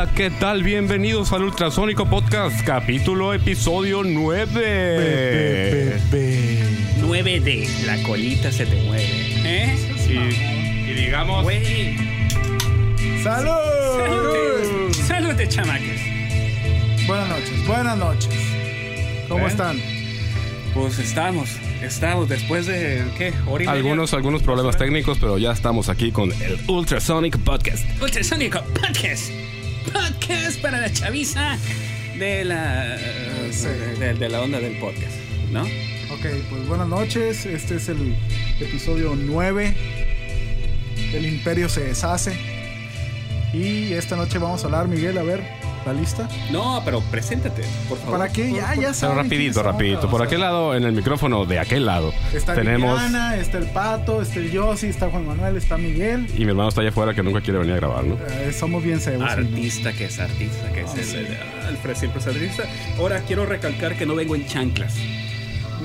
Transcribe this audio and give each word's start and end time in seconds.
Hola, 0.00 0.14
¿qué 0.14 0.30
tal? 0.30 0.62
Bienvenidos 0.62 1.30
al 1.34 1.44
Ultrasónico 1.44 2.06
Podcast, 2.08 2.64
capítulo, 2.64 3.34
episodio 3.34 4.02
9. 4.02 6.00
9D, 7.02 7.84
la 7.84 8.02
colita 8.04 8.50
se 8.50 8.64
te 8.64 8.76
mueve. 8.76 9.04
¿Eh? 9.44 9.76
Y, 10.08 10.12
y 10.90 10.94
digamos. 10.94 11.46
¡Salud! 13.22 13.52
Salud. 13.98 14.90
Salud, 15.06 15.34
chamaques. 15.48 16.00
Buenas 17.06 17.28
noches, 17.28 17.66
buenas 17.66 17.98
noches. 17.98 18.34
¿Cómo 19.28 19.44
¿Eh? 19.44 19.48
están? 19.50 19.78
Pues 20.72 20.98
estamos, 20.98 21.58
estamos 21.82 22.26
después 22.26 22.64
de, 22.64 23.04
¿qué? 23.18 23.34
Hora 23.46 23.64
y 23.64 23.66
media. 23.66 23.72
algunos, 23.72 24.14
algunos 24.14 24.42
problemas 24.42 24.78
técnicos, 24.78 25.18
pero 25.20 25.36
ya 25.36 25.52
estamos 25.52 25.90
aquí 25.90 26.10
con 26.10 26.32
el 26.32 26.58
Ultrasonic 26.68 27.36
Podcast. 27.40 27.84
Ultrasónico 28.00 28.62
Podcast. 28.62 29.30
Podcast 30.30 30.62
para 30.62 30.80
la 30.80 30.92
chaviza 30.92 31.58
de 32.16 32.44
la, 32.44 32.96
de, 33.98 34.14
de 34.14 34.28
la 34.28 34.40
onda 34.40 34.60
del 34.60 34.78
podcast, 34.78 35.16
¿no? 35.50 35.62
Ok, 35.62 36.26
pues 36.48 36.68
buenas 36.68 36.86
noches. 36.86 37.46
Este 37.46 37.74
es 37.74 37.88
el 37.88 38.14
episodio 38.60 39.16
9. 39.16 39.74
El 41.14 41.26
imperio 41.26 41.68
se 41.68 41.80
deshace. 41.80 42.38
Y 43.52 43.92
esta 43.94 44.14
noche 44.14 44.38
vamos 44.38 44.62
a 44.62 44.66
hablar, 44.66 44.86
Miguel, 44.86 45.18
a 45.18 45.24
ver, 45.24 45.42
¿la 45.86 45.92
lista? 45.92 46.28
No, 46.50 46.82
pero 46.84 47.00
preséntate, 47.10 47.62
por 47.88 47.98
favor. 47.98 48.18
¿Para 48.18 48.32
qué? 48.32 48.50
Ya, 48.52 48.74
ya 48.74 48.80
Pero 48.80 48.94
saben 48.94 49.16
rapidito, 49.16 49.62
rapidito. 49.62 50.10
Por 50.10 50.22
aquel 50.22 50.40
lado, 50.40 50.74
en 50.74 50.84
el 50.84 50.92
micrófono 50.92 51.44
de 51.46 51.58
aquel 51.58 51.86
lado, 51.86 52.12
Está 52.34 52.54
tenemos... 52.54 53.00
Liliana, 53.02 53.36
está 53.36 53.58
el 53.58 53.66
Pato, 53.66 54.22
está 54.22 54.38
el 54.40 54.50
Yossi, 54.50 54.86
está 54.88 55.08
Juan 55.10 55.26
Manuel, 55.26 55.56
está 55.56 55.76
Miguel. 55.78 56.26
Y 56.36 56.40
mi 56.44 56.50
hermano 56.50 56.68
está 56.68 56.80
allá 56.82 56.90
afuera 56.90 57.14
que 57.14 57.22
nunca 57.22 57.40
quiere 57.40 57.58
venir 57.58 57.74
a 57.74 57.76
grabar, 57.76 58.04
¿no? 58.04 58.14
Eh, 58.16 58.52
somos 58.58 58.82
bien 58.82 59.00
cebos. 59.00 59.28
Artista 59.28 59.92
que 59.92 60.06
es 60.06 60.18
artista, 60.18 60.72
que 60.72 60.80
es 60.82 60.90
Ah, 60.90 60.94
el, 60.98 61.04
sí. 61.04 61.16
el- 61.16 61.96
siempre 61.96 62.20
es 62.20 62.26
artista. 62.26 62.64
Ahora 62.98 63.20
quiero 63.26 63.46
recalcar 63.46 63.96
que 63.96 64.06
no 64.06 64.14
vengo 64.14 64.34
en 64.36 64.46
chanclas. 64.46 64.94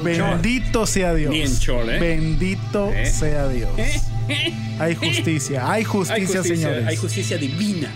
Bendito 0.03 0.85
sea 0.85 1.13
Dios. 1.13 1.31
Ni 1.31 1.41
en 1.41 1.57
chol, 1.59 1.89
¿eh? 1.89 1.99
Bendito 1.99 2.91
¿Eh? 2.93 3.05
sea 3.05 3.47
Dios. 3.47 3.71
Hay 4.79 4.93
justicia, 4.95 5.71
hay 5.71 5.83
justicia, 5.83 6.15
hay 6.15 6.25
justicia, 6.25 6.43
señores. 6.43 6.87
hay 6.87 6.97
justicia 6.97 7.37
divina. 7.37 7.89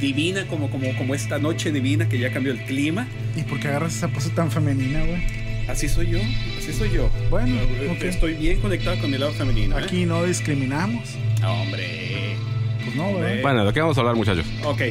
Divina 0.00 0.46
como, 0.46 0.70
como, 0.70 0.94
como 0.96 1.14
esta 1.14 1.38
noche 1.38 1.72
divina 1.72 2.08
que 2.08 2.18
ya 2.18 2.32
cambió 2.32 2.52
el 2.52 2.62
clima. 2.64 3.06
¿Y 3.36 3.42
por 3.42 3.58
qué 3.60 3.68
agarras 3.68 3.94
esa 3.96 4.08
pose 4.08 4.30
tan 4.30 4.50
femenina, 4.50 5.04
güey? 5.04 5.22
Así 5.68 5.88
soy 5.88 6.08
yo, 6.10 6.18
así 6.58 6.72
soy 6.72 6.90
yo. 6.92 7.10
Bueno, 7.30 7.54
Eh, 7.60 7.90
ok. 7.94 8.02
Estoy 8.04 8.34
bien 8.34 8.60
conectado 8.60 8.98
con 9.00 9.10
mi 9.10 9.18
lado 9.18 9.32
femenino. 9.32 9.78
¿eh? 9.78 9.82
Aquí 9.84 10.06
no 10.06 10.24
discriminamos. 10.24 11.10
Hombre. 11.44 12.36
Pues 12.84 12.96
no. 12.96 13.08
Eh, 13.26 13.40
Bueno, 13.42 13.66
¿de 13.66 13.72
qué 13.72 13.80
vamos 13.80 13.96
a 13.98 14.00
hablar, 14.00 14.16
muchachos? 14.16 14.46
Ok. 14.64 14.82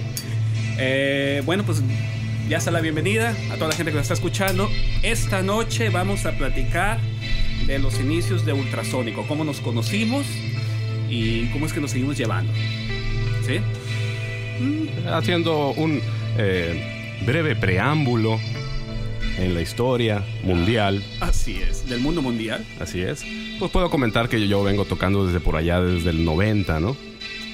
Eh, 0.79 1.41
bueno, 1.45 1.63
pues 1.63 1.81
ya 2.47 2.57
está 2.57 2.69
la 2.71 2.81
bienvenida 2.81 3.35
a 3.51 3.55
toda 3.55 3.69
la 3.69 3.75
gente 3.75 3.91
que 3.91 3.95
nos 3.97 4.03
está 4.03 4.13
escuchando. 4.13 4.69
Esta 5.03 5.41
noche 5.41 5.89
vamos 5.89 6.25
a 6.25 6.37
platicar 6.37 6.99
de 7.65 7.79
los 7.79 7.99
inicios 7.99 8.45
de 8.45 8.53
Ultrasónico, 8.53 9.25
cómo 9.27 9.43
nos 9.43 9.59
conocimos 9.59 10.25
y 11.09 11.47
cómo 11.47 11.65
es 11.65 11.73
que 11.73 11.81
nos 11.81 11.91
seguimos 11.91 12.17
llevando. 12.17 12.53
¿Sí? 13.45 13.59
Haciendo 15.11 15.69
un 15.71 16.01
eh, 16.37 17.19
breve 17.25 17.55
preámbulo 17.55 18.39
en 19.37 19.53
la 19.53 19.61
historia 19.61 20.23
mundial. 20.43 21.03
Así 21.19 21.57
es, 21.57 21.87
del 21.87 21.99
mundo 21.99 22.21
mundial. 22.21 22.65
Así 22.79 23.01
es. 23.01 23.23
Pues 23.59 23.71
puedo 23.71 23.89
comentar 23.89 24.29
que 24.29 24.47
yo 24.47 24.63
vengo 24.63 24.85
tocando 24.85 25.25
desde 25.25 25.39
por 25.39 25.55
allá, 25.55 25.81
desde 25.81 26.09
el 26.09 26.23
90, 26.25 26.79
¿no? 26.79 26.95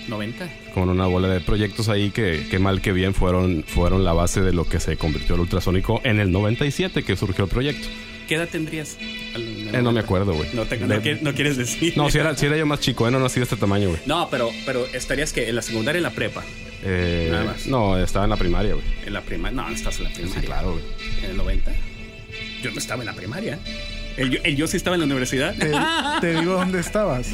90. 0.08 0.50
Con 0.74 0.90
una 0.90 1.06
bola 1.08 1.30
de 1.30 1.40
proyectos 1.40 1.88
ahí 1.88 2.10
que, 2.10 2.46
que 2.50 2.60
mal 2.60 2.82
que 2.82 2.92
bien 2.92 3.14
fueron, 3.14 3.64
fueron 3.66 4.04
la 4.04 4.12
base 4.12 4.42
de 4.42 4.52
lo 4.52 4.66
que 4.68 4.80
se 4.82 4.98
convirtió 4.98 5.36
el 5.36 5.42
ultrasónico 5.42 6.02
en 6.04 6.20
el 6.20 6.32
97 6.32 7.04
que 7.04 7.16
surgió 7.16 7.46
el 7.46 7.50
proyecto. 7.50 7.88
¿Qué 8.28 8.36
edad 8.36 8.48
tendrías? 8.50 8.98
Eh, 9.00 9.80
no 9.82 9.92
me 9.92 10.00
acuerdo, 10.00 10.34
güey. 10.34 10.50
No, 10.54 10.64
no 10.66 11.00
De- 11.00 11.20
no 11.22 11.34
quieres 11.34 11.58
decir. 11.58 11.94
No, 11.98 12.10
si 12.10 12.18
era, 12.18 12.36
si 12.36 12.46
era 12.46 12.58
yo 12.58 12.66
más 12.66 12.80
chico, 12.80 13.08
¿eh? 13.08 13.12
no 13.12 13.20
nací 13.20 13.40
de 13.40 13.44
este 13.44 13.56
tamaño, 13.58 13.90
güey. 13.90 14.00
No, 14.06 14.30
pero, 14.30 14.50
pero 14.66 14.86
estarías 14.94 15.32
que 15.34 15.50
en 15.50 15.56
la 15.56 15.62
secundaria 15.62 15.98
en 16.00 16.04
la 16.04 16.12
prepa. 16.12 16.44
Eh, 16.86 17.30
Nada 17.32 17.46
más. 17.46 17.68
no, 17.68 17.98
estaba 17.98 18.26
en 18.26 18.30
la 18.32 18.38
primaria, 18.38 18.74
güey. 18.74 18.86
En 19.06 19.14
la 19.14 19.22
primaria. 19.22 19.56
No, 19.62 19.70
no 19.70 19.76
estás 19.76 19.98
en 20.00 20.04
la 20.06 20.10
primaria. 20.12 20.40
Sí, 20.42 20.46
claro, 20.46 20.72
güey. 20.74 20.84
En 21.24 21.32
el 21.32 21.38
90. 21.38 21.72
Yo 22.62 22.72
no 22.72 22.78
estaba 22.78 23.02
en 23.04 23.08
la 23.08 23.14
primaria. 23.14 23.60
El, 24.16 24.30
yo- 24.30 24.40
el 24.44 24.56
yo 24.56 24.68
sí 24.68 24.78
estaba 24.78 24.96
en 24.96 25.00
la 25.02 25.06
universidad. 25.06 25.56
Te, 25.56 25.72
te 26.22 26.40
digo 26.40 26.54
dónde 26.54 26.80
estabas. 26.80 27.28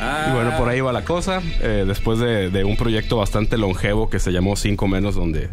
Ah, 0.00 0.26
Y 0.30 0.34
bueno, 0.34 0.56
por 0.56 0.68
ahí 0.68 0.80
va 0.80 0.92
la 0.92 1.04
cosa. 1.04 1.42
Eh, 1.60 1.84
después 1.86 2.18
de, 2.18 2.50
de 2.50 2.64
un 2.64 2.76
proyecto 2.76 3.16
bastante 3.16 3.58
longevo 3.58 4.08
que 4.10 4.18
se 4.18 4.32
llamó 4.32 4.56
Cinco 4.56 4.88
Menos, 4.88 5.14
donde, 5.14 5.48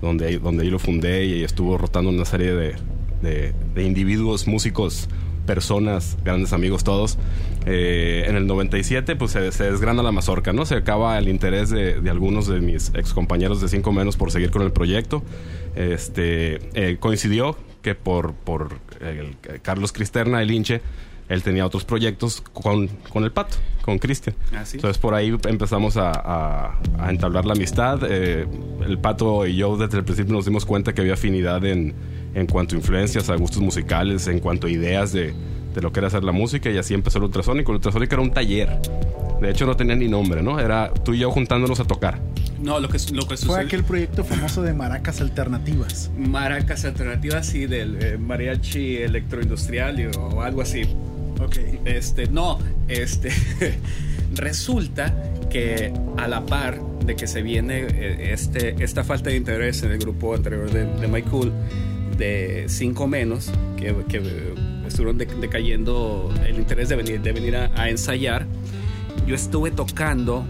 donde, 0.00 0.26
ahí- 0.28 0.36
donde 0.38 0.64
ahí 0.64 0.70
lo 0.70 0.78
fundé 0.78 1.24
y 1.26 1.44
estuvo 1.44 1.78
rotando 1.78 2.10
una 2.10 2.24
serie 2.24 2.52
de, 2.54 2.74
de- 3.22 3.52
de 3.74 3.82
individuos, 3.84 4.46
músicos, 4.46 5.08
personas, 5.46 6.16
grandes 6.24 6.52
amigos 6.52 6.84
todos. 6.84 7.18
Eh, 7.66 8.24
en 8.26 8.36
el 8.36 8.46
97, 8.46 9.16
pues 9.16 9.32
se, 9.32 9.52
se 9.52 9.64
desgrana 9.70 10.02
la 10.02 10.12
mazorca, 10.12 10.52
¿no? 10.52 10.64
Se 10.64 10.74
acaba 10.76 11.18
el 11.18 11.28
interés 11.28 11.68
de, 11.70 12.00
de 12.00 12.10
algunos 12.10 12.46
de 12.46 12.60
mis 12.60 12.90
ex 12.94 13.12
compañeros 13.12 13.60
de 13.60 13.68
Cinco 13.68 13.92
Menos 13.92 14.16
por 14.16 14.30
seguir 14.32 14.50
con 14.50 14.62
el 14.62 14.72
proyecto. 14.72 15.22
Este, 15.76 16.58
eh, 16.74 16.96
coincidió 16.98 17.56
que 17.82 17.94
por, 17.94 18.34
por 18.34 18.78
el- 19.00 19.36
Carlos 19.62 19.92
Cristerna, 19.92 20.42
el 20.42 20.50
hinche, 20.50 20.80
él 21.28 21.42
tenía 21.42 21.64
otros 21.64 21.84
proyectos 21.84 22.40
con, 22.40 22.88
con 23.08 23.24
el 23.24 23.30
pato, 23.30 23.56
con 23.82 23.98
Cristian. 23.98 24.34
Ah, 24.54 24.64
¿sí? 24.64 24.76
Entonces 24.78 24.98
por 24.98 25.14
ahí 25.14 25.34
empezamos 25.48 25.96
a, 25.96 26.10
a- 26.12 26.78
a 26.98 27.10
entablar 27.10 27.44
la 27.44 27.52
amistad. 27.52 28.00
Eh, 28.08 28.46
el 28.86 28.98
pato 28.98 29.46
y 29.46 29.56
yo 29.56 29.76
desde 29.76 29.98
el 29.98 30.04
principio 30.04 30.32
nos 30.34 30.44
dimos 30.44 30.64
cuenta 30.66 30.92
que 30.92 31.02
había 31.02 31.14
afinidad 31.14 31.64
en, 31.64 31.94
en 32.34 32.46
cuanto 32.46 32.74
a 32.74 32.78
influencias, 32.78 33.30
a 33.30 33.36
gustos 33.36 33.62
musicales, 33.62 34.26
en 34.26 34.40
cuanto 34.40 34.66
a 34.66 34.70
ideas 34.70 35.12
de, 35.12 35.32
de 35.74 35.80
lo 35.80 35.92
que 35.92 36.00
era 36.00 36.08
hacer 36.08 36.24
la 36.24 36.32
música 36.32 36.70
y 36.70 36.78
así 36.78 36.94
empezó 36.94 37.18
el 37.18 37.24
ultrasónico. 37.24 37.72
El 37.72 37.76
ultrasónico 37.76 38.14
era 38.14 38.22
un 38.22 38.32
taller. 38.32 38.68
De 39.40 39.50
hecho 39.50 39.64
no 39.66 39.74
tenía 39.76 39.96
ni 39.96 40.06
nombre, 40.08 40.42
¿no? 40.42 40.60
Era 40.60 40.92
tú 40.92 41.14
y 41.14 41.18
yo 41.18 41.30
juntándonos 41.30 41.80
a 41.80 41.84
tocar. 41.84 42.20
No, 42.60 42.78
lo 42.78 42.88
que, 42.90 42.98
lo 43.12 43.22
que 43.22 43.28
Fue 43.28 43.36
sucede. 43.38 43.60
aquel 43.64 43.84
proyecto 43.84 44.22
famoso 44.22 44.60
de 44.62 44.74
maracas 44.74 45.20
alternativas. 45.22 46.10
Maracas 46.18 46.84
alternativas, 46.84 47.46
sí, 47.46 47.66
del 47.66 47.96
eh, 48.02 48.18
mariachi 48.18 48.96
electroindustrial 48.98 49.98
y- 49.98 50.06
o 50.18 50.42
algo 50.42 50.60
así. 50.60 50.82
Ok. 51.42 51.56
Este, 51.86 52.26
no, 52.26 52.58
este. 52.88 53.30
resulta 54.34 55.14
que 55.48 55.92
a 56.18 56.28
la 56.28 56.44
par 56.46 56.80
de 57.04 57.16
que 57.16 57.26
se 57.26 57.42
viene 57.42 57.86
eh, 57.88 58.30
este, 58.32 58.82
esta 58.84 59.04
falta 59.04 59.30
de 59.30 59.36
interés 59.36 59.82
en 59.82 59.92
el 59.92 59.98
grupo 59.98 60.34
anterior 60.34 60.70
de, 60.70 60.84
de 60.84 61.08
My 61.08 61.22
Cool, 61.22 61.50
de 62.16 62.66
5 62.68 63.06
menos, 63.08 63.50
que, 63.76 63.94
que 64.08 64.20
estuvieron 64.90 65.16
de- 65.18 65.26
decayendo 65.26 66.32
el 66.46 66.56
interés 66.56 66.88
de 66.88 66.96
venir, 66.96 67.20
de 67.22 67.32
venir 67.32 67.56
a, 67.56 67.70
a 67.80 67.88
ensayar, 67.90 68.46
yo 69.26 69.34
estuve 69.34 69.70
tocando 69.70 70.44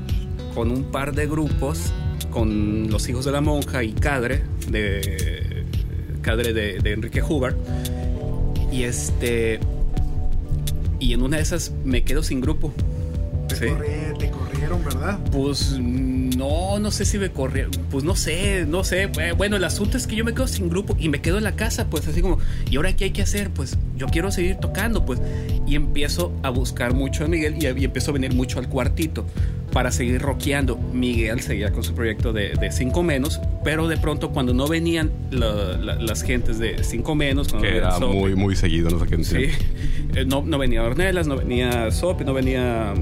con 0.54 0.70
un 0.70 0.84
par 0.84 1.14
de 1.14 1.26
grupos, 1.26 1.92
con 2.30 2.90
los 2.90 3.08
hijos 3.08 3.24
de 3.24 3.32
la 3.32 3.40
monja 3.40 3.82
y 3.84 3.92
Cadre, 3.92 4.42
de 4.68 5.64
Cadre 6.22 6.52
de, 6.52 6.78
de 6.80 6.92
Enrique 6.92 7.22
Huber, 7.22 7.56
y 8.72 8.82
este. 8.84 9.58
Y 10.98 11.12
en 11.14 11.22
una 11.22 11.38
de 11.38 11.42
esas 11.42 11.72
me 11.84 12.02
quedo 12.04 12.22
sin 12.22 12.40
grupo. 12.40 12.72
Te, 13.48 13.56
Sí. 13.56 13.66
te 14.18 14.30
corrieron, 14.30 14.84
¿verdad? 14.84 15.18
Pues 15.32 15.76
no, 16.40 16.78
no 16.78 16.90
sé 16.90 17.04
si 17.04 17.18
me 17.18 17.30
corrieron. 17.30 17.70
Pues 17.90 18.02
no 18.04 18.16
sé, 18.16 18.64
no 18.66 18.82
sé. 18.82 19.08
Bueno, 19.36 19.56
el 19.56 19.64
asunto 19.64 19.96
es 19.96 20.06
que 20.06 20.16
yo 20.16 20.24
me 20.24 20.32
quedo 20.32 20.48
sin 20.48 20.68
grupo 20.68 20.96
y 20.98 21.08
me 21.08 21.20
quedo 21.20 21.38
en 21.38 21.44
la 21.44 21.54
casa, 21.54 21.86
pues 21.90 22.08
así 22.08 22.22
como, 22.22 22.38
¿y 22.70 22.76
ahora 22.76 22.94
qué 22.96 23.04
hay 23.04 23.10
que 23.10 23.22
hacer? 23.22 23.50
Pues 23.50 23.76
yo 23.96 24.06
quiero 24.06 24.30
seguir 24.32 24.56
tocando, 24.56 25.04
pues. 25.04 25.20
Y 25.66 25.74
empiezo 25.76 26.32
a 26.42 26.50
buscar 26.50 26.94
mucho 26.94 27.24
a 27.24 27.28
Miguel 27.28 27.56
y, 27.60 27.66
y 27.66 27.84
empiezo 27.84 28.10
a 28.10 28.14
venir 28.14 28.34
mucho 28.34 28.58
al 28.58 28.68
cuartito 28.68 29.26
para 29.72 29.92
seguir 29.92 30.20
rockeando. 30.20 30.76
Miguel 30.92 31.40
seguía 31.42 31.70
con 31.72 31.84
su 31.84 31.94
proyecto 31.94 32.32
de, 32.32 32.54
de 32.54 32.72
Cinco 32.72 33.02
Menos, 33.04 33.40
pero 33.62 33.86
de 33.86 33.96
pronto 33.98 34.30
cuando 34.30 34.52
no 34.52 34.66
venían 34.66 35.12
la- 35.30 35.76
la- 35.76 35.94
las 35.96 36.22
gentes 36.22 36.58
de 36.58 36.82
Cinco 36.82 37.14
Menos, 37.14 37.48
Que 37.48 37.56
no 37.58 37.64
era 37.64 37.92
Sope, 37.92 38.06
muy, 38.16 38.34
muy 38.34 38.56
seguido, 38.56 38.90
no 38.90 38.98
sé 38.98 39.06
qué 39.06 39.22
Sí, 39.22 39.44
Eh, 40.16 40.24
no, 40.24 40.42
no 40.42 40.58
venía 40.58 40.82
Ornelas, 40.82 41.28
no 41.28 41.36
venía 41.36 41.90
Sopi, 41.92 42.24
no 42.24 42.32
venía 42.34 42.94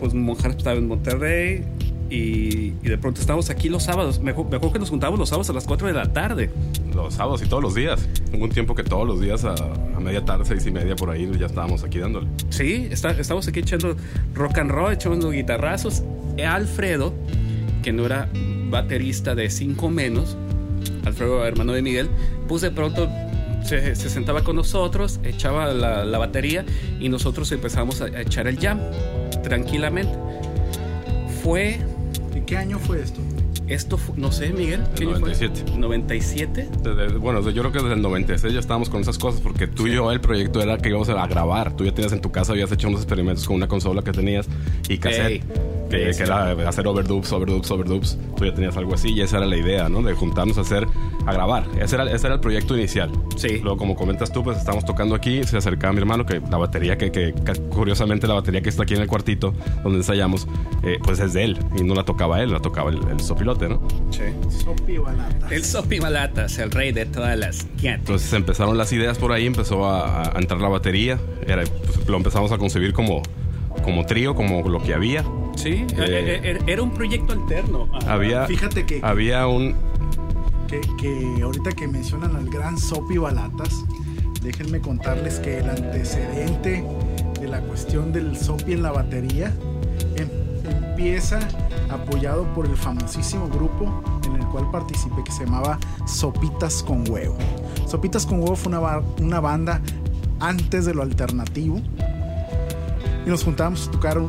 pues 0.00 0.14
Monjar 0.14 0.50
estaba 0.50 0.76
en 0.76 0.88
Monterrey 0.88 1.62
y, 2.10 2.74
y 2.82 2.88
de 2.88 2.98
pronto 2.98 3.20
estábamos 3.20 3.50
aquí 3.50 3.68
los 3.68 3.82
sábados. 3.84 4.20
Me, 4.20 4.34
acu- 4.34 4.48
me 4.48 4.56
acuerdo 4.56 4.72
que 4.74 4.78
nos 4.78 4.90
juntábamos 4.90 5.18
los 5.18 5.28
sábados 5.28 5.50
a 5.50 5.52
las 5.52 5.64
4 5.64 5.88
de 5.88 5.92
la 5.92 6.12
tarde. 6.12 6.50
Los 6.94 7.14
sábados 7.14 7.42
y 7.42 7.46
todos 7.46 7.62
los 7.62 7.74
días. 7.74 8.08
Hubo 8.34 8.44
un 8.44 8.50
tiempo 8.50 8.74
que 8.74 8.82
todos 8.84 9.06
los 9.06 9.20
días 9.20 9.44
a, 9.44 9.54
a 9.54 10.00
media 10.00 10.24
tarde, 10.24 10.44
seis 10.44 10.64
y 10.66 10.70
media 10.70 10.94
por 10.96 11.10
ahí, 11.10 11.30
ya 11.38 11.46
estábamos 11.46 11.82
aquí 11.84 11.98
dándole. 11.98 12.26
Sí, 12.50 12.88
está, 12.90 13.10
estamos 13.10 13.46
aquí 13.48 13.60
echando 13.60 13.96
rock 14.34 14.58
and 14.58 14.70
roll, 14.70 14.92
echando 14.92 15.30
guitarrazos. 15.30 16.02
Alfredo, 16.46 17.12
que 17.82 17.92
no 17.92 18.06
era 18.06 18.28
baterista 18.70 19.34
de 19.34 19.48
cinco 19.50 19.88
menos, 19.90 20.36
Alfredo, 21.04 21.44
hermano 21.46 21.72
de 21.72 21.82
Miguel, 21.82 22.08
pues 22.48 22.62
de 22.62 22.70
pronto 22.70 23.08
se, 23.64 23.94
se 23.96 24.10
sentaba 24.10 24.42
con 24.44 24.56
nosotros, 24.56 25.18
echaba 25.24 25.72
la, 25.72 26.04
la 26.04 26.18
batería 26.18 26.64
y 27.00 27.08
nosotros 27.08 27.50
empezamos 27.52 28.00
a, 28.00 28.06
a 28.06 28.20
echar 28.22 28.46
el 28.48 28.58
jam 28.58 28.78
tranquilamente. 29.42 30.12
Fue 31.42 31.78
qué 32.46 32.56
año 32.56 32.78
fue 32.78 33.00
esto? 33.02 33.20
Esto, 33.68 33.98
fu- 33.98 34.14
no 34.16 34.30
sé, 34.30 34.50
Miguel. 34.50 34.80
¿qué 34.94 35.02
El 35.04 35.10
año 35.14 35.20
fue? 35.20 35.30
97. 35.34 35.78
97. 35.78 36.68
Desde- 36.82 37.18
bueno, 37.18 37.40
yo 37.50 37.62
creo 37.62 37.72
que 37.72 37.78
desde 37.80 37.94
el 37.94 38.02
96 38.02 38.54
ya 38.54 38.60
estábamos 38.60 38.88
con 38.88 39.00
esas 39.00 39.18
cosas 39.18 39.40
porque 39.40 39.66
tú 39.66 39.88
y 39.88 39.92
yo 39.94 40.12
el 40.12 40.20
proyecto 40.20 40.62
era 40.62 40.78
que 40.78 40.88
íbamos 40.88 41.08
a 41.08 41.26
grabar. 41.26 41.74
Tú 41.76 41.84
ya 41.84 41.92
tenías 41.92 42.12
en 42.12 42.20
tu 42.20 42.30
casa, 42.30 42.52
habías 42.52 42.70
hecho 42.70 42.86
unos 42.88 43.00
experimentos 43.00 43.44
con 43.46 43.56
una 43.56 43.66
consola 43.66 44.02
que 44.02 44.12
tenías 44.12 44.46
y 44.88 44.98
cassette. 44.98 45.26
Ey. 45.32 45.42
Que, 45.90 46.10
que 46.16 46.22
era 46.22 46.50
hacer 46.68 46.86
overdubs, 46.86 47.32
overdubs, 47.32 47.70
overdubs. 47.70 48.18
Tú 48.36 48.44
ya 48.44 48.52
tenías 48.54 48.76
algo 48.76 48.94
así 48.94 49.10
y 49.12 49.20
esa 49.20 49.38
era 49.38 49.46
la 49.46 49.56
idea, 49.56 49.88
¿no? 49.88 50.02
De 50.02 50.14
juntarnos 50.14 50.58
a 50.58 50.62
hacer, 50.62 50.86
a 51.26 51.32
grabar. 51.32 51.64
Ese 51.80 51.94
era, 51.94 52.10
ese 52.10 52.26
era 52.26 52.34
el 52.34 52.40
proyecto 52.40 52.76
inicial. 52.76 53.10
Sí. 53.36 53.58
Luego, 53.62 53.76
como 53.76 53.94
comentas 53.94 54.32
tú, 54.32 54.42
pues 54.42 54.58
estamos 54.58 54.84
tocando 54.84 55.14
aquí. 55.14 55.44
Se 55.44 55.56
acercaba 55.56 55.92
mi 55.92 56.00
hermano, 56.00 56.26
que 56.26 56.40
la 56.50 56.56
batería, 56.58 56.98
que, 56.98 57.10
que- 57.12 57.32
que 57.34 57.52
curiosamente 57.70 58.26
la 58.26 58.34
batería 58.34 58.60
que 58.62 58.68
está 58.68 58.82
aquí 58.82 58.94
en 58.94 59.02
el 59.02 59.06
cuartito 59.08 59.54
donde 59.84 59.98
ensayamos, 59.98 60.46
eh, 60.82 60.98
pues 61.02 61.18
es 61.20 61.32
de 61.32 61.44
él. 61.44 61.58
Y 61.78 61.84
no 61.84 61.94
la 61.94 62.04
tocaba 62.04 62.42
él, 62.42 62.50
la 62.52 62.60
tocaba 62.60 62.90
el, 62.90 62.98
el 63.08 63.20
sopilote, 63.20 63.68
¿no? 63.68 63.80
Sí. 64.10 64.22
Sopi 64.64 64.98
Balata. 64.98 65.48
El 65.50 65.64
Sopi 65.64 66.00
Malatas, 66.00 66.58
el 66.58 66.70
rey 66.70 66.92
de 66.92 67.06
todas 67.06 67.38
las 67.38 67.64
quiantes. 67.80 68.00
Entonces 68.08 68.32
empezaron 68.32 68.76
las 68.76 68.92
ideas 68.92 69.18
por 69.18 69.32
ahí, 69.32 69.46
empezó 69.46 69.84
a, 69.86 70.34
a 70.36 70.38
entrar 70.38 70.60
la 70.60 70.68
batería, 70.68 71.18
era, 71.46 71.62
pues, 71.64 72.08
lo 72.08 72.16
empezamos 72.16 72.50
a 72.52 72.58
concebir 72.58 72.92
como, 72.92 73.22
como 73.84 74.04
trío, 74.06 74.34
como 74.34 74.62
lo 74.68 74.82
que 74.82 74.94
había. 74.94 75.24
Sí, 75.56 75.86
Eh, 75.96 75.96
eh, 75.98 76.40
eh, 76.44 76.58
era 76.66 76.82
un 76.82 76.90
proyecto 76.90 77.32
alterno. 77.32 77.88
Ah, 77.92 78.14
Había, 78.14 78.46
Fíjate 78.46 78.84
que- 78.84 79.00
había 79.02 79.46
un... 79.46 79.74
que, 80.68 80.80
que 81.00 81.42
ahorita 81.42 81.72
que 81.72 81.88
mencionan 81.88 82.36
al 82.36 82.48
gran 82.50 82.76
Sopi 82.78 83.16
Balatas, 83.18 83.84
déjenme 84.42 84.80
contarles 84.80 85.38
que 85.40 85.58
el 85.58 85.70
antecedente 85.70 86.84
de 87.40 87.48
la 87.48 87.60
cuestión 87.60 88.12
del 88.12 88.36
Sopi 88.36 88.72
en 88.74 88.82
la 88.82 88.92
batería 88.92 89.52
em- 90.16 90.28
empieza 90.70 91.38
apoyado 91.90 92.44
por 92.54 92.66
el 92.66 92.76
famosísimo 92.76 93.48
grupo 93.48 94.02
en 94.26 94.36
el 94.36 94.46
cual 94.48 94.70
participé 94.70 95.22
que 95.24 95.30
se 95.32 95.44
llamaba 95.44 95.78
Sopitas 96.06 96.82
con 96.82 97.08
Huevo. 97.08 97.36
Sopitas 97.86 98.26
con 98.26 98.40
Huevo 98.40 98.56
fue 98.56 98.76
una, 98.76 99.00
una 99.20 99.40
banda 99.40 99.80
antes 100.40 100.84
de 100.84 100.92
lo 100.94 101.02
alternativo 101.02 101.80
y 103.26 103.28
nos 103.30 103.44
juntábamos 103.44 103.88
a 103.88 103.90
tocar 103.90 104.18
un- 104.18 104.26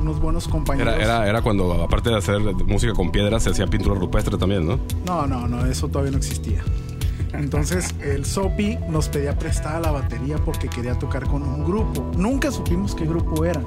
unos 0.00 0.18
buenos 0.18 0.48
compañeros. 0.48 0.94
Era, 0.94 1.04
era, 1.04 1.28
era 1.28 1.42
cuando, 1.42 1.74
aparte 1.82 2.08
de 2.10 2.16
hacer 2.16 2.40
música 2.66 2.94
con 2.94 3.12
piedras, 3.12 3.42
se 3.42 3.50
hacía 3.50 3.66
pintura 3.66 3.94
rupestre 4.00 4.38
también, 4.38 4.66
¿no? 4.66 4.80
No, 5.06 5.26
no, 5.26 5.46
no, 5.46 5.66
eso 5.66 5.88
todavía 5.88 6.10
no 6.12 6.16
existía. 6.18 6.62
Entonces 7.32 7.94
el 8.02 8.24
Sopi 8.24 8.76
nos 8.88 9.08
pedía 9.08 9.38
prestada 9.38 9.78
la 9.80 9.90
batería 9.92 10.36
porque 10.38 10.68
quería 10.68 10.98
tocar 10.98 11.26
con 11.28 11.42
un 11.42 11.64
grupo. 11.64 12.10
Nunca 12.16 12.50
supimos 12.50 12.94
qué 12.94 13.04
grupo 13.06 13.44
era. 13.44 13.62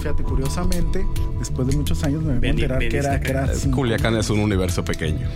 Fíjate, 0.00 0.22
curiosamente, 0.22 1.06
después 1.38 1.68
de 1.68 1.76
muchos 1.76 2.02
años 2.04 2.22
me 2.22 2.38
vengo 2.38 2.46
a 2.46 2.48
enterar 2.50 2.78
que 2.78 2.96
era, 2.96 3.20
que 3.20 3.30
era 3.30 3.48
Culiacán 3.74 4.16
es 4.16 4.30
un 4.30 4.40
universo 4.40 4.84
pequeño. 4.84 5.28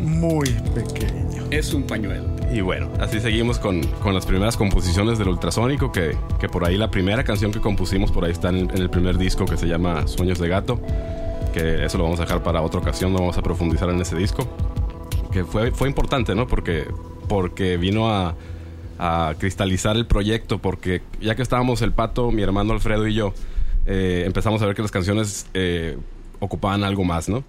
muy 0.00 0.48
pequeño. 0.74 1.27
Es 1.50 1.72
un 1.72 1.84
pañuelo. 1.84 2.24
Y 2.52 2.60
bueno, 2.60 2.90
así 3.00 3.20
seguimos 3.20 3.58
con, 3.58 3.82
con 4.02 4.14
las 4.14 4.26
primeras 4.26 4.56
composiciones 4.56 5.18
del 5.18 5.28
ultrasónico, 5.28 5.90
que, 5.92 6.16
que 6.38 6.48
por 6.48 6.64
ahí 6.64 6.76
la 6.76 6.90
primera 6.90 7.24
canción 7.24 7.52
que 7.52 7.60
compusimos 7.60 8.12
por 8.12 8.24
ahí 8.24 8.32
está 8.32 8.50
en, 8.50 8.70
el 8.70 8.90
primer 8.90 9.16
disco 9.16 9.46
que 9.46 9.56
se 9.56 9.66
llama 9.66 10.06
Sueños 10.06 10.38
de 10.38 10.48
Gato, 10.48 10.80
que 11.54 11.84
eso 11.84 11.96
lo 11.96 12.04
vamos 12.04 12.20
a 12.20 12.24
dejar 12.24 12.42
para 12.42 12.60
otra 12.60 12.80
ocasión, 12.80 13.12
no 13.12 13.20
vamos 13.20 13.38
a 13.38 13.42
profundizar 13.42 13.88
en 13.88 14.00
ese 14.00 14.16
disco, 14.16 14.46
que 15.32 15.44
fue, 15.44 15.70
fue 15.70 15.88
importante, 15.88 16.34
¿no? 16.34 16.46
Porque, 16.46 16.86
porque 17.28 17.78
vino 17.78 18.10
a, 18.10 18.34
a 18.98 19.34
cristalizar 19.38 19.96
el 19.96 20.06
proyecto, 20.06 20.58
porque 20.58 21.02
ya 21.20 21.34
que 21.34 21.42
estábamos 21.42 21.80
el 21.80 21.92
Pato, 21.92 22.30
mi 22.30 22.42
hermano 22.42 22.74
Alfredo 22.74 23.06
y 23.06 23.14
yo, 23.14 23.32
eh, 23.86 24.24
empezamos 24.26 24.60
a 24.60 24.66
ver 24.66 24.74
que 24.74 24.82
las 24.82 24.90
canciones 24.90 25.46
eh, 25.54 25.96
ocupaban 26.40 26.84
algo 26.84 27.04
más, 27.04 27.28
¿no? 27.28 27.42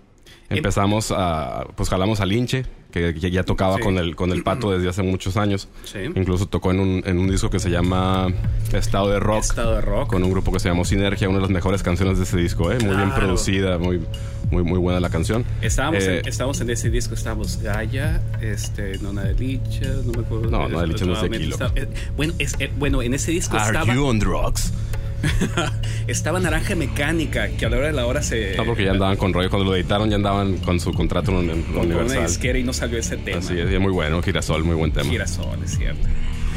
Empezamos 0.49 1.13
a, 1.15 1.65
pues 1.75 1.89
jalamos 1.89 2.19
al 2.21 2.29
Linche, 2.29 2.65
que, 2.91 3.13
que 3.13 3.29
ya 3.31 3.43
tocaba 3.43 3.75
Sí. 3.77 3.83
con 3.83 3.97
el 3.99 4.15
con 4.15 4.31
el 4.31 4.41
pato 4.43 4.71
desde 4.71 4.89
hace 4.89 5.03
muchos 5.03 5.37
años. 5.37 5.67
Sí. 5.83 5.99
Incluso 6.15 6.47
tocó 6.47 6.71
en 6.71 6.79
un, 6.79 7.03
en 7.05 7.19
un 7.19 7.29
disco 7.29 7.49
que 7.51 7.59
se 7.59 7.69
llama 7.69 8.27
Estado 8.73 9.09
de 9.11 9.19
Rock. 9.19 9.41
Estado 9.43 9.75
de 9.75 9.81
rock. 9.81 10.09
Con 10.09 10.23
un 10.23 10.31
grupo 10.31 10.51
que 10.51 10.59
se 10.59 10.67
llamó 10.69 10.85
Sinergia, 10.85 11.29
una 11.29 11.37
de 11.37 11.41
las 11.43 11.51
mejores 11.51 11.83
canciones 11.83 12.17
de 12.17 12.23
ese 12.23 12.37
disco, 12.37 12.71
¿eh? 12.71 12.77
Muy 12.83 12.95
bien 12.95 13.11
producida, 13.13 13.77
muy, 13.77 14.01
muy, 14.49 14.63
muy 14.63 14.79
buena 14.79 14.99
la 14.99 15.09
canción. 15.11 15.45
Estábamos, 15.61 16.03
Eh, 16.03 16.19
en, 16.21 16.27
estábamos 16.27 16.59
en 16.61 16.69
ese 16.71 16.89
disco, 16.89 17.13
estábamos 17.13 17.61
Gaia, 17.61 18.19
este, 18.41 18.97
Nona 18.99 19.23
de 19.25 19.33
Licha, 19.35 19.87
no 20.05 20.11
me 20.13 20.25
acuerdo. 20.25 20.49
No, 20.49 20.67
Nona 20.67 20.81
de 20.81 20.87
Licha 20.87 21.05
no 21.05 21.13
es 21.13 21.21
de 21.21 21.29
Kilo. 21.29 21.51
estaba- 21.55 21.73
eh, 21.75 21.87
bueno, 22.17 22.33
es, 22.39 22.55
eh, 22.59 22.71
bueno, 22.79 23.03
en 23.03 23.13
ese 23.13 23.31
disco 23.31 23.55
Are 23.55 23.67
estaba, 23.67 23.93
you 23.93 24.03
on 24.03 24.17
drugs? 24.17 24.73
estaba 26.07 26.39
Naranja 26.39 26.75
Mecánica, 26.75 27.50
que 27.50 27.66
a 27.66 27.69
la 27.69 27.77
hora 27.77 27.88
de 27.88 27.94
la 27.94 28.06
hora 28.06 28.21
se... 28.21 28.56
No, 28.56 28.66
porque 28.66 28.86
ya 28.86 28.92
andaban 28.92 29.18
con 29.18 29.33
rollo. 29.33 29.50
Cuando 29.50 29.69
lo 29.69 29.75
editaron, 29.75 30.10
ya 30.10 30.16
andaban 30.16 30.57
con 30.57 30.80
su 30.80 30.92
contrato 30.94 31.31
con 31.31 31.50
una 31.50 31.54
Universal. 31.81 32.25
disquera 32.27 32.57
y 32.60 32.63
no 32.63 32.74
salió 32.74 32.98
ese 32.98 33.18
tema. 33.18 33.39
Así 33.39 33.57
es, 33.60 33.69
y 33.69 33.74
es 33.75 33.80
muy 33.81 33.92
bueno. 33.92 34.21
Girasol, 34.21 34.63
muy 34.63 34.75
buen 34.75 34.92
tema. 34.92 35.10
Girasol, 35.10 35.62
es 35.63 35.77
cierto. 35.77 36.07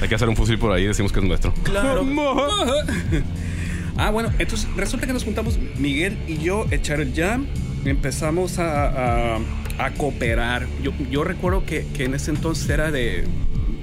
Hay 0.00 0.08
que 0.08 0.14
hacer 0.14 0.28
un 0.28 0.36
fusil 0.36 0.58
por 0.58 0.72
ahí 0.72 0.84
y 0.84 0.86
decimos 0.86 1.12
que 1.12 1.20
es 1.20 1.24
nuestro. 1.24 1.52
Claro. 1.62 2.04
ah, 3.96 4.10
bueno, 4.10 4.30
entonces 4.38 4.68
resulta 4.76 5.06
que 5.06 5.12
nos 5.12 5.24
juntamos 5.24 5.58
Miguel 5.78 6.16
y 6.26 6.38
yo, 6.38 6.66
echar 6.70 7.00
el 7.00 7.14
jam, 7.14 7.46
empezamos 7.84 8.58
a, 8.58 9.34
a- 9.36 9.38
a 9.78 9.90
cooperar. 9.92 10.66
Yo, 10.82 10.92
yo 11.10 11.24
recuerdo 11.24 11.64
que, 11.64 11.86
que 11.96 12.04
en 12.04 12.14
ese 12.14 12.30
entonces 12.30 12.68
era 12.68 12.90
de, 12.90 13.24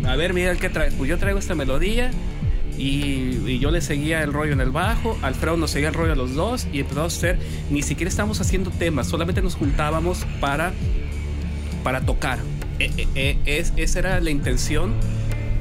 a 0.06 0.16
ver 0.16 0.34
Miguel, 0.34 0.58
¿qué 0.58 0.70
traes? 0.70 0.94
Pues 0.94 1.10
yo 1.10 1.18
traigo 1.18 1.40
esta 1.40 1.56
melodía 1.56 2.12
y, 2.80 3.42
y 3.46 3.60
yo 3.60 3.70
le 3.72 3.82
seguía 3.82 4.24
el 4.24 4.32
rollo 4.34 4.54
en 4.54 4.62
el 4.62 4.72
bajo, 4.72 5.18
Alfredo 5.22 5.58
nos 5.58 5.72
seguía 5.72 5.90
el 5.90 5.94
rollo 5.94 6.14
a 6.14 6.16
los 6.16 6.34
dos 6.34 6.66
y 6.72 6.80
empezamos 6.80 7.14
a 7.14 7.18
hacer, 7.18 7.40
ni 7.70 7.82
siquiera 7.84 8.10
estábamos 8.10 8.40
haciendo 8.42 8.72
temas, 8.72 9.08
solamente 9.08 9.42
nos 9.42 9.56
juntábamos 9.56 10.26
para, 10.40 10.72
para 11.84 12.02
tocar. 12.02 12.40
E- 12.80 12.90
e- 12.98 13.08
e- 13.16 13.38
es, 13.60 13.74
esa 13.76 14.00
era 14.00 14.20
la 14.22 14.30
intención 14.32 14.94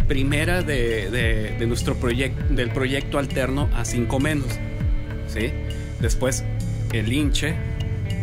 primera 0.06 0.62
de, 0.62 1.10
de- 1.10 1.56
de 1.58 1.66
nuestro 1.66 1.96
proyecto, 1.96 2.54
del 2.54 2.70
proyecto 2.70 3.18
alterno 3.18 3.68
a 3.74 3.84
5 3.84 4.20
menos. 4.20 4.46
¿sí? 5.26 5.50
Después 6.00 6.44
el 6.92 7.12
hinche, 7.12 7.54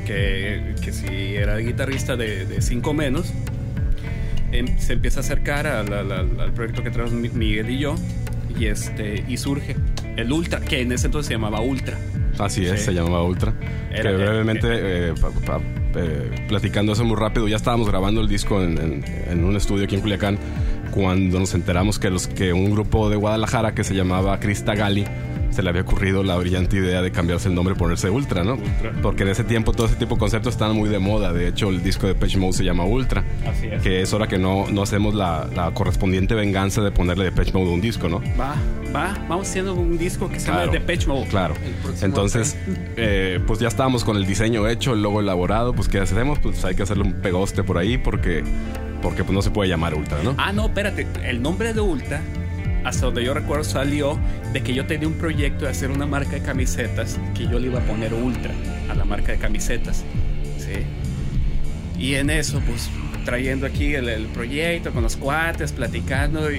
que, 0.08 0.74
que 0.82 0.92
si 0.94 1.36
era 1.36 1.58
guitarrista 1.58 2.16
de 2.16 2.62
5 2.62 2.94
menos, 2.94 3.34
em- 4.52 4.78
se 4.80 4.94
empieza 4.94 5.20
a 5.20 5.24
acercar 5.24 5.68
al, 5.68 5.92
al- 5.94 6.12
al- 6.40 6.54
proyecto 6.54 6.82
que 6.84 6.92
traemos 6.92 7.14
Mi- 7.14 7.30
Miguel 7.30 7.70
y 7.70 7.80
yo, 7.80 7.96
y, 8.58 8.66
este, 8.68 9.24
y 9.28 9.38
surge 9.38 9.76
el 10.18 10.32
Ultra, 10.32 10.60
que 10.60 10.82
en 10.82 10.92
ese 10.92 11.08
entonces 11.08 11.28
se 11.28 11.34
llamaba 11.34 11.62
Ultra. 11.62 11.98
Así 12.40 12.66
es, 12.66 12.80
Sí. 12.80 12.86
se 12.88 12.94
llamaba 12.94 13.24
Ultra. 13.24 13.54
Era- 13.92 14.12
que 14.12 14.16
brevemente, 14.18 14.68
eh, 14.72 15.14
pa- 15.20 15.32
pa- 15.46 15.62
eh, 15.98 16.30
platicando 16.48 16.92
eso 16.94 17.04
muy 17.06 17.16
rápido, 17.16 17.48
ya 17.48 17.56
estábamos 17.56 17.88
grabando 17.90 18.20
el 18.22 18.28
disco 18.28 18.62
en, 18.62 18.78
en- 18.78 19.06
en 19.30 19.44
un 19.44 19.56
estudio 19.56 19.86
aquí 19.86 19.96
en 19.96 20.02
Culiacán 20.02 20.38
cuando 20.92 21.40
nos 21.40 21.54
enteramos 21.54 22.00
que, 22.00 22.10
los, 22.10 22.28
que 22.28 22.52
un 22.54 22.72
grupo 22.72 23.10
de 23.10 23.16
Guadalajara 23.16 23.74
que 23.74 23.84
se 23.84 23.94
llamaba 23.96 24.40
Crista 24.40 24.76
Gali 24.76 25.06
se 25.56 25.64
le 25.64 25.70
había 25.70 25.82
ocurrido 25.82 26.24
la 26.24 26.36
brillante 26.38 26.78
idea 26.78 27.02
de 27.02 27.12
cambiarse 27.12 27.48
el 27.50 27.56
nombre 27.56 27.74
y 27.76 27.78
ponerse 27.78 28.10
Ultra, 28.10 28.44
¿no? 28.44 28.54
Ultra. 28.56 28.92
Porque 29.02 29.24
en 29.24 29.30
ese 29.30 29.44
tiempo 29.44 29.72
todo 29.72 29.88
ese 29.88 29.96
tipo 29.96 30.16
de 30.16 30.20
conceptos 30.20 30.54
estaban 30.54 30.76
muy 30.76 30.90
de 30.90 31.00
moda. 31.00 31.34
De 31.34 31.48
hecho, 31.48 31.70
el 31.70 31.82
disco 31.84 32.08
de 32.08 32.16
Pitch 32.16 32.38
Mode 32.38 32.54
se 32.54 32.64
llama 32.64 32.84
Ultra. 32.86 33.24
Así 33.48 33.68
es. 33.68 33.82
Que 33.82 34.02
es 34.02 34.14
hora 34.14 34.28
que 34.28 34.38
no, 34.38 34.66
no 34.70 34.82
hacemos 34.84 35.14
la, 35.16 35.48
la 35.56 35.72
correspondiente 35.72 36.36
venganza 36.36 36.82
de 36.82 36.92
ponerle 36.92 37.26
de 37.26 37.32
Pitch 37.32 37.54
Mode 37.54 37.70
un 37.72 37.82
disco, 37.82 38.10
¿no? 38.10 38.22
Va, 38.40 38.56
va, 38.96 39.18
vamos 39.28 39.50
haciendo 39.50 39.74
un 39.74 39.98
disco 39.98 40.30
que 40.30 40.40
se 40.40 40.48
llama 40.48 40.64
Claro. 40.64 40.72
Depeche 40.72 41.08
Mode. 41.08 41.28
Claro. 41.28 41.54
Entonces, 42.02 42.58
eh, 42.98 43.40
pues 43.48 43.60
ya 43.60 43.68
estábamos 43.68 44.04
con 44.04 44.18
el 44.18 44.26
diseño 44.26 44.68
hecho, 44.68 44.94
el 44.94 45.02
logo 45.02 45.20
elaborado. 45.22 45.74
Pues, 45.74 45.88
¿qué 45.88 46.00
hacemos? 46.00 46.40
Pues 46.40 46.64
hay 46.66 46.76
que 46.76 46.84
hacerle 46.84 47.04
un 47.04 47.14
pegoste 47.14 47.64
por 47.64 47.78
ahí 47.78 47.98
porque, 47.98 48.44
porque 49.02 49.24
pues, 49.24 49.34
no 49.34 49.42
se 49.42 49.52
puede 49.52 49.70
llamar 49.70 49.96
Ultra, 49.96 50.18
¿no? 50.24 50.36
Ah, 50.38 50.52
no, 50.52 50.66
espérate. 50.66 51.08
El 51.24 51.42
nombre 51.42 51.74
de 51.74 51.82
Ultra, 51.82 52.22
hasta 52.86 53.08
donde 53.08 53.24
yo 53.24 53.34
recuerdo, 53.34 53.64
salió 53.64 54.18
de 54.54 54.62
que 54.62 54.74
yo 54.74 54.86
tenía 54.86 55.08
un 55.08 55.16
proyecto 55.16 55.66
de 55.66 55.72
hacer 55.72 55.90
una 55.92 56.06
marca 56.06 56.32
de 56.32 56.42
camisetas 56.42 57.20
que 57.36 57.44
yo 57.48 57.60
le 57.60 57.68
iba 57.68 57.80
a 57.80 57.84
poner 57.84 58.14
Ultra 58.14 58.54
a 58.90 58.94
la 58.96 59.04
marca 59.06 59.32
de 59.32 59.40
camisetas. 59.40 60.06
¿Sí? 60.58 60.86
Y 62.00 62.16
en 62.16 62.30
eso, 62.30 62.62
pues 62.68 62.90
trayendo 63.26 63.66
aquí 63.66 63.96
el, 63.96 64.08
el 64.08 64.28
proyecto 64.28 64.92
con 64.92 65.04
los 65.04 65.18
cuates, 65.18 65.72
platicando. 65.72 66.52
Y, 66.52 66.58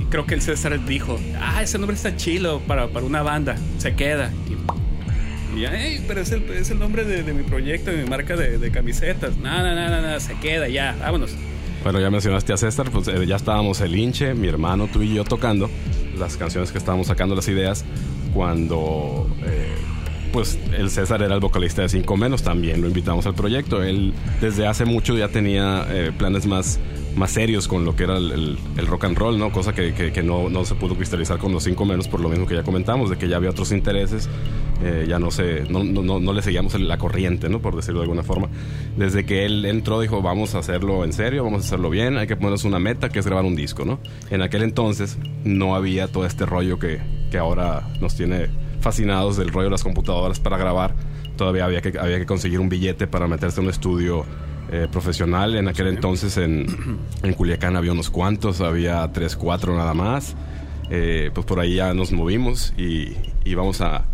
y 0.00 0.06
creo 0.10 0.26
que 0.26 0.34
el 0.34 0.42
César 0.42 0.84
dijo: 0.84 1.18
Ah, 1.40 1.62
ese 1.62 1.78
nombre 1.78 1.96
está 1.96 2.16
chilo 2.16 2.60
para, 2.66 2.88
para 2.88 3.06
una 3.06 3.22
banda, 3.22 3.56
se 3.78 3.94
queda. 3.94 4.32
Y, 4.48 5.56
y 5.58 5.62
ya, 5.62 5.80
"Ey, 5.80 6.04
pero 6.08 6.20
es 6.20 6.32
el, 6.32 6.42
es 6.50 6.70
el 6.70 6.78
nombre 6.78 7.04
de, 7.04 7.22
de 7.22 7.32
mi 7.32 7.44
proyecto, 7.44 7.90
de 7.92 8.02
mi 8.02 8.08
marca 8.08 8.36
de, 8.36 8.58
de 8.58 8.70
camisetas. 8.70 9.36
Nada, 9.36 9.74
nada, 9.74 10.00
nada, 10.00 10.20
se 10.20 10.34
queda, 10.40 10.68
ya, 10.68 10.96
vámonos. 11.00 11.36
Bueno, 11.82 12.00
ya 12.00 12.10
mencionaste 12.10 12.52
a 12.52 12.56
César, 12.56 12.90
pues 12.90 13.08
eh, 13.08 13.26
ya 13.26 13.36
estábamos 13.36 13.80
el 13.80 13.96
hinche, 13.96 14.34
mi 14.34 14.48
hermano, 14.48 14.88
tú 14.92 15.02
y 15.02 15.14
yo 15.14 15.24
tocando 15.24 15.70
las 16.18 16.36
canciones 16.36 16.72
que 16.72 16.78
estábamos 16.78 17.06
sacando, 17.06 17.34
las 17.34 17.48
ideas, 17.48 17.84
cuando 18.34 19.28
eh, 19.44 19.76
pues 20.32 20.58
el 20.76 20.90
César 20.90 21.22
era 21.22 21.34
el 21.34 21.40
vocalista 21.40 21.82
de 21.82 21.88
Cinco 21.88 22.16
Menos, 22.16 22.42
también 22.42 22.80
lo 22.80 22.88
invitamos 22.88 23.26
al 23.26 23.34
proyecto. 23.34 23.82
Él 23.82 24.12
desde 24.40 24.66
hace 24.66 24.84
mucho 24.84 25.16
ya 25.16 25.28
tenía 25.28 25.86
eh, 25.88 26.12
planes 26.16 26.46
más, 26.46 26.78
más 27.16 27.32
serios 27.32 27.68
con 27.68 27.84
lo 27.84 27.96
que 27.96 28.04
era 28.04 28.16
el, 28.16 28.58
rock 28.86 29.04
and 29.04 29.18
roll, 29.18 29.38
¿no? 29.38 29.50
Cosa 29.52 29.74
que, 29.74 30.22
no, 30.22 30.64
se 30.64 30.74
pudo 30.74 30.94
cristalizar 30.94 31.38
con 31.38 31.52
los 31.52 31.64
cinco 31.64 31.84
menos 31.84 32.08
por 32.08 32.20
lo 32.20 32.28
mismo 32.28 32.46
que 32.46 32.54
ya 32.54 32.62
comentamos, 32.62 33.10
de 33.10 33.16
que 33.16 33.28
ya 33.28 33.36
había 33.36 33.50
otros 33.50 33.72
intereses, 33.72 34.28
eh, 34.82 35.06
ya 35.08 35.18
no 35.18 35.30
se, 35.30 35.64
no, 35.68 35.84
no, 35.84 36.20
no, 36.20 36.32
le 36.32 36.42
seguíamos 36.42 36.78
la 36.78 36.98
corriente, 36.98 37.48
¿no? 37.48 37.60
Por 37.60 37.76
decirlo 37.76 38.00
de 38.00 38.04
alguna 38.04 38.22
forma. 38.22 38.48
Desde 38.96 39.26
que 39.26 39.44
él 39.44 39.64
entró 39.64 40.00
dijo, 40.00 40.22
vamos 40.22 40.54
a 40.54 40.58
hacerlo 40.58 41.04
en 41.04 41.12
serio, 41.12 41.44
vamos 41.44 41.62
a 41.62 41.66
hacerlo 41.66 41.90
bien, 41.90 42.16
hay 42.16 42.26
que 42.26 42.36
ponernos 42.36 42.64
una 42.64 42.78
meta 42.78 43.08
que 43.08 43.18
es 43.18 43.26
grabar 43.26 43.44
un 43.44 43.56
disco, 43.56 43.84
¿no? 43.84 43.98
En 44.30 44.42
aquel 44.42 44.62
entonces 44.62 45.18
no 45.44 45.74
había 45.74 46.08
todo 46.08 46.26
este 46.26 46.46
rollo 46.46 46.78
que, 46.78 47.00
que 47.30 47.38
ahora 47.38 47.88
nos 48.00 48.14
tiene 48.14 48.48
fascinados 48.80 49.36
del 49.36 49.48
rollo 49.48 49.66
de 49.66 49.72
las 49.72 49.84
computadoras 49.84 50.40
para 50.40 50.56
grabar. 50.56 50.94
Todavía 51.36 51.64
había 51.64 51.80
que, 51.80 51.98
había 51.98 52.18
que 52.18 52.26
conseguir 52.26 52.60
un 52.60 52.68
billete 52.68 53.06
para 53.06 53.28
meterse 53.28 53.60
en 53.60 53.66
un 53.66 53.70
estudio 53.70 54.24
eh, 54.70 54.88
profesional. 54.90 55.56
En 55.56 55.68
aquel 55.68 55.88
entonces 55.88 56.36
en, 56.36 56.98
en 57.22 57.32
Culiacán 57.34 57.76
había 57.76 57.92
unos 57.92 58.10
cuantos, 58.10 58.60
había 58.60 59.10
tres, 59.12 59.36
cuatro 59.36 59.76
nada 59.76 59.94
más. 59.94 60.34
Eh, 60.90 61.30
pues 61.34 61.46
por 61.46 61.60
ahí 61.60 61.74
ya 61.76 61.92
nos 61.92 62.12
movimos 62.12 62.72
y, 62.78 63.14
y 63.44 63.54
vamos 63.54 63.80
a, 63.82 64.04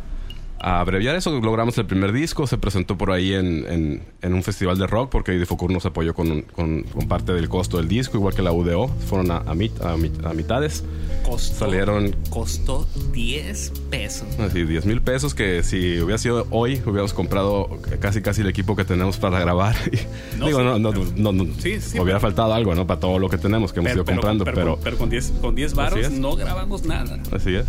a 0.67 0.81
abreviar 0.81 1.15
eso. 1.15 1.31
Logramos 1.41 1.77
el 1.77 1.85
primer 1.85 2.11
disco, 2.13 2.47
se 2.47 2.57
presentó 2.57 2.97
por 2.97 3.11
ahí 3.13 3.35
en, 3.35 3.67
en- 3.71 4.03
en 4.23 4.33
un 4.33 4.43
festival 4.43 4.79
de 4.79 4.87
rock 4.87 5.11
porque 5.11 5.35
Idifocur 5.35 5.71
nos 5.71 5.85
apoyó 5.85 6.15
con, 6.15 6.41
con- 6.43 6.85
con 6.85 7.07
parte 7.07 7.35
del 7.35 7.51
costo 7.51 7.77
del 7.77 7.87
disco, 7.87 8.17
igual 8.17 8.35
que 8.35 8.41
la 8.41 8.51
UDO. 8.53 8.89
Fueron 9.07 9.31
a, 9.31 9.37
a, 9.39 9.55
mit- 9.55 9.79
a 9.83 9.95
mit- 9.97 10.25
a 10.25 10.33
mitades. 10.33 10.83
Costó, 11.23 11.67
Salieron 11.67 12.15
Costó 12.31 12.87
10 13.13 13.73
pesos. 13.91 14.27
Así, 14.39 14.65
10 14.65 14.87
mil 14.87 15.01
pesos 15.03 15.35
que 15.35 15.63
si 15.63 15.99
hubiera 16.01 16.17
sido 16.19 16.47
hoy, 16.51 16.81
hubiéramos 16.85 17.13
comprado 17.15 17.69
casi 18.01 18.23
casi 18.23 18.41
el 18.41 18.49
equipo 18.49 18.75
que 18.77 18.85
tenemos 18.85 19.17
para 19.19 19.39
grabar. 19.41 19.75
Y, 19.93 19.99
No, 20.39 20.47
digo, 20.47 20.59
sí, 20.61 20.65
no, 20.65 20.79
no, 20.79 20.91
pero- 20.93 21.05
no, 21.17 21.33
no, 21.33 21.45
Sí, 21.59 21.79
sí, 21.81 21.99
hubiera 21.99 22.19
pero- 22.19 22.21
faltado 22.21 22.55
algo, 22.55 22.75
¿no? 22.75 22.87
Para 22.87 23.01
todo 23.01 23.19
lo 23.19 23.29
que 23.29 23.37
tenemos 23.39 23.73
que 23.75 23.81
hemos 23.81 23.93
ido 23.93 24.05
comprando, 24.07 24.45
pero, 24.47 24.79
pero 24.83 24.97
con 24.97 25.11
10 25.11 25.33
con 25.43 25.55
10 25.55 25.75
varos 25.75 26.11
no 26.11 26.37
grabamos 26.37 26.85
nada. 26.85 27.19
así 27.33 27.55
es. 27.55 27.67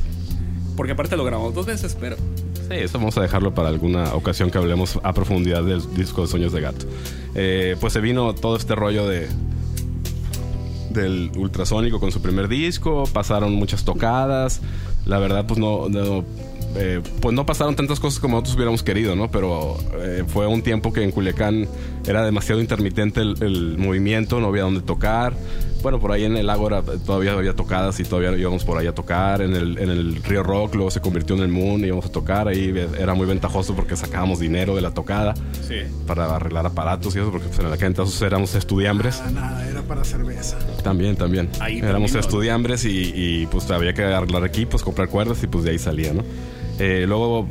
Porque 0.78 0.92
aparte 0.94 1.16
lo 1.16 1.24
grabamos 1.24 1.54
dos 1.54 1.66
veces, 1.66 1.96
pero 2.00 2.18
Sí, 2.68 2.74
eso 2.74 2.98
vamos 2.98 3.16
a 3.18 3.22
dejarlo 3.22 3.54
para 3.54 3.70
alguna 3.70 4.16
ocasión 4.16 4.50
que 4.50 4.58
hablemos 4.58 5.00
a 5.04 5.14
profundidad 5.14 5.64
del 5.64 5.82
disco 5.94 6.24
de 6.24 6.28
Sueños 6.28 6.52
de 6.52 6.62
Gato. 6.62 6.86
Eh, 7.36 7.76
pues 7.80 7.94
se 7.94 8.02
vino 8.02 8.34
todo 8.34 8.58
este 8.58 8.74
rollo 8.74 9.08
de 9.08 9.28
del 10.90 11.30
ultrasónico 11.36 12.00
con 12.00 12.12
su 12.12 12.22
primer 12.22 12.48
disco, 12.48 13.04
pasaron 13.12 13.54
muchas 13.54 13.84
tocadas, 13.84 14.62
la 15.06 15.20
verdad 15.20 15.46
pues 15.46 15.60
no, 15.60 15.90
no, 15.90 16.24
eh, 16.78 17.02
pues 17.20 17.36
no 17.36 17.46
pasaron 17.46 17.76
tantas 17.76 18.00
cosas 18.00 18.20
como 18.20 18.36
nosotros 18.38 18.56
hubiéramos 18.56 18.82
querido, 18.82 19.16
¿no? 19.16 19.30
Pero 19.30 19.78
eh, 20.00 20.24
fue 20.26 20.48
un 20.48 20.62
tiempo 20.62 20.94
que 20.94 21.04
en 21.04 21.12
Culiacán 21.12 21.68
era 22.08 22.24
demasiado 22.24 22.62
intermitente 22.62 23.22
el, 23.22 23.36
el 23.42 23.78
movimiento, 23.78 24.40
no 24.40 24.48
había 24.48 24.64
dónde 24.64 24.82
tocar. 24.82 25.34
Bueno, 25.86 26.00
por 26.00 26.12
ahí 26.12 26.24
en 26.24 26.36
el 26.36 26.50
Ágora 26.50 26.82
todavía 26.82 27.34
había 27.34 27.54
tocadas 27.54 28.00
y 28.00 28.04
todavía 28.06 28.36
íbamos 28.36 28.64
por 28.66 28.80
ahí 28.80 28.88
a 28.88 28.96
tocar. 28.96 29.44
En 29.44 29.56
el, 29.56 29.78
en 29.78 29.92
el 29.92 30.16
Río 30.24 30.42
Rock 30.42 30.74
luego 30.74 30.90
se 30.90 31.00
convirtió 31.00 31.36
en 31.36 31.44
el 31.44 31.50
Moon 31.50 31.82
y 31.82 31.86
íbamos 31.86 32.08
a 32.08 32.12
tocar. 32.12 32.48
Ahí 32.48 32.74
era 32.98 33.14
muy 33.14 33.28
ventajoso 33.28 33.76
porque 33.76 33.96
sacábamos 33.96 34.40
dinero 34.40 34.76
de 34.76 34.82
la 34.82 34.96
tocada 34.96 35.36
sí. 35.62 35.76
para 36.08 36.38
arreglar 36.38 36.66
aparatos 36.66 37.16
y 37.16 37.20
eso, 37.20 37.30
porque 37.30 37.50
pues, 37.50 37.60
en 37.60 37.72
aquel 37.72 37.90
entonces 37.90 38.20
éramos 38.24 38.56
estudiambres. 38.56 39.20
Nada, 39.20 39.32
nada, 39.32 39.70
era 39.70 39.84
para 39.84 40.04
cerveza. 40.04 40.58
También, 40.84 41.18
también. 41.18 41.52
Ahí 41.60 41.78
Éramos 41.78 42.16
estudiambres 42.16 42.84
y, 42.84 43.12
y, 43.14 43.46
pues 43.46 43.70
había 43.70 43.94
que 43.94 44.06
arreglar 44.06 44.44
equipos, 44.44 44.82
comprar 44.82 45.08
cuerdas 45.08 45.44
y 45.44 45.46
pues 45.46 45.66
de 45.66 45.70
ahí 45.70 45.78
salía, 45.78 46.14
¿no? 46.14 46.24
Eh, 46.80 47.06
luego, 47.08 47.48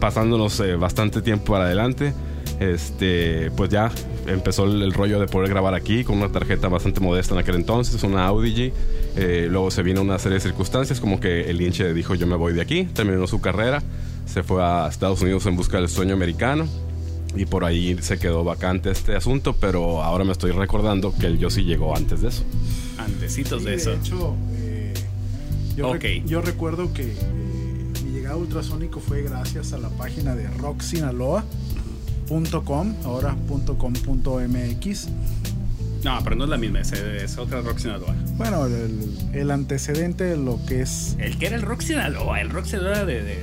pasándonos 0.00 0.58
eh, 0.58 0.74
bastante 0.74 1.22
tiempo 1.22 1.52
para 1.52 1.66
adelante, 1.66 2.12
este, 2.58 3.52
pues 3.52 3.70
ya 3.70 3.92
empezó 4.28 4.64
el, 4.64 4.82
el 4.82 4.92
rollo 4.92 5.18
de 5.20 5.26
poder 5.26 5.48
grabar 5.50 5.74
aquí 5.74 6.04
con 6.04 6.18
una 6.18 6.30
tarjeta 6.30 6.68
bastante 6.68 7.00
modesta 7.00 7.34
en 7.34 7.40
aquel 7.40 7.56
entonces, 7.56 8.02
una 8.02 8.26
Audi 8.26 8.54
G. 8.54 8.72
Eh, 9.16 9.48
luego 9.50 9.70
se 9.70 9.82
vino 9.82 10.00
una 10.02 10.18
serie 10.18 10.34
de 10.34 10.40
circunstancias 10.40 11.00
como 11.00 11.18
que 11.20 11.50
el 11.50 11.60
hinche 11.60 11.92
dijo 11.92 12.14
yo 12.14 12.26
me 12.26 12.36
voy 12.36 12.52
de 12.52 12.60
aquí, 12.62 12.84
terminó 12.94 13.26
su 13.26 13.40
carrera, 13.40 13.82
se 14.26 14.42
fue 14.42 14.62
a 14.62 14.86
Estados 14.88 15.20
Unidos 15.22 15.44
en 15.46 15.56
busca 15.56 15.78
del 15.78 15.88
sueño 15.88 16.14
americano 16.14 16.66
y 17.36 17.44
por 17.46 17.64
ahí 17.64 17.96
se 18.00 18.18
quedó 18.18 18.44
vacante 18.44 18.90
este 18.90 19.14
asunto, 19.16 19.54
pero 19.60 20.02
ahora 20.02 20.24
me 20.24 20.32
estoy 20.32 20.50
recordando 20.52 21.12
que 21.18 21.26
el 21.26 21.38
Yossi 21.38 21.62
llegó 21.64 21.96
antes 21.96 22.22
de 22.22 22.28
eso. 22.28 22.42
Antecitos 22.98 23.60
Sí, 23.62 23.68
de 23.68 23.74
eso. 23.74 23.92
hecho, 23.92 24.34
eh, 24.60 24.94
yo, 25.76 25.88
Ok. 25.90 25.96
rec- 26.02 26.24
yo 26.26 26.40
recuerdo 26.40 26.92
que 26.92 27.02
eh, 27.02 27.14
mi 28.04 28.12
llegada 28.12 28.34
a 28.34 28.38
Ultrasónico 28.38 29.00
fue 29.00 29.22
gracias 29.22 29.72
a 29.72 29.78
la 29.78 29.88
página 29.90 30.34
de 30.36 30.46
rocksinaloa.com, 32.28 32.94
ahora 33.04 33.36
.com.mx. 33.78 35.08
No, 36.04 36.20
pero 36.22 36.36
no 36.36 36.44
es 36.44 36.50
la 36.50 36.56
misma, 36.58 36.80
es, 36.80 36.92
es 36.92 37.38
otra 37.38 37.60
Rock 37.60 37.78
Sinaloa. 37.78 38.14
Bueno, 38.36 38.66
el, 38.66 39.08
el 39.32 39.50
antecedente 39.50 40.22
de 40.24 40.36
lo 40.36 40.64
que 40.64 40.82
es... 40.82 41.16
El 41.18 41.36
que 41.38 41.46
era 41.46 41.56
el 41.56 41.62
Rock 41.62 41.80
Sinaloa, 41.80 42.40
el 42.40 42.50
Rock 42.50 42.66
Sinaloa 42.66 43.04
de, 43.04 43.22
de, 43.24 43.38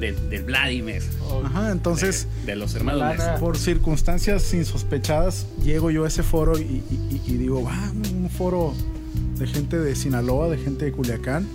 de, 0.00 0.12
del 0.30 0.42
Vladimir. 0.44 1.02
Ajá, 1.44 1.70
entonces... 1.70 2.26
de, 2.46 2.52
de 2.52 2.56
los 2.56 2.74
hermanos. 2.74 3.14
Por 3.40 3.58
circunstancias 3.58 4.54
insospechadas, 4.54 5.46
llego 5.62 5.90
yo 5.90 6.04
a 6.06 6.08
ese 6.08 6.22
foro 6.22 6.58
y, 6.58 6.62
y- 6.62 7.20
y- 7.26 7.36
digo, 7.36 7.68
ah, 7.70 7.92
un 7.94 8.30
foro 8.30 8.72
de 9.38 9.46
gente 9.46 9.78
de 9.78 9.94
Sinaloa, 9.94 10.48
de 10.48 10.56
gente 10.56 10.86
de 10.86 10.92
Culiacán. 10.92 11.46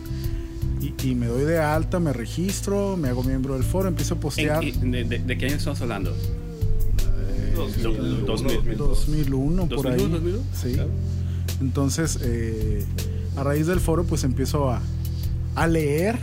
Y, 0.82 0.94
y 1.04 1.16
me 1.16 1.26
doy 1.26 1.46
de 1.46 1.58
alta, 1.58 2.00
me 2.00 2.14
registro, 2.14 2.96
me 2.96 3.10
hago 3.10 3.24
miembro 3.24 3.56
del 3.56 3.64
foro, 3.64 3.88
empiezo 3.88 4.14
a 4.16 4.20
postear. 4.20 4.64
¿En- 4.64 4.92
de, 4.92 5.04
de- 5.04 5.18
de 5.20 5.38
qué 5.38 5.48
año 5.48 5.56
estamos 5.56 5.82
hablando? 5.82 6.16
Dos 7.56 7.82
Do- 7.82 7.92
mil- 7.92 8.26
2000. 8.26 8.78
2001, 8.78 9.68
por 9.70 9.88
ahí. 9.88 9.98
2001, 10.00 10.20
2001. 10.20 10.44
Sí. 10.54 10.76
Entonces, 11.62 12.20
eh, 12.22 12.84
a 13.38 13.44
raíz 13.44 13.68
del 13.68 13.80
foro, 13.80 14.04
pues 14.04 14.24
empiezo 14.24 14.70
a, 14.70 14.82
a 15.56 15.68
leer 15.68 16.18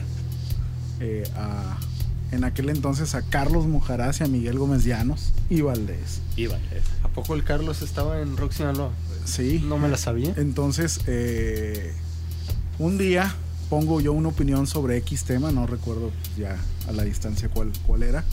eh, 1.01 1.25
a- 1.37 1.79
en 2.33 2.45
aquel 2.45 2.69
entonces 2.71 3.15
a 3.15 3.23
Carlos 3.23 3.67
Mujaraz 3.67 4.21
y 4.21 4.25
a 4.25 4.27
Miguel 4.29 4.59
Gómez 4.59 4.85
Llanos 4.85 5.33
y 5.49 5.63
Valdés. 5.63 6.21
Iba, 6.37 6.57
es- 6.57 6.85
¿A 7.03 7.09
poco 7.09 7.35
el 7.35 7.43
Carlos 7.43 7.83
estaba 7.83 8.21
en 8.21 8.37
Rock 8.37 8.53
Sinaloa? 8.53 8.91
Sí. 9.25 9.63
No 9.67 9.79
me 9.79 9.89
la 9.89 9.97
sabía. 9.97 10.33
Entonces, 10.37 11.01
eh, 11.07 11.93
un 12.79 12.99
día 12.99 13.35
pongo 13.69 14.01
yo 14.01 14.13
una 14.13 14.29
opinión 14.29 14.67
sobre 14.67 14.97
X 14.99 15.25
tema, 15.25 15.51
no 15.53 15.67
recuerdo 15.67 16.11
ya 16.39 16.57
a 16.89 16.93
la 16.93 17.05
distancia 17.05 17.49
cuál, 17.49 17.71
cuál 17.87 18.03
era, 18.03 18.25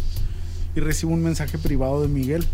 y 0.76 0.80
recibo 0.80 1.12
un 1.14 1.22
mensaje 1.24 1.58
privado 1.58 2.02
de 2.02 2.08
Miguel, 2.08 2.46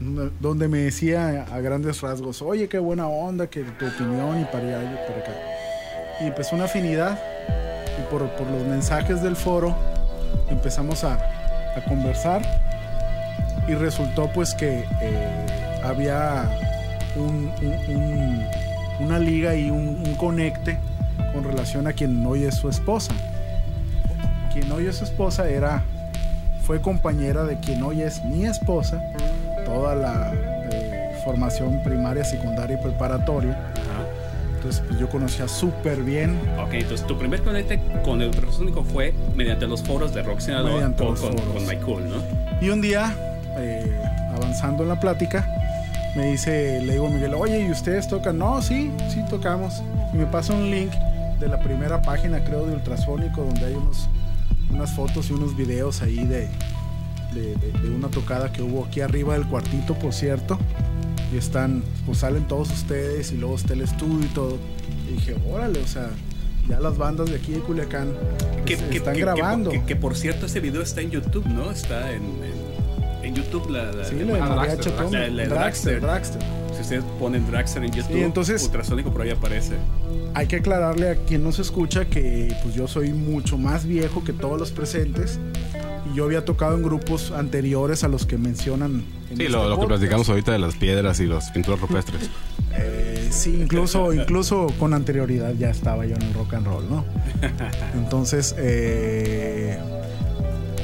donde- 0.00 0.68
me 0.68 0.78
decía 0.78 1.46
a 1.52 1.60
grandes 1.60 2.00
rasgos, 2.00 2.42
oye, 2.42 2.68
qué 2.68 2.78
buena 2.78 3.06
onda, 3.08 3.46
que 3.46 3.62
tu 3.62 3.86
opinión 3.86 4.40
y 4.40 4.44
para 4.44 4.58
allá 4.58 4.82
y 4.82 4.96
para 5.08 5.20
acá. 5.20 5.32
Y 6.20 6.26
empezó 6.26 6.56
una 6.56 6.64
afinidad, 6.66 7.18
y 7.98 8.10
por, 8.10 8.28
por 8.36 8.46
los 8.48 8.62
mensajes 8.66 9.22
del 9.22 9.36
foro 9.36 9.74
empezamos 10.50 11.04
a, 11.04 11.14
a 11.14 11.84
conversar, 11.88 12.42
y 13.68 13.74
resultó 13.74 14.30
pues 14.32 14.54
que 14.54 14.84
eh, 15.00 15.46
había 15.82 16.48
un- 17.16 17.50
un- 17.62 17.96
un- 17.96 18.46
una 19.00 19.18
liga 19.18 19.54
y 19.54 19.70
un 19.70 20.14
conecte 20.16 20.78
con 21.32 21.44
relación 21.44 21.86
a 21.86 21.92
quien 21.92 22.24
hoy 22.26 22.44
es 22.44 22.54
su 22.54 22.68
esposa. 22.68 23.12
Quien 24.52 24.70
hoy 24.72 24.86
es 24.86 24.96
su 24.96 25.04
esposa 25.04 25.48
era, 25.48 25.82
fue 26.62 26.80
compañera 26.80 27.44
de 27.44 27.58
quien 27.60 27.82
hoy 27.82 28.02
es 28.02 28.24
mi 28.24 28.44
esposa, 28.46 29.02
toda 29.66 29.94
la 29.94 30.32
eh, 30.70 31.10
formación 31.24 31.82
primaria, 31.82 32.24
secundaria 32.24 32.78
y 32.78 32.82
preparatoria. 32.82 33.52
Ajá. 33.52 34.06
Entonces 34.54 34.82
pues, 34.88 34.98
yo 34.98 35.08
conocía 35.08 35.46
súper 35.46 36.02
bien 36.02 36.40
Ok, 36.58 36.72
entonces 36.72 37.06
tu 37.06 37.16
primer 37.18 37.42
conecte 37.42 37.78
con 38.02 38.22
el 38.22 38.28
ultrasónico 38.28 38.82
fue 38.82 39.12
mediante 39.36 39.66
los 39.66 39.82
foros 39.82 40.14
de 40.14 40.22
Rock 40.22 40.40
Sinaloa 40.40 40.72
Mediante 40.72 41.04
con, 41.04 41.12
los 41.12 41.20
con, 41.20 41.38
foros. 41.38 41.62
con 41.62 41.76
Cool, 41.82 42.08
¿no? 42.08 42.16
Y 42.60 42.70
un 42.70 42.80
día, 42.80 43.14
eh, 43.58 44.00
avanzando 44.34 44.82
en 44.82 44.88
la 44.88 44.98
plática, 44.98 45.46
me 46.16 46.30
dice, 46.30 46.80
le 46.82 46.94
digo 46.94 47.06
a 47.06 47.10
Miguel, 47.10 47.34
oye, 47.34 47.60
¿y 47.60 47.70
ustedes 47.70 48.08
tocan? 48.08 48.38
No, 48.38 48.62
sí, 48.62 48.90
sí 49.10 49.22
tocamos. 49.28 49.82
Y 50.14 50.16
me 50.16 50.26
pasa 50.26 50.54
un 50.54 50.70
link 50.70 50.90
de 51.38 51.48
la 51.48 51.60
primera 51.60 52.00
página, 52.00 52.42
creo, 52.42 52.66
de 52.66 52.72
Ultrasónico, 52.72 53.42
donde 53.42 53.66
hay 53.66 53.74
unos, 53.74 54.08
unas 54.70 54.90
fotos 54.92 55.28
y 55.28 55.34
unos 55.34 55.54
videos 55.54 56.00
ahí 56.00 56.24
de, 56.24 56.48
de, 57.36 57.54
de- 57.56 57.72
de 57.80 57.90
una 57.90 58.08
tocada 58.08 58.52
que 58.52 58.62
hubo 58.62 58.84
aquí 58.86 59.00
arriba 59.00 59.34
del 59.34 59.46
cuartito, 59.46 59.94
por 59.94 60.12
cierto. 60.12 60.58
Y 61.32 61.36
están, 61.38 61.82
pues 62.04 62.18
salen 62.18 62.46
todos 62.48 62.70
ustedes 62.70 63.32
y 63.32 63.36
luego 63.36 63.56
está 63.56 63.74
el 63.74 63.82
estudio 63.82 64.20
y 64.24 64.34
todo. 64.34 64.58
Y 65.08 65.12
dije, 65.14 65.36
órale, 65.50 65.80
o 65.80 65.86
sea, 65.86 66.08
ya 66.68 66.80
las 66.80 66.96
bandas 66.98 67.30
de 67.30 67.36
aquí 67.36 67.52
de 67.52 67.60
Culiacán 67.60 68.12
pues, 68.64 68.80
están 68.90 69.16
grabando. 69.16 69.70
Que, 69.70 69.84
que, 69.84 69.96
por 69.96 70.16
cierto, 70.16 70.46
ese 70.46 70.60
video 70.60 70.82
está 70.82 71.00
en 71.00 71.10
YouTube, 71.10 71.46
¿no? 71.46 71.70
Está 71.70 72.10
en, 72.12 72.22
en, 72.22 73.24
en 73.24 73.34
YouTube. 73.34 73.70
La, 73.70 73.92
la, 73.92 74.04
Sí, 74.04 74.16
la- 74.16 74.38
la 74.38 74.48
Dragster, 74.54 74.80
Chatón, 74.96 75.12
la- 75.12 75.20
Dragster, 75.46 75.48
Dragster. 75.48 76.00
Dragster. 76.00 76.42
Si 76.74 76.82
ustedes 76.82 77.04
ponen 77.18 77.46
Dragster 77.50 77.82
en 77.84 77.90
YouTube, 77.92 78.12
Sí, 78.12 78.20
entonces- 78.22 78.62
ultrasónico 78.64 79.10
por 79.12 79.22
ahí 79.22 79.30
aparece. 79.30 79.74
Hay 80.34 80.46
que 80.48 80.56
aclararle 80.56 81.10
a 81.10 81.14
quien 81.16 81.42
nos 81.42 81.58
escucha 81.58 82.04
que 82.04 82.54
pues 82.62 82.74
yo 82.74 82.86
soy 82.86 83.10
mucho 83.12 83.56
más 83.56 83.86
viejo 83.86 84.22
que 84.22 84.32
todos 84.34 84.58
los 84.60 84.70
presentes 84.70 85.38
yo 86.16 86.24
había 86.24 86.44
tocado 86.44 86.74
en 86.74 86.82
grupos 86.82 87.30
anteriores 87.30 88.02
a 88.02 88.08
los 88.08 88.26
que 88.26 88.38
mencionan. 88.38 89.04
en 89.30 89.36
Sí, 89.36 89.44
este 89.44 89.48
lo, 89.50 89.68
lo 89.68 89.78
que 89.78 89.86
platicamos 89.86 90.28
ahorita 90.28 90.50
de 90.52 90.58
las 90.58 90.74
piedras 90.74 91.20
y 91.20 91.26
las 91.26 91.50
pinturas 91.52 91.78
rupestres. 91.80 92.28
Eh, 92.78 93.28
sí, 93.30 93.58
incluso, 93.62 94.12
incluso 94.12 94.66
con 94.78 94.92
anterioridad 94.94 95.54
ya 95.54 95.70
estaba 95.70 96.04
yo 96.06 96.14
en 96.16 96.22
el 96.22 96.34
rock 96.34 96.54
and 96.54 96.66
roll, 96.66 96.84
¿no? 96.90 97.04
Entonces, 97.94 98.54
eh, 98.58 99.78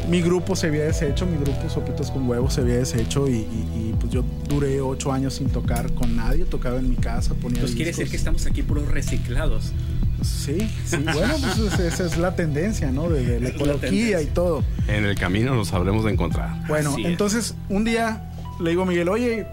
mi 0.09 0.21
grupo 0.23 0.55
se 0.57 0.67
había 0.69 0.85
deshecho, 0.85 1.27
mi 1.27 1.37
grupo 1.39 1.69
Sopitos 1.69 2.11
con 2.11 2.29
Huevos 2.29 2.55
se 2.55 2.61
había 2.61 2.77
deshecho 2.77 3.29
y, 3.29 3.33
y- 3.33 3.69
y, 3.75 3.95
pues 3.99 4.13
yo 4.13 4.25
duré 4.49 4.81
ocho 4.81 5.13
años 5.13 5.35
sin 5.35 5.49
tocar 5.49 5.93
con 5.95 6.17
nadie, 6.17 6.45
tocaba 6.45 6.79
en 6.79 6.89
mi 6.91 6.97
casa, 6.97 7.35
ponía 7.35 7.61
Pues 7.61 7.75
quiere 7.75 7.91
decir 7.93 8.09
que 8.11 8.17
estamos 8.17 8.45
aquí 8.47 8.63
puros 8.63 8.89
reciclados. 8.89 9.73
Sí, 10.23 10.71
sí, 10.87 10.97
bueno, 10.99 11.35
pues 11.41 11.59
esa- 11.73 11.87
esa 11.87 12.07
es 12.07 12.17
la 12.19 12.35
tendencia, 12.37 12.91
¿no? 12.91 13.09
De, 13.09 13.25
de 13.25 13.41
la 13.41 13.49
ecología 13.51 14.21
y 14.23 14.27
todo. 14.27 14.63
En 14.89 15.05
el 15.05 15.17
camino 15.19 15.55
nos 15.55 15.69
sabremos 15.69 16.05
de 16.05 16.13
encontrar. 16.13 16.67
Bueno, 16.69 16.91
Así 16.93 17.03
es. 17.03 17.09
entonces 17.09 17.55
un 17.69 17.85
día 17.85 18.31
le 18.61 18.71
digo 18.71 18.83
a 18.83 18.87
Miguel, 18.87 19.09
oye, 19.09 19.47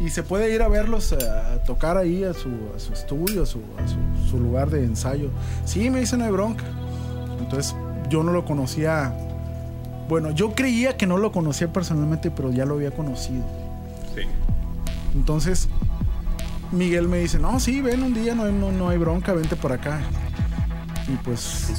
¿y 0.00 0.10
se 0.10 0.22
puede 0.22 0.54
ir 0.54 0.62
a 0.62 0.68
verlos 0.68 1.12
a, 1.12 1.62
tocar 1.64 1.96
ahí 1.96 2.24
a 2.24 2.34
su, 2.34 2.48
a 2.76 2.80
su 2.80 2.92
estudio, 2.92 3.42
a, 3.44 3.46
su, 3.46 3.58
a 3.82 3.88
su- 3.88 4.30
su 4.30 4.38
lugar 4.40 4.70
de 4.70 4.84
ensayo? 4.84 5.30
Sí, 5.64 5.90
me 5.90 6.00
dice 6.00 6.16
no 6.16 6.24
hay 6.24 6.30
bronca. 6.32 6.64
Entonces 7.40 7.74
yo 8.10 8.22
no 8.22 8.32
lo 8.32 8.44
conocía. 8.44 9.14
Bueno, 10.08 10.30
yo 10.32 10.54
creía 10.54 10.96
que 10.96 11.06
no 11.06 11.16
lo 11.18 11.32
conocía 11.32 11.72
personalmente, 11.72 12.30
pero 12.30 12.50
ya 12.52 12.64
lo 12.66 12.74
había 12.74 12.90
conocido. 12.90 13.44
Sí. 14.14 14.22
Entonces 15.14 15.68
Miguel 16.72 17.06
me 17.08 17.18
dice, 17.18 17.38
no, 17.38 17.60
sí, 17.60 17.80
ven 17.80 18.02
un 18.02 18.14
día, 18.14 18.34
no, 18.34 18.44
hay- 18.44 18.52
no, 18.52 18.72
no 18.72 18.88
hay 18.88 18.98
bronca, 18.98 19.32
vente 19.32 19.56
por 19.56 19.72
acá. 19.72 20.00
Y 21.08 21.16
pues. 21.24 21.72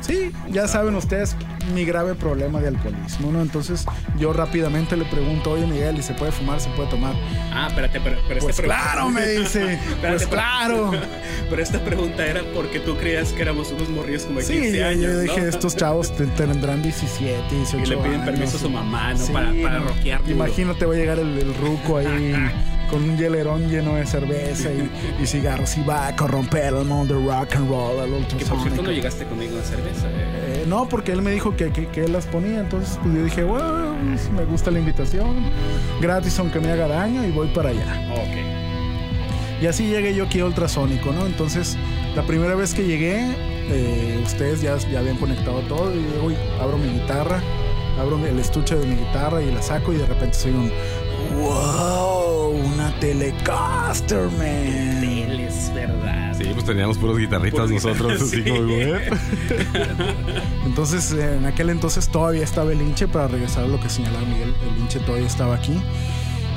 Sí, 0.00 0.32
ya 0.50 0.66
saben 0.66 0.94
ustedes 0.96 1.36
mi 1.74 1.84
grave 1.84 2.14
problema 2.14 2.60
de 2.60 2.68
alcoholismo, 2.68 3.30
¿no? 3.30 3.42
Entonces 3.42 3.84
yo 4.18 4.32
rápidamente 4.32 4.96
le 4.96 5.04
pregunto, 5.04 5.52
oye 5.52 5.66
Miguel, 5.66 5.98
¿y 5.98 6.02
se 6.02 6.14
puede 6.14 6.32
fumar, 6.32 6.60
se 6.60 6.68
puede 6.70 6.88
tomar? 6.88 7.12
Ah, 7.52 7.66
espérate, 7.68 8.00
pero, 8.00 8.16
pero 8.26 8.40
Pues 8.40 8.50
esta 8.58 8.62
pregunta- 8.62 8.82
claro, 8.92 9.08
me 9.10 9.26
dice, 9.38 9.74
Espérate, 9.74 10.00
pues 10.00 10.22
pero- 10.22 10.30
claro. 10.30 10.90
Pero 11.50 11.62
esta 11.62 11.84
pregunta 11.84 12.24
era 12.26 12.40
porque 12.54 12.80
tú 12.80 12.96
creías 12.96 13.30
que 13.34 13.42
éramos 13.42 13.70
unos 13.72 13.90
morrillos 13.90 14.22
como 14.24 14.38
de 14.38 14.46
Sí, 14.46 14.54
15 14.54 14.78
yo, 14.78 14.86
años. 14.86 15.02
yo 15.02 15.12
¿no? 15.12 15.18
dije, 15.20 15.48
estos 15.48 15.76
chavos 15.76 16.16
te- 16.16 16.26
tendrán 16.28 16.80
17, 16.82 17.54
18 17.54 17.76
Y 17.84 17.86
le 17.90 17.96
piden 17.98 18.12
años, 18.12 18.24
permiso 18.24 18.56
a 18.56 18.60
su 18.60 18.70
mamá, 18.70 19.12
¿no? 19.12 19.18
Sí, 19.18 19.32
para 19.34 19.52
para 19.62 19.78
no. 19.80 19.84
duro. 19.86 19.94
Imagínate, 20.30 20.86
va 20.86 20.94
a 20.94 20.96
llegar 20.96 21.18
el, 21.18 21.38
el 21.38 21.54
ruco 21.56 21.98
ahí 21.98 22.06
con 22.92 23.02
un 23.08 23.16
hielerón 23.16 23.68
lleno 23.70 23.94
de 23.94 24.04
cerveza 24.06 24.68
y, 24.70 24.90
y 25.22 25.26
cigarros 25.26 25.76
y 25.78 25.82
va 25.82 26.08
a 26.08 26.14
corromper 26.14 26.74
el 26.74 26.84
mundo 26.84 27.14
rock 27.14 27.56
and 27.56 27.68
roll, 27.70 27.98
el 28.14 28.26
Que 28.26 28.44
por 28.44 28.60
cierto 28.60 28.82
no 28.82 28.92
llegaste 28.92 29.24
conmigo 29.24 29.58
a 29.58 29.62
cerveza. 29.64 30.06
eh. 30.08 30.62
Eh, 30.62 30.64
no, 30.68 30.86
porque 30.88 31.12
él 31.12 31.22
me 31.22 31.30
dijo 31.32 31.56
que, 31.56 31.70
que- 31.72 31.88
que 31.88 32.04
él 32.04 32.12
las 32.12 32.26
ponía, 32.26 32.60
entonces 32.60 32.98
pues, 33.02 33.14
yo 33.14 33.24
dije, 33.24 33.42
bueno, 33.44 33.96
pues, 34.08 34.30
me 34.30 34.44
gusta 34.44 34.70
la 34.70 34.78
invitación, 34.78 35.36
gratis 36.02 36.38
aunque 36.38 36.60
me 36.60 36.70
haga 36.70 36.86
daño 36.86 37.24
y 37.26 37.30
voy 37.30 37.48
para 37.48 37.70
allá. 37.70 38.10
Ok. 38.12 39.62
Y 39.62 39.66
así 39.66 39.86
llegué 39.86 40.14
yo 40.14 40.24
aquí 40.24 40.40
a 40.40 40.44
Ultrasónico, 40.44 41.12
¿no? 41.12 41.24
Entonces, 41.24 41.76
la 42.14 42.22
primera 42.26 42.54
vez 42.56 42.74
que 42.74 42.84
llegué, 42.84 43.24
eh, 43.70 44.20
ustedes 44.24 44.60
ya, 44.60 44.76
ya 44.76 44.98
habían 44.98 45.16
conectado 45.16 45.60
todo 45.60 45.92
y 45.94 46.04
uy, 46.24 46.34
abro 46.60 46.76
mi 46.78 46.88
guitarra, 46.98 47.40
abro 47.98 48.18
el 48.26 48.38
estuche 48.38 48.74
de 48.76 48.84
mi 48.86 48.96
guitarra 48.96 49.40
y 49.40 49.50
la 49.52 49.62
saco 49.62 49.92
y 49.92 49.96
de 49.96 50.06
repente 50.06 50.34
soy 50.34 50.50
un, 50.52 50.72
wow, 51.36 52.50
una 52.50 52.98
Telecaster, 53.00 54.30
man. 54.32 55.00
Teles, 55.00 55.72
¿verdad? 55.74 56.34
Sí, 56.36 56.44
pues 56.52 56.64
teníamos 56.64 56.98
puros 56.98 57.18
guitarristas 57.18 57.70
Puros 57.70 57.84
nosotros, 57.84 58.12
guitarras, 58.12 58.22
así 58.22 58.42
sí. 58.42 58.50
como, 58.50 58.62
güey. 58.64 58.92
Entonces, 60.66 61.12
en 61.12 61.44
aquel 61.46 61.70
entonces 61.70 62.08
todavía 62.08 62.44
estaba 62.44 62.72
el 62.72 62.80
hinche, 62.80 63.08
para 63.08 63.28
regresar 63.28 63.64
a 63.64 63.68
lo 63.68 63.80
que 63.80 63.88
señalaba 63.88 64.24
Miguel, 64.26 64.54
el 64.62 64.80
hinche 64.80 65.00
todavía 65.00 65.26
estaba 65.26 65.54
aquí. 65.54 65.80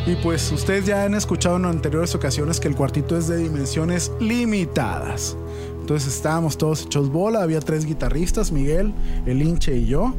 Y 0.08 0.16
pues 0.18 0.52
ustedes 0.52 0.86
ya 0.86 1.04
han 1.04 1.16
escuchado 1.16 1.58
en 1.58 1.66
anteriores 1.66 2.14
ocasiones 2.14 2.60
que 2.60 2.68
el 2.68 2.76
cuartito 2.76 3.18
es 3.18 3.28
de 3.28 3.38
dimensiones 3.38 4.12
limitadas. 4.20 5.36
Entonces 5.80 6.14
estábamos 6.16 6.58
todos 6.58 6.84
hechos 6.84 7.12
bola, 7.12 7.42
había 7.42 7.60
tres 7.60 7.86
guitarristas, 7.86 8.52
Miguel, 8.52 8.94
el 9.26 9.42
hinche 9.42 9.76
y 9.78 9.86
yo. 9.88 10.14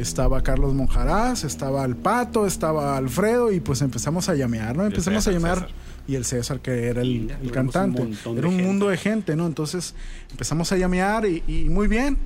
Estaba 0.00 0.42
Carlos 0.42 0.72
Monjaraz, 0.72 1.44
estaba 1.44 1.84
el 1.84 1.94
Pato, 1.94 2.46
estaba 2.46 2.96
Alfredo 2.96 3.52
y 3.52 3.60
pues 3.60 3.82
empezamos 3.82 4.30
a 4.30 4.34
llamear, 4.34 4.74
¿no? 4.74 4.86
Empezamos 4.86 5.26
a 5.26 5.30
César. 5.30 5.68
y 6.08 6.14
el 6.14 6.24
César 6.24 6.60
que 6.60 6.86
era 6.86 7.02
el, 7.02 7.30
un 7.42 7.48
cantante. 7.50 8.00
Era 8.02 8.48
un 8.48 8.54
gente. 8.54 8.62
mundo 8.62 8.88
de 8.88 8.96
gente, 8.96 9.36
¿no? 9.36 9.46
Entonces 9.46 9.94
empezamos 10.30 10.72
a 10.72 10.78
llamear 10.78 11.26
y, 11.26 11.42
y 11.46 11.68
muy 11.68 11.86
bien. 11.86 12.16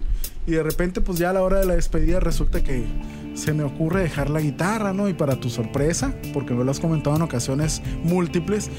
Y 0.47 0.53
de 0.53 0.63
repente, 0.63 1.01
pues 1.01 1.19
ya 1.19 1.31
a 1.31 1.33
la 1.33 1.43
hora 1.43 1.59
de 1.59 1.67
la 1.67 1.75
despedida 1.75 2.21
resulta 2.21 2.63
que 2.63 2.85
se 3.35 3.53
me 3.53 3.65
ocurre 3.65 4.03
dejar 4.03 4.31
la 4.31 4.41
guitarra, 4.41 4.93
¿no? 4.93 5.09
Y 5.09 5.15
para 5.15 5.41
tu 5.41 5.51
sorpresa, 5.51 6.15
porque 6.33 6.55
me 6.55 6.63
lo 6.63 6.71
has 6.71 6.79
comentado 6.79 7.17
en 7.17 7.23
ocasiones 7.23 7.83
múltiples, 8.05 8.71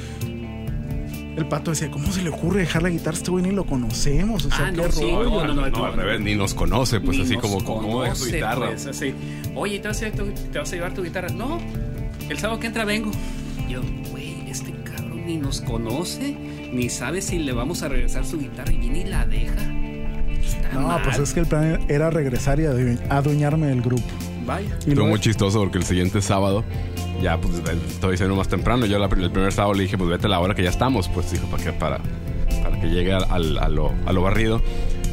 el 1.38 1.46
pato 1.48 1.72
decía, 1.72 1.92
¿cómo 1.92 2.12
se 2.12 2.22
le 2.22 2.30
ocurre 2.30 2.62
dejar 2.62 2.84
la 2.84 2.90
guitarra? 2.90 3.18
Este 3.18 3.30
güey 3.32 3.44
ni 3.44 3.52
lo 3.52 3.66
conocemos. 3.66 4.46
O 4.46 4.50
sea, 4.50 4.68
Ah, 4.68 4.72
qué 4.72 4.78
no, 4.78 4.92
sí, 4.92 5.02
rollo". 5.02 5.24
no, 5.30 5.48
no, 5.48 5.54
no, 5.54 5.70
No, 5.70 5.86
al 5.86 5.94
revés, 5.94 6.22
ni 6.22 6.36
nos 6.36 6.54
conoce, 6.54 7.00
pues 7.02 7.18
Ni 7.18 7.24
así 7.24 7.36
como, 7.38 7.64
¿cómo 7.64 8.04
deja 8.04 8.16
guitarra? 8.26 8.68
pues, 8.68 8.86
así. 8.88 9.14
Oye, 9.56 9.80
¿te 9.80 9.88
vas, 9.88 10.02
a, 10.02 10.10
llevar 10.10 10.18
tu- 10.34 10.42
¿te 10.52 10.60
vas 10.60 10.72
a 10.72 10.76
llevar 10.76 10.94
tu 10.94 11.04
guitarra? 11.04 11.30
No, 11.30 11.60
el 12.30 12.38
sábado 12.40 12.60
que 12.60 12.68
entra 12.68 12.86
vengo. 12.86 13.12
Yo, 13.70 13.82
güey, 14.12 14.50
este 14.50 14.72
cabrón 14.84 15.26
ni 15.26 15.38
nos 15.38 15.62
conoce, 15.62 16.38
ni 16.72 16.90
sabe 16.90 17.22
si 17.22 17.40
le 17.40 17.52
vamos 17.54 17.82
a 17.84 17.90
regresar 17.90 18.26
su 18.26 18.38
guitarra 18.40 18.72
y 18.72 18.78
viene 18.78 19.00
y 19.02 19.06
la 19.06 19.26
deja. 19.26 19.56
Está 20.42 20.74
No, 20.74 20.88
mal. 20.88 21.02
pues 21.04 21.18
es 21.20 21.34
que 21.34 21.40
el 21.42 21.48
plan 21.48 21.80
era 21.90 22.10
regresar 22.12 22.60
y 22.60 22.64
adue- 22.64 23.00
adueñarme 23.10 23.68
del 23.68 23.82
grupo. 23.82 24.04
Vaya. 24.46 24.68
Y 24.68 24.72
Estuvo 24.74 24.94
luego- 24.96 25.10
muy 25.10 25.20
chistoso 25.20 25.60
porque 25.60 25.80
el 25.80 25.86
siguiente 25.86 26.22
sábado, 26.22 26.64
ya 27.22 27.40
pues 27.40 27.56
estoy 27.90 28.12
diciendo 28.12 28.36
más 28.36 28.48
temprano, 28.48 28.86
yo 28.86 29.00
la- 29.00 29.06
el 29.08 29.32
primer 29.32 29.52
sábado 29.52 29.74
le 29.74 29.84
dije, 29.84 29.98
pues 29.98 30.10
vete 30.10 30.28
a 30.28 30.30
la 30.30 30.40
hora 30.40 30.54
que 30.56 30.64
ya 30.64 30.70
estamos, 30.70 31.08
pues 31.10 31.32
dijo, 31.32 31.48
¿para 31.48 31.64
qué? 31.64 31.72
Para, 31.74 32.00
para 32.64 32.80
que 32.80 32.88
llegue 32.90 33.14
al, 33.14 33.26
al- 33.30 33.58
a, 33.58 33.70
lo, 33.70 33.92
a 34.06 34.14
lo 34.14 34.22
barrido. 34.22 34.62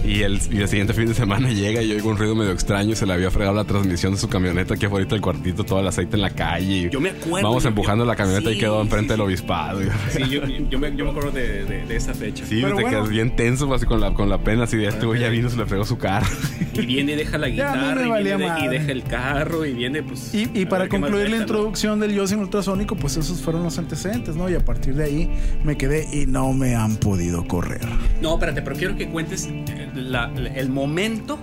Y 0.05 0.23
el, 0.23 0.41
y 0.51 0.59
el 0.61 0.69
siguiente 0.69 0.95
fin 0.95 1.07
de 1.07 1.15
semana 1.15 1.49
llega 1.53 1.81
y 1.81 1.89
yo 1.89 1.95
oigo 1.95 2.11
un 2.11 2.17
ruido 2.19 2.35
medio 2.35 2.51
extraño 2.51 2.91
y 2.91 2.97
se 2.97 3.07
le 3.07 3.13
había 3.13 3.31
fregado 3.31 3.55
la 3.55 3.65
transmisión 3.65 4.13
de 4.13 4.19
su 4.19 4.29
camioneta 4.29 4.75
aquí 4.75 4.87
afuera 4.87 5.07
del 5.07 5.21
cuartito, 5.21 5.63
todo 5.65 5.79
el 5.79 5.87
aceite 5.87 6.17
en 6.17 6.23
la 6.23 6.31
calle. 6.31 6.91
Yo 6.93 7.01
me 7.01 7.11
acuerdo, 7.11 7.47
Vamos 7.49 7.63
yo- 7.63 7.69
empujando 7.69 8.05
la 8.05 8.17
camioneta 8.17 8.51
sí, 8.51 8.57
y 8.57 8.59
quedó 8.59 8.81
enfrente 8.83 9.09
sí. 9.09 9.11
del 9.13 9.21
obispado. 9.21 9.81
Sí, 10.11 10.29
yo, 10.29 10.43
yo 10.45 10.79
me, 10.81 10.95
yo 10.97 11.05
me 11.05 11.11
acuerdo 11.13 11.31
de, 11.31 11.65
de, 11.65 11.87
de 11.87 11.97
esa 11.97 12.15
fecha. 12.15 12.45
Sí, 12.45 12.57
Pero 12.63 12.69
te 12.77 12.83
bueno. 12.83 12.89
quedas 12.91 13.09
bien 13.11 13.37
tenso 13.37 13.73
así 13.73 13.87
con 13.87 14.01
la, 14.01 14.13
con 14.13 14.29
la 14.29 14.39
pena 14.43 14.65
así 14.65 14.77
de 14.77 14.89
este 14.89 15.07
güey 15.07 15.21
ya 15.21 15.29
vino, 15.29 15.49
se 15.49 15.57
le 15.57 15.67
fregó 15.67 15.85
su 15.85 15.97
carro. 15.99 16.27
Y 16.75 16.87
viene 16.87 17.13
y 17.13 17.17
deja 17.17 17.39
la 17.39 17.49
Ya, 17.49 17.73
guitarra, 17.73 18.07
y, 18.07 18.09
valía 18.11 18.37
viene 18.37 18.53
de- 18.53 18.59
y 18.59 18.63
madre. 18.65 18.79
deja 18.81 18.93
el 18.93 19.03
carro, 19.05 19.67
y 19.67 19.73
viene 19.75 20.03
pues... 20.03 20.35
Y, 20.35 20.67
para 20.67 20.89
concluir 20.89 21.31
la 21.31 21.37
introducción 21.37 22.01
del 22.01 22.13
Yo 22.15 22.27
sin 22.27 22.39
ultrasónico, 22.41 22.97
pues 22.97 23.17
esos 23.17 23.41
fueron 23.41 23.63
los 23.63 23.79
antecedentes, 23.79 24.35
¿no? 24.37 24.49
Y 24.51 24.55
a 24.55 24.65
partir 24.65 24.95
de 24.95 25.05
ahí 25.05 25.31
me 25.65 25.77
quedé 25.77 26.09
y 26.13 26.27
no 26.27 26.53
me 26.53 26.75
han 26.75 26.97
podido 26.97 27.47
correr. 27.47 27.83
No, 28.21 28.35
espérate, 28.35 28.63
pero 28.63 28.75
quiero 28.77 28.97
que 28.97 29.07
cuentes 29.09 29.47
eh, 29.47 29.65
la- 29.95 30.31
el 30.55 30.69
momento 30.71 31.39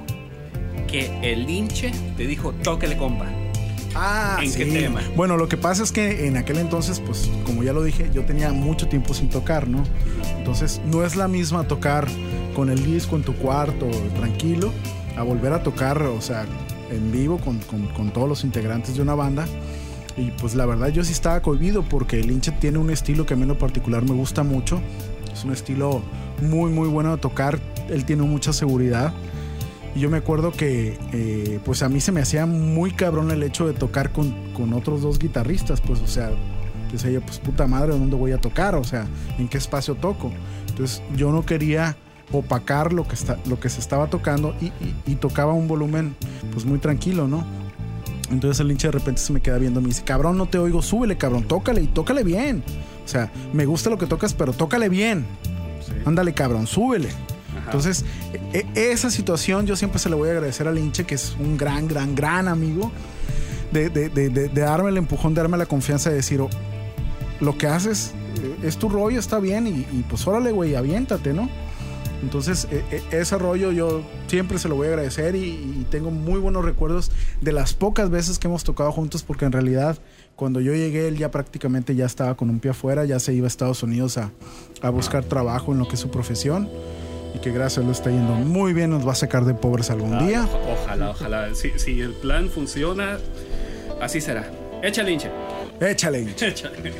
que 0.88 1.12
el 1.22 1.50
hinche 1.50 1.92
te 2.18 2.26
dijo, 2.26 2.54
tóquele 2.64 2.98
compa. 2.98 3.26
Ah, 3.96 4.40
¿En 4.42 4.50
sí. 4.52 4.60
qué 4.60 4.66
tema? 4.66 5.02
Bueno, 5.16 5.36
lo 5.38 5.48
que 5.50 5.58
pasa 5.58 5.82
es 5.84 5.92
que 5.92 6.28
en 6.28 6.38
aquel 6.38 6.58
entonces, 6.60 7.00
pues 7.00 7.30
como 7.46 7.64
ya 7.64 7.74
lo 7.74 7.84
dije, 7.84 8.10
yo 8.14 8.24
tenía 8.24 8.52
mucho 8.52 8.88
tiempo 8.88 9.14
sin 9.14 9.30
tocar, 9.30 9.68
¿no? 9.68 9.84
Entonces 10.38 10.80
no 10.86 11.04
es 11.04 11.16
la 11.16 11.28
misma 11.28 11.64
tocar 11.68 12.08
con 12.56 12.70
el 12.70 12.84
disco 12.86 13.16
en 13.16 13.24
tu 13.24 13.34
cuarto, 13.36 13.88
tranquilo, 14.16 14.72
a 15.18 15.24
volver 15.24 15.54
a 15.54 15.64
tocar, 15.64 16.02
o 16.04 16.22
sea, 16.22 16.46
en 16.92 17.12
vivo 17.12 17.38
con, 17.40 17.58
con- 17.60 17.88
con 17.88 18.12
todos 18.12 18.30
los 18.30 18.44
integrantes 18.44 18.96
de 18.96 19.02
una 19.02 19.16
banda. 19.16 19.48
Y 20.18 20.32
pues 20.32 20.54
la 20.56 20.66
verdad 20.66 20.90
yo 20.90 21.04
sí 21.04 21.12
estaba 21.14 21.42
cohibido 21.42 21.84
porque 21.84 22.20
el 22.20 22.30
hinche 22.30 22.52
tiene 22.52 22.78
un 22.78 22.90
estilo 22.90 23.26
que 23.26 23.34
a 23.34 23.38
mí 23.38 23.44
en 23.44 23.50
lo 23.50 23.58
particular 23.58 24.04
me 24.04 24.14
gusta 24.14 24.44
mucho. 24.44 24.82
Es 25.34 25.44
un 25.46 25.52
estilo 25.54 26.02
muy, 26.42 26.72
muy 26.72 26.88
bueno 26.90 27.12
de 27.12 27.18
tocar. 27.22 27.60
Él 27.90 28.06
tiene 28.06 28.24
mucha 28.24 28.54
seguridad. 28.54 29.14
Y 29.96 30.00
yo 30.02 30.10
me 30.10 30.18
acuerdo 30.18 30.52
que 30.52 30.98
eh, 31.14 31.60
pues 31.66 31.82
a 31.84 31.90
mí 31.90 32.00
se 32.00 32.12
me 32.12 32.22
hacía 32.22 32.46
muy 32.46 32.92
cabrón 32.92 33.32
el 33.32 33.42
hecho 33.44 33.66
de 33.68 33.74
tocar 33.74 34.12
con, 34.12 34.34
con 34.54 34.74
otros 34.74 35.02
dos 35.02 35.18
guitarristas. 35.20 35.82
Pues 35.82 36.00
o 36.02 36.08
sea, 36.08 36.30
decía 36.92 37.10
yo, 37.12 37.22
pues 37.22 37.40
puta 37.40 37.66
madre, 37.68 37.92
¿dónde 37.94 38.16
voy 38.16 38.32
a 38.32 38.38
tocar? 38.38 38.76
O 38.76 38.84
sea, 38.84 39.08
¿en 39.38 39.48
qué 39.48 39.58
espacio 39.58 39.96
toco? 39.96 40.32
Entonces 40.70 41.02
yo 41.16 41.32
no 41.32 41.46
quería 41.46 41.98
opacar 42.32 42.94
lo 42.94 43.08
que, 43.08 43.16
está, 43.16 43.40
lo 43.48 43.60
que 43.60 43.70
se 43.70 43.80
estaba 43.80 44.08
tocando 44.08 44.56
y, 44.62 44.66
y- 44.68 44.96
y 45.08 45.16
tocaba 45.16 45.54
un 45.54 45.68
volumen 45.68 46.16
pues 46.54 46.64
muy 46.66 46.78
tranquilo, 46.78 47.28
¿no? 47.28 47.44
Entonces 48.32 48.60
el 48.60 48.70
hincha 48.72 48.90
de 48.90 48.92
repente 48.92 49.20
se 49.22 49.34
me 49.34 49.42
queda 49.42 49.58
viendo 49.58 49.80
y 49.80 49.84
me 49.84 49.90
dice, 49.90 50.04
cabrón, 50.04 50.38
no 50.38 50.46
te 50.46 50.60
oigo, 50.60 50.84
súbele, 50.84 51.18
cabrón, 51.18 51.46
tócale 51.46 51.82
y 51.82 51.88
tócale 51.88 52.24
bien. 52.24 52.64
O 53.04 53.08
sea, 53.08 53.32
me 53.54 53.66
gusta 53.66 53.90
lo 53.90 53.98
que 53.98 54.06
tocas, 54.06 54.36
pero 54.36 54.54
tócale 54.54 54.88
bien. 54.88 55.26
Ándale, 56.06 56.34
cabrón, 56.36 56.68
súbele. 56.68 57.10
Entonces, 57.70 58.04
e- 58.54 58.66
esa 58.74 59.12
situación 59.12 59.66
yo 59.66 59.76
siempre 59.76 60.00
se 60.00 60.10
le 60.10 60.16
voy 60.16 60.30
a 60.30 60.32
agradecer 60.32 60.68
al 60.68 60.78
hinche, 60.78 61.06
que 61.06 61.16
es 61.16 61.36
un 61.40 61.58
gran, 61.58 61.88
gran, 61.88 62.16
gran 62.16 62.48
amigo, 62.48 62.92
de, 63.72 64.50
darme 64.54 64.90
el 64.90 64.98
empujón, 64.98 65.34
de 65.36 65.42
darme 65.42 65.58
la 65.58 65.68
confianza 65.68 66.10
de 66.10 66.16
decir, 66.16 66.42
"Oh, 66.42 66.50
lo 67.40 67.58
que 67.58 67.68
haces 67.68 68.14
eh, 68.44 68.68
es 68.68 68.78
tu 68.78 68.90
rollo, 68.90 69.20
está 69.20 69.40
bien, 69.40 69.68
y, 69.68 69.72
y 69.96 70.06
pues 70.10 70.26
órale, 70.28 70.52
güey, 70.52 70.76
aviéntate, 70.76 71.34
¿no? 71.34 71.50
Entonces, 72.22 72.68
e- 72.72 72.84
e- 72.92 73.20
ese 73.20 73.38
rollo 73.38 73.72
yo 73.72 74.02
siempre 74.28 74.60
se 74.60 74.68
lo 74.68 74.76
voy 74.76 74.88
a 74.88 74.92
agradecer 74.92 75.36
y, 75.36 75.86
tengo 75.90 76.12
muy 76.12 76.40
buenos 76.40 76.64
recuerdos 76.64 77.12
de 77.42 77.52
las 77.52 77.74
pocas 77.74 78.10
veces 78.10 78.38
que 78.38 78.48
hemos 78.48 78.64
tocado 78.64 78.92
juntos, 78.92 79.24
porque 79.24 79.46
en 79.46 79.52
realidad 79.52 79.98
cuando 80.36 80.62
yo 80.62 80.74
llegué 80.74 81.08
él 81.08 81.18
ya 81.18 81.32
prácticamente 81.32 81.96
ya 81.96 82.06
estaba 82.06 82.36
con 82.36 82.50
un 82.50 82.60
pie 82.60 82.72
afuera, 82.72 83.06
ya 83.06 83.20
se 83.20 83.34
iba 83.34 83.46
a 83.46 83.48
Estados 83.48 83.82
Unidos 83.84 84.18
a 84.18 84.90
buscar 84.92 85.24
trabajo 85.24 85.72
en 85.72 85.80
lo 85.80 85.88
que 85.88 85.96
es 85.96 86.00
su 86.00 86.12
profesión 86.12 86.70
y 87.34 87.40
que 87.40 87.52
gracias 87.52 87.78
a 87.78 87.82
él 87.82 87.88
lo 87.88 87.94
está 87.94 88.10
yendo 88.10 88.34
muy 88.34 88.74
bien, 88.74 88.90
nos 88.90 89.08
va 89.08 89.12
a 89.12 89.16
sacar 89.16 89.46
de 89.46 89.54
pobres 89.54 89.90
algún 89.92 90.16
Ay, 90.16 90.28
día. 90.28 90.48
Ojalá, 90.84 91.10
ojalá. 91.12 91.56
Si, 91.56 91.72
si 91.78 92.02
el 92.02 92.14
plan 92.14 92.50
funciona, 92.50 93.18
así 94.02 94.20
será. 94.22 94.50
Échale, 94.82 95.12
hinche. 95.12 95.30
Échale. 95.82 96.22
Échale. 96.42 96.94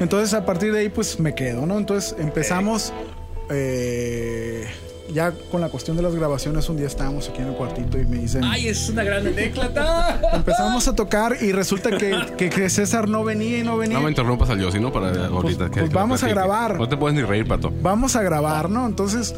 Entonces 0.00 0.34
a 0.34 0.44
partir 0.44 0.72
de 0.72 0.80
ahí 0.80 0.88
pues 0.88 1.18
me 1.20 1.34
quedo, 1.34 1.66
¿no? 1.66 1.78
Entonces 1.78 2.14
empezamos 2.18 2.92
eh, 3.50 4.66
ya 5.12 5.32
con 5.50 5.60
la 5.60 5.68
cuestión 5.68 5.96
de 5.96 6.02
las 6.02 6.14
grabaciones. 6.14 6.68
Un 6.68 6.76
día 6.78 6.86
estábamos 6.86 7.28
aquí 7.28 7.40
en 7.42 7.48
el 7.48 7.54
cuartito 7.54 7.98
y 7.98 8.04
me 8.06 8.16
dicen... 8.18 8.42
Ay, 8.44 8.68
es 8.68 8.88
una 8.88 9.04
gran 9.04 9.26
anécdota. 9.26 10.20
Empezamos 10.34 10.88
a 10.88 10.94
tocar 10.94 11.36
y 11.40 11.52
resulta 11.52 11.96
que, 11.96 12.14
que- 12.36 12.50
que 12.50 12.68
César 12.70 13.08
no 13.08 13.22
venía 13.24 13.58
y 13.58 13.62
no 13.62 13.76
venía. 13.76 13.98
No 13.98 14.02
me 14.04 14.10
interrumpas 14.10 14.50
al 14.50 14.58
Yossi, 14.60 14.80
¿no? 14.80 14.92
Para 14.92 15.26
ahorita. 15.26 15.66
que- 15.70 15.80
pues 15.80 15.90
que 15.90 15.94
vamos 15.94 16.22
a 16.22 16.28
grabar. 16.28 16.76
No 16.78 16.88
te 16.88 16.96
puedes 16.96 17.16
ni 17.16 17.22
reír, 17.22 17.46
pato. 17.46 17.72
Vamos 17.82 18.16
a 18.16 18.22
grabar, 18.22 18.68
¿no? 18.68 18.84
Entonces, 18.86 19.34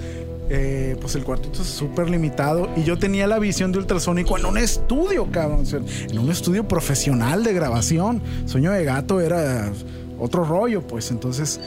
eh, 0.50 0.96
pues 1.00 1.14
el 1.14 1.24
cuartito 1.24 1.62
es 1.62 1.68
súper 1.68 2.08
limitado 2.08 2.68
y 2.76 2.82
yo 2.84 2.98
tenía 2.98 3.26
la 3.26 3.38
visión 3.38 3.72
de 3.72 3.78
ultrasónico 3.78 4.38
en 4.38 4.46
un 4.46 4.58
estudio, 4.58 5.28
cabrón. 5.30 5.64
en 5.72 6.18
un 6.18 6.30
estudio 6.30 6.66
profesional 6.66 7.44
de 7.44 7.52
grabación. 7.52 8.22
Sueño 8.46 8.72
de 8.72 8.84
gato 8.84 9.20
era 9.20 9.70
otro 10.18 10.44
rollo, 10.44 10.82
pues 10.82 11.10
entonces... 11.10 11.60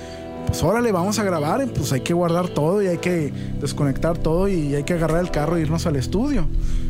Pues 0.48 0.64
órale, 0.64 0.92
vamos 0.92 1.20
a 1.20 1.24
grabar, 1.24 1.66
pues 1.68 1.94
hay 1.94 2.02
que 2.02 2.14
guardar 2.16 2.50
todo 2.50 2.82
y 2.82 2.88
hay 2.88 2.98
que 2.98 3.32
desconectar 3.62 4.18
todo 4.18 4.48
y 4.50 4.74
hay 4.74 4.84
que 4.84 4.94
agarrar 4.94 5.22
el 5.22 5.30
carro 5.30 5.56
e 5.56 5.62
irnos 5.62 5.86
al 5.86 5.96
estudio. 5.96 6.48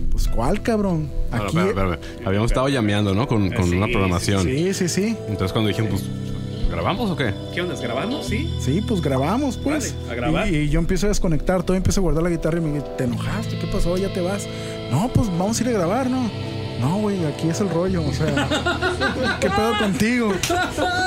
Pues 0.10 0.30
cuál, 0.30 0.62
cabrón. 0.62 1.10
Aquí. 1.32 1.58
espera, 1.58 1.67
espera. 1.93 1.99
Habíamos 2.25 2.49
estado 2.49 2.69
llameando, 2.69 3.13
¿no? 3.13 3.27
Con, 3.27 3.51
con 3.51 3.65
Sí, 3.65 3.75
una 3.75 3.88
programación. 3.88 4.43
Sí, 4.43 4.73
sí, 4.73 4.88
sí. 4.88 5.17
Entonces 5.27 5.51
cuando 5.51 5.67
dijeron, 5.67 5.91
pues, 5.91 6.04
¿grabamos 6.71 7.12
o 7.12 7.15
qué? 7.15 7.34
¿Qué 7.53 7.62
onda? 7.62 7.75
¿Grabando? 7.75 8.23
Sí. 8.23 8.53
Sí, 8.60 8.81
pues 8.81 9.01
grabamos, 9.01 9.57
pues. 9.57 9.95
Vale, 10.07 10.12
a 10.12 10.15
grabar. 10.15 10.47
Y, 10.47 10.57
y 10.57 10.69
yo 10.69 10.79
empiezo 10.79 11.05
a 11.07 11.10
desconectar 11.10 11.63
todo, 11.63 11.75
empiezo 11.77 11.99
a 12.01 12.03
guardar 12.03 12.23
la 12.23 12.29
guitarra 12.29 12.57
y 12.57 12.62
me 12.62 12.73
dice, 12.73 12.88
¿te 12.97 13.03
enojaste? 13.03 13.60
¿Qué 13.60 13.67
pasó? 13.67 13.97
¿Ya 13.97 14.12
te 14.13 14.21
vas? 14.21 14.47
No, 14.89 15.10
pues 15.13 15.27
vamos 15.29 15.60
a 15.60 15.63
ir 15.63 15.69
a 15.69 15.73
grabar, 15.73 16.10
¿no? 16.10 16.29
No, 16.81 16.97
güey, 16.97 17.23
aquí 17.25 17.47
es 17.47 17.62
el 17.62 17.69
rollo, 17.69 18.01
o 18.03 18.12
sea, 18.12 18.47
¿qué 19.39 19.49
pedo 19.49 19.77
contigo? 19.77 20.34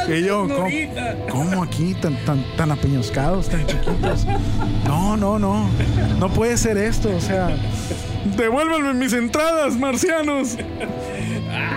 Y 0.06 0.22
yo, 0.22 0.46
¿cómo, 0.46 0.68
cómo 1.30 1.62
aquí 1.62 1.94
tan, 1.94 2.14
tan, 2.26 2.44
tan 2.56 2.70
apeñoscados, 2.70 3.48
tan 3.48 3.66
chiquitos? 3.66 4.26
No, 4.86 5.16
no, 5.16 5.38
no, 5.38 5.66
no 6.20 6.28
puede 6.28 6.58
ser 6.58 6.76
esto, 6.76 7.08
o 7.16 7.20
sea, 7.20 7.56
devuélvanme 8.36 8.92
mis 8.92 9.14
entradas, 9.14 9.76
marcianos. 9.76 10.58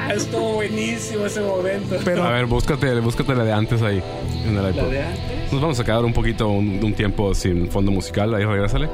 Ah, 0.07 0.13
estuvo 0.13 0.53
buenísimo 0.55 1.25
ese 1.25 1.41
momento. 1.41 1.95
Pero, 2.05 2.23
A 2.23 2.31
ver, 2.31 2.45
búscate, 2.45 2.99
búscate 2.99 3.35
la 3.35 3.43
de 3.43 3.53
antes 3.53 3.81
ahí. 3.81 4.01
En 4.45 4.55
el 4.57 4.63
La 4.63 4.69
iPod. 4.69 4.89
de 4.91 5.03
antes. 5.03 5.51
Nos 5.51 5.61
vamos 5.61 5.79
a 5.79 5.83
quedar 5.83 6.03
un 6.05 6.13
poquito, 6.13 6.47
un, 6.49 6.83
un 6.83 6.93
tiempo 6.93 7.33
sin 7.35 7.69
fondo 7.69 7.91
musical. 7.91 8.33
Ahí 8.35 8.45
regrésale. 8.45 8.89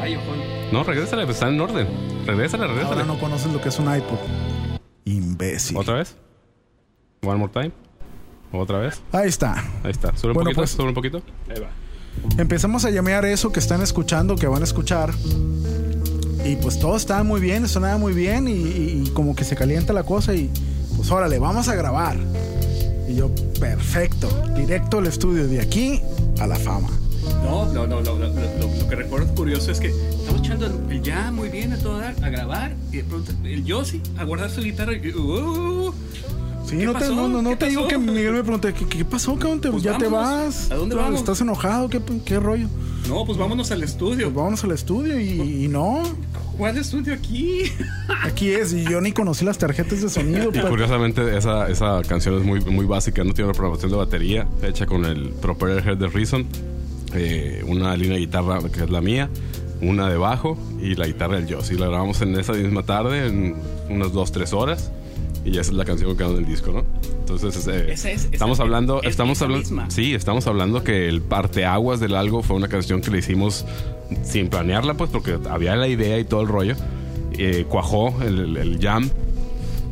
Ay, 0.00 0.16
ojón. 0.16 0.38
No, 0.72 0.82
regrésale, 0.84 1.24
pues 1.24 1.36
está 1.36 1.48
en 1.48 1.60
orden. 1.60 1.86
Regrésale, 2.26 2.66
regrésale. 2.66 3.00
ahora 3.02 3.04
no 3.04 3.18
conoces 3.18 3.52
lo 3.52 3.60
que 3.60 3.68
es 3.68 3.78
un 3.78 3.94
iPod. 3.94 4.18
Imbécil. 5.04 5.76
¿Otra 5.76 5.94
vez? 5.94 6.16
One 7.24 7.38
more 7.38 7.52
time. 7.52 7.72
¿Otra 8.52 8.78
vez? 8.78 9.00
Ahí 9.12 9.28
está. 9.28 9.54
Ahí 9.84 9.90
está. 9.90 10.16
Sube 10.16 10.28
un 10.30 10.34
Bueno, 10.34 10.48
poquito, 10.50 10.60
pues- 10.60 10.70
sube 10.70 10.88
un 10.88 10.94
poquito. 10.94 11.22
Ahí 11.48 11.60
va. 11.60 11.68
Empezamos 12.38 12.84
a 12.84 12.90
llamear 12.90 13.24
eso 13.24 13.52
que 13.52 13.60
están 13.60 13.80
escuchando, 13.82 14.36
que 14.36 14.46
van 14.46 14.60
a 14.60 14.64
escuchar. 14.64 15.10
Y 16.44 16.56
pues 16.56 16.78
todo 16.78 16.96
estaba 16.96 17.22
muy 17.22 17.40
bien, 17.40 17.68
sonaba 17.68 17.98
muy 17.98 18.12
bien 18.12 18.48
y, 18.48 19.10
como 19.10 19.34
que 19.34 19.44
se 19.44 19.54
calienta 19.54 19.92
la 19.92 20.02
cosa 20.02 20.34
y 20.34 20.50
pues 20.96 21.10
órale, 21.10 21.38
vamos 21.38 21.68
a 21.68 21.74
grabar. 21.74 22.16
Y 23.08 23.14
yo, 23.14 23.30
perfecto, 23.60 24.28
directo 24.56 24.98
al 24.98 25.06
estudio, 25.06 25.46
de 25.46 25.60
aquí 25.60 26.00
a 26.40 26.46
la 26.46 26.56
fama. 26.56 26.88
No, 27.44 27.72
no, 27.72 27.86
no, 27.86 28.00
lo 28.00 28.88
que 28.88 28.96
recuerdo 28.96 29.32
curioso 29.34 29.70
es 29.70 29.78
que 29.78 29.88
estamos 29.88 30.40
echando 30.40 30.66
el 30.66 31.02
ya 31.02 31.30
muy 31.30 31.48
bien 31.48 31.72
a 31.72 31.78
todo 31.78 31.98
dar, 31.98 32.14
a 32.22 32.28
grabar, 32.28 32.74
y 32.90 32.98
de 32.98 33.04
pronto 33.04 33.32
el 33.44 33.64
Yossi 33.64 34.00
a 34.18 34.24
guardar 34.24 34.50
su 34.50 34.62
guitarra 34.62 34.94
y, 34.94 35.08
uh, 35.10 35.92
Sí, 36.66 36.78
¿Qué 36.78 36.84
no 36.86 36.92
te, 36.92 37.00
pasó? 37.00 37.14
no, 37.14 37.28
no, 37.28 37.42
no 37.42 37.50
¿Qué 37.50 37.56
te 37.56 37.68
digo 37.68 37.86
que 37.88 37.98
Miguel 37.98 38.32
me 38.32 38.42
pregunté, 38.42 38.72
¿qué, 38.72 38.86
qué 38.86 39.04
pasó, 39.04 39.34
cabrón? 39.36 39.60
¿Te- 39.60 39.70
Pues 39.70 39.82
¿Ya 39.82 39.98
te 39.98 40.06
vámonos. 40.08 40.46
vas? 40.46 40.70
¿A 40.70 40.76
dónde 40.76 40.94
vamos? 40.96 41.20
¿Estás 41.20 41.40
enojado? 41.40 41.88
¿Qué, 41.88 42.00
qué 42.24 42.38
rollo? 42.40 42.68
no, 43.08 43.24
pues 43.26 43.36
vámonos 43.36 43.70
al 43.72 43.82
estudio. 43.82 44.26
Pues 44.26 44.34
vámonos 44.36 44.62
al 44.64 44.70
estudio 44.70 45.18
y, 45.20 45.64
y 45.64 45.68
no, 45.68 46.02
¿Cuál 46.56 46.76
estudio 46.78 47.14
aquí? 47.14 47.62
aquí 48.22 48.50
es. 48.50 48.72
Y 48.72 48.84
yo 48.84 49.00
ni 49.00 49.12
conocí 49.12 49.44
las 49.44 49.58
tarjetas 49.58 50.00
de 50.02 50.08
sonido. 50.08 50.48
Y 50.50 50.52
pero- 50.52 50.68
curiosamente 50.68 51.36
esa, 51.36 51.68
esa 51.68 52.00
canción 52.06 52.36
es 52.38 52.44
muy, 52.44 52.60
muy 52.60 52.86
básica, 52.86 53.24
no 53.24 53.32
tiene 53.34 53.48
una 53.50 53.54
programación 53.56 53.90
de 53.90 53.96
batería, 53.96 54.46
hecha 54.62 54.86
con 54.86 55.04
el 55.04 55.30
Propeller 55.30 55.86
Head 55.86 55.96
de 55.96 56.06
Reason, 56.08 56.46
eh, 57.14 57.62
una 57.66 57.96
línea 57.96 58.14
de 58.14 58.20
guitarra 58.20 58.60
que 58.72 58.84
es 58.84 58.90
la 58.90 59.00
mía, 59.00 59.28
una 59.80 60.08
de 60.08 60.16
bajo 60.16 60.56
y 60.80 60.94
la 60.94 61.06
guitarra 61.06 61.40
del 61.40 61.52
Joss. 61.52 61.70
Y 61.72 61.74
la 61.76 61.88
grabamos 61.88 62.20
en 62.22 62.38
esa 62.38 62.52
misma 62.52 62.82
tarde, 62.84 63.26
en 63.26 63.56
unas 63.90 64.12
2-3 64.12 64.52
horas, 64.52 64.92
y 65.44 65.50
esa 65.52 65.60
es 65.70 65.72
la 65.72 65.84
canción 65.84 66.10
que 66.12 66.18
quedó 66.18 66.32
en 66.32 66.38
el 66.38 66.46
disco, 66.46 66.72
¿no? 66.72 66.84
Entonces, 67.20 67.66
eh, 67.66 67.92
Esa 67.92 68.10
es- 68.10 68.24
esa 68.24 68.32
estamos 68.32 68.58
es- 68.58 68.60
hablando, 68.60 69.02
es 69.02 69.10
estamos 69.10 69.40
hablando, 69.42 69.84
sí, 69.88 70.14
estamos 70.14 70.46
hablando 70.46 70.84
que 70.84 71.08
el 71.08 71.20
parteaguas 71.22 72.00
del 72.00 72.14
algo 72.14 72.42
fue 72.42 72.56
una 72.56 72.68
canción 72.68 73.00
que 73.00 73.10
le 73.10 73.18
hicimos 73.18 73.64
sin 74.24 74.48
planearla, 74.48 74.94
pues, 74.94 75.10
porque 75.10 75.38
había 75.50 75.74
la 75.76 75.88
idea 75.88 76.18
y 76.18 76.24
todo 76.24 76.42
el 76.42 76.48
rollo. 76.48 76.74
Eh, 77.38 77.64
cuajó 77.68 78.14
el, 78.22 78.38
el- 78.40 78.56
el 78.58 78.78
jam 78.80 79.08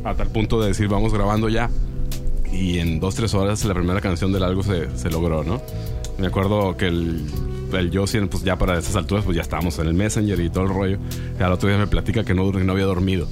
a 0.03 0.13
tal 0.15 0.27
punto 0.29 0.61
de 0.61 0.67
decir 0.69 0.87
vamos 0.87 1.11
grabando 1.13 1.49
ya 1.49 1.69
y 2.51 2.79
en 2.79 2.99
dos 2.99 3.15
tres 3.15 3.33
horas 3.33 3.63
la 3.65 3.73
primera 3.73 3.99
canción 4.01 4.31
del 4.31 4.43
algo 4.43 4.61
se, 4.63 4.95
se 4.97 5.09
logró 5.09 5.43
no 5.43 5.61
me 6.19 6.27
acuerdo 6.27 6.75
que 6.77 6.87
el 6.87 7.25
el 7.73 7.89
Yossi, 7.89 8.19
pues 8.21 8.43
ya 8.43 8.57
para 8.57 8.77
esas 8.77 8.95
alturas 8.97 9.23
pues 9.23 9.35
ya 9.37 9.41
estábamos 9.41 9.79
en 9.79 9.87
el 9.87 9.93
messenger 9.93 10.37
y 10.41 10.49
todo 10.49 10.65
el 10.65 10.69
rollo 10.69 10.97
y 11.39 11.41
al 11.41 11.53
otro 11.53 11.69
día 11.69 11.77
me 11.77 11.87
platica 11.87 12.23
que 12.25 12.33
no, 12.33 12.51
que 12.51 12.63
no 12.65 12.73
había 12.73 12.83
dormido 12.85 13.27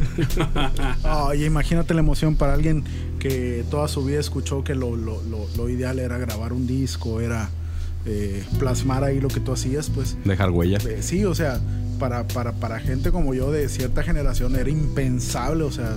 Oye, 1.28 1.46
imagínate 1.46 1.94
la 1.94 2.00
emoción 2.00 2.34
para 2.36 2.54
alguien 2.54 2.84
que 3.18 3.64
toda 3.70 3.88
su 3.88 4.04
vida 4.04 4.20
escuchó 4.20 4.64
que 4.64 4.74
lo, 4.74 4.96
lo- 4.96 5.22
lo- 5.24 5.46
lo 5.56 5.68
ideal 5.68 5.98
era 5.98 6.18
grabar 6.18 6.52
un 6.52 6.66
disco, 6.66 7.20
era 7.20 7.48
eh, 8.06 8.42
plasmar 8.58 9.04
ahí 9.04 9.20
lo 9.20 9.28
que 9.28 9.40
tú 9.40 9.52
hacías, 9.52 9.90
pues 9.90 10.16
dejar 10.24 10.50
huella 10.50 10.78
eh, 10.88 10.98
sí, 11.02 11.24
o 11.24 11.34
sea, 11.34 11.60
para, 11.98 12.26
para, 12.28 12.52
para 12.52 12.78
gente 12.80 13.10
como 13.12 13.34
yo 13.34 13.52
de 13.52 13.68
cierta 13.68 14.02
generación 14.02 14.56
era 14.56 14.70
impensable, 14.70 15.64
o 15.64 15.70
sea, 15.70 15.96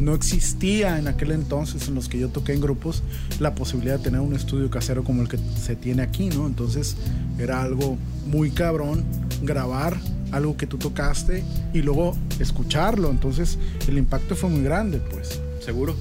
no 0.00 0.14
existía 0.14 0.98
en 0.98 1.06
aquel 1.08 1.30
entonces 1.32 1.86
en 1.88 1.94
los 1.94 2.08
que 2.08 2.18
yo 2.18 2.28
toqué 2.30 2.54
en 2.54 2.62
grupos 2.62 3.02
la 3.38 3.54
posibilidad 3.54 3.98
de 3.98 4.04
tener 4.04 4.20
un 4.20 4.34
estudio 4.34 4.70
casero 4.70 5.04
como 5.04 5.20
el 5.22 5.28
que 5.28 5.38
se 5.62 5.76
tiene 5.76 6.00
aquí, 6.02 6.30
¿no? 6.30 6.46
Entonces 6.46 6.96
era 7.38 7.62
algo 7.62 7.98
muy 8.26 8.50
cabrón 8.50 9.04
grabar 9.42 9.98
algo 10.32 10.56
que 10.56 10.66
tú 10.66 10.78
tocaste 10.78 11.44
y 11.72 11.82
luego 11.82 12.16
escucharlo, 12.40 13.10
entonces 13.10 13.58
el 13.88 13.98
impacto 13.98 14.34
fue 14.34 14.50
muy 14.50 14.62
grande, 14.62 14.98
pues. 15.10 15.40
¿Seguro? 15.60 15.94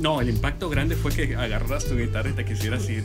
No, 0.00 0.20
el 0.20 0.30
impacto 0.30 0.68
grande 0.68 0.96
fue 0.96 1.12
que 1.12 1.36
agarras 1.36 1.84
tu 1.84 1.96
guitarra 1.96 2.30
y 2.30 2.32
te 2.32 2.44
quisieras 2.44 2.88
ir. 2.90 3.04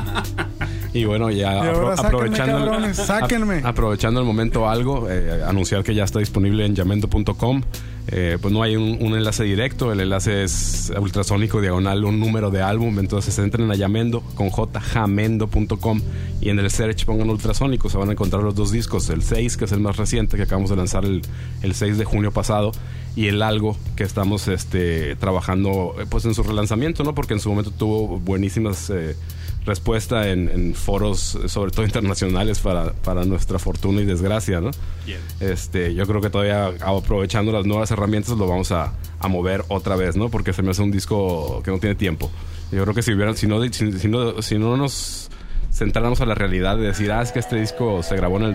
y 0.94 1.04
bueno 1.04 1.30
ya 1.30 1.52
Y 1.52 1.68
ahora 1.68 1.94
apro- 1.94 1.96
sáquenme, 1.96 2.06
aprovechando 2.08 2.58
cabrones, 2.58 2.96
sáquenme. 2.96 3.60
aprovechando 3.64 4.20
el 4.20 4.26
momento 4.26 4.68
algo 4.68 5.10
eh, 5.10 5.42
anunciar 5.46 5.82
que 5.84 5.94
ya 5.94 6.04
está 6.04 6.18
disponible 6.20 6.64
en 6.64 6.74
llamendo.com 6.74 7.62
Eh, 8.08 8.38
pues 8.40 8.54
no 8.54 8.62
hay 8.62 8.76
un, 8.76 9.00
enlace 9.00 9.42
directo, 9.42 9.92
el 9.92 10.00
enlace 10.00 10.44
es 10.44 10.92
ultrasónico 10.96 11.60
diagonal, 11.60 12.04
un 12.04 12.20
número 12.20 12.52
de 12.52 12.62
álbum, 12.62 13.00
entonces 13.00 13.36
entren 13.38 13.68
a 13.70 13.74
llamendo 13.74 14.20
con 14.36 14.50
jamendo.com 14.50 16.00
y 16.40 16.50
en 16.50 16.60
el 16.60 16.70
search 16.70 17.04
pongan 17.04 17.30
ultrasónico, 17.30 17.90
se 17.90 17.98
van 17.98 18.10
a 18.10 18.12
encontrar 18.12 18.44
los 18.44 18.54
dos 18.54 18.70
discos, 18.70 19.10
el 19.10 19.22
6 19.22 19.56
que 19.56 19.64
es 19.64 19.72
el 19.72 19.80
más 19.80 19.96
reciente 19.96 20.36
que 20.36 20.44
acabamos 20.44 20.70
de 20.70 20.76
lanzar 20.76 21.04
el, 21.04 21.22
el 21.62 21.74
6 21.74 21.98
de 21.98 22.04
junio 22.04 22.30
pasado 22.30 22.70
y 23.16 23.28
el 23.28 23.42
algo 23.42 23.76
que 23.96 24.04
estamos 24.04 24.46
este, 24.46 25.16
trabajando 25.16 25.96
eh, 25.98 26.04
pues 26.08 26.26
en 26.26 26.34
su 26.34 26.42
relanzamiento, 26.42 27.02
¿no? 27.02 27.14
Porque 27.14 27.32
en 27.32 27.40
su 27.40 27.48
momento 27.48 27.70
tuvo 27.72 28.20
buenísimas 28.20 28.90
eh, 28.90 29.16
respuesta 29.66 30.28
en, 30.28 30.48
en 30.48 30.74
foros, 30.74 31.38
sobre 31.46 31.72
todo 31.72 31.84
internacionales, 31.84 32.60
para, 32.60 32.92
para 32.92 33.24
nuestra 33.24 33.58
fortuna 33.58 34.00
y 34.00 34.04
desgracia, 34.04 34.60
¿no? 34.60 34.70
Bien. 35.04 35.18
Este, 35.40 35.94
yo 35.94 36.06
creo 36.06 36.20
que 36.20 36.30
todavía 36.30 36.72
aprovechando 36.80 37.52
las 37.52 37.66
nuevas 37.66 37.90
herramientas 37.90 38.36
lo 38.38 38.46
vamos 38.46 38.72
a, 38.72 38.94
a 39.18 39.28
mover 39.28 39.64
otra 39.68 39.96
vez, 39.96 40.16
¿no? 40.16 40.28
Porque 40.30 40.52
se 40.52 40.62
me 40.62 40.70
hace 40.70 40.82
un 40.82 40.90
disco 40.90 41.62
que 41.64 41.70
no 41.70 41.78
tiene 41.78 41.96
tiempo. 41.96 42.30
Yo 42.72 42.82
creo 42.82 42.94
que 42.94 43.02
si 43.02 43.12
hubieran, 43.12 43.36
si 43.36 43.46
no, 43.46 43.62
si, 43.64 43.92
si 43.98 44.08
no, 44.08 44.40
si 44.40 44.58
no 44.58 44.76
nos 44.76 45.28
centráramos 45.72 46.20
a 46.20 46.26
la 46.26 46.34
realidad 46.34 46.76
de 46.76 46.86
decir, 46.86 47.12
ah, 47.12 47.22
es 47.22 47.32
que 47.32 47.38
este 47.38 47.56
disco 47.56 48.02
se 48.02 48.16
grabó 48.16 48.38
en 48.38 48.44
el 48.44 48.54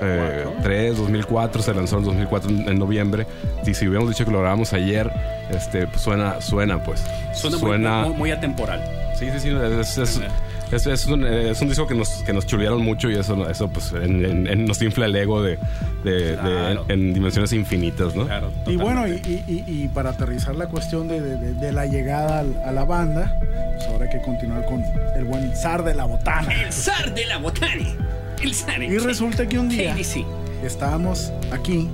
2003, 0.00 0.96
2004, 0.96 1.62
se 1.62 1.74
lanzó 1.74 1.98
en 1.98 2.04
2004 2.04 2.50
en, 2.50 2.68
en 2.68 2.78
noviembre. 2.78 3.26
Y 3.66 3.74
si 3.74 3.86
hubiéramos 3.88 4.10
dicho 4.10 4.24
que 4.24 4.30
lo 4.30 4.40
grabamos 4.40 4.72
ayer, 4.72 5.10
este, 5.50 5.86
pues 5.86 6.00
suena, 6.00 6.40
suena, 6.40 6.82
pues. 6.82 7.02
Suena, 7.34 8.00
muy- 8.02 8.08
Muy, 8.10 8.18
muy 8.18 8.30
atemporal. 8.30 8.82
Sí, 9.18 9.26
sí, 9.32 9.40
sí. 9.40 9.48
Es, 9.80 9.98
es- 9.98 10.20
Es, 10.72 10.84
es 10.84 11.06
un, 11.06 11.24
es 11.24 11.60
un 11.62 11.68
disco 11.68 11.86
que 11.86 11.94
nos, 11.94 12.08
que 12.24 12.32
nos 12.32 12.44
chulearon 12.44 12.82
mucho 12.82 13.08
y 13.08 13.14
eso, 13.14 13.48
eso 13.48 13.68
pues 13.68 13.92
en- 13.92 14.24
en- 14.24 14.46
en- 14.48 14.64
nos 14.66 14.82
infla 14.82 15.06
el 15.06 15.14
ego 15.14 15.40
de, 15.40 15.58
de- 16.02 16.36
en, 16.88 17.14
dimensiones 17.14 17.52
infinitas, 17.52 18.16
¿no? 18.16 18.26
Claro. 18.26 18.50
Y 18.66 18.74
bueno, 18.74 19.06
y, 19.06 19.44
y- 19.46 19.88
para 19.94 20.10
aterrizar 20.10 20.56
la 20.56 20.66
cuestión 20.66 21.06
de, 21.06 21.20
de- 21.20 21.36
de- 21.36 21.54
de 21.54 21.70
la 21.72 21.86
llegada 21.86 22.40
al- 22.40 22.60
a 22.66 22.72
la 22.72 22.84
banda, 22.84 23.32
pues 23.76 23.86
ahora 23.86 24.06
hay 24.06 24.10
que 24.10 24.20
continuar 24.22 24.64
con 24.66 24.82
el 25.14 25.24
buen 25.24 25.54
zar 25.54 25.84
de 25.84 25.94
la 25.94 26.04
botana. 26.04 26.52
El 26.52 26.72
zar 26.72 27.14
de 27.14 27.26
la 27.26 27.38
botani. 27.38 27.94
El. 28.42 28.82
Y 28.92 28.98
resulta 28.98 29.46
que 29.48 29.58
un 29.58 29.68
día 29.68 29.96
estábamos 30.64 31.32
aquí, 31.52 31.88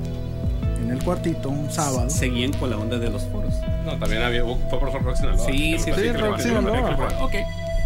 en 0.83 0.91
el 0.91 1.03
cuartito, 1.03 1.49
un 1.49 1.71
sábado. 1.71 2.09
Seguían 2.11 2.53
con 2.55 2.71
la 2.71 2.79
onda 2.79 2.99
de 2.99 3.11
los 3.11 3.25
foros. 3.25 3.55
No, 3.85 3.99
también 3.99 4.23
había, 4.23 4.43
fue 4.45 4.79
por 4.79 4.93
Rock 4.93 5.17
Sinaloa. 5.17 5.47
Sí, 5.47 5.77
sí, 5.79 5.91
sí, 5.95 6.13
Rock 6.13 6.39
Sinaloa. 6.41 7.09
Ok. 7.21 7.33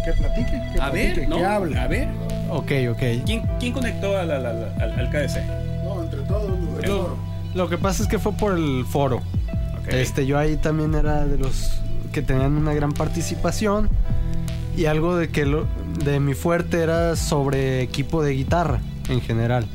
Que 0.05 0.13
platique, 0.13 0.51
que 0.73 0.81
A 0.81 0.89
platique, 0.91 1.19
ver, 1.21 1.29
no. 1.29 1.37
que 1.37 1.45
hable. 1.45 1.77
A 1.79 1.87
ver. 1.87 2.07
Ok, 2.49 2.71
ok. 2.91 3.23
¿Quién, 3.25 3.41
quién 3.59 3.73
conectó 3.73 4.17
al, 4.17 4.31
al, 4.31 4.45
al, 4.45 4.73
al- 4.79 4.99
al 4.99 5.09
KDC? 5.09 5.83
No, 5.83 6.01
entre 6.03 6.21
todos 6.21 6.49
los 6.49 6.77
del 6.81 6.89
Lo- 6.89 7.01
foro. 7.01 7.17
Lo 7.55 7.69
que 7.69 7.77
pasa 7.77 8.03
es 8.03 8.09
que 8.09 8.17
fue 8.19 8.31
por 8.33 8.53
el 8.57 8.85
foro. 8.89 9.17
Ok. 9.17 9.89
Este, 9.93 10.25
yo 10.25 10.37
ahí 10.37 10.55
también 10.55 10.93
era 10.95 11.25
de 11.25 11.37
los 11.37 11.81
que 12.13 12.21
tenían 12.21 12.53
una 12.55 12.73
gran 12.73 12.93
participación 12.93 13.89
y 14.77 14.85
algo 14.85 15.17
de 15.17 15.27
que 15.29 15.45
lo- 15.45 15.65
de 16.05 16.19
mi 16.21 16.33
fuerte 16.33 16.81
era 16.81 17.15
sobre 17.17 17.81
equipo 17.81 18.23
de 18.23 18.31
guitarra 18.33 18.79
en 19.09 19.19
general. 19.21 19.65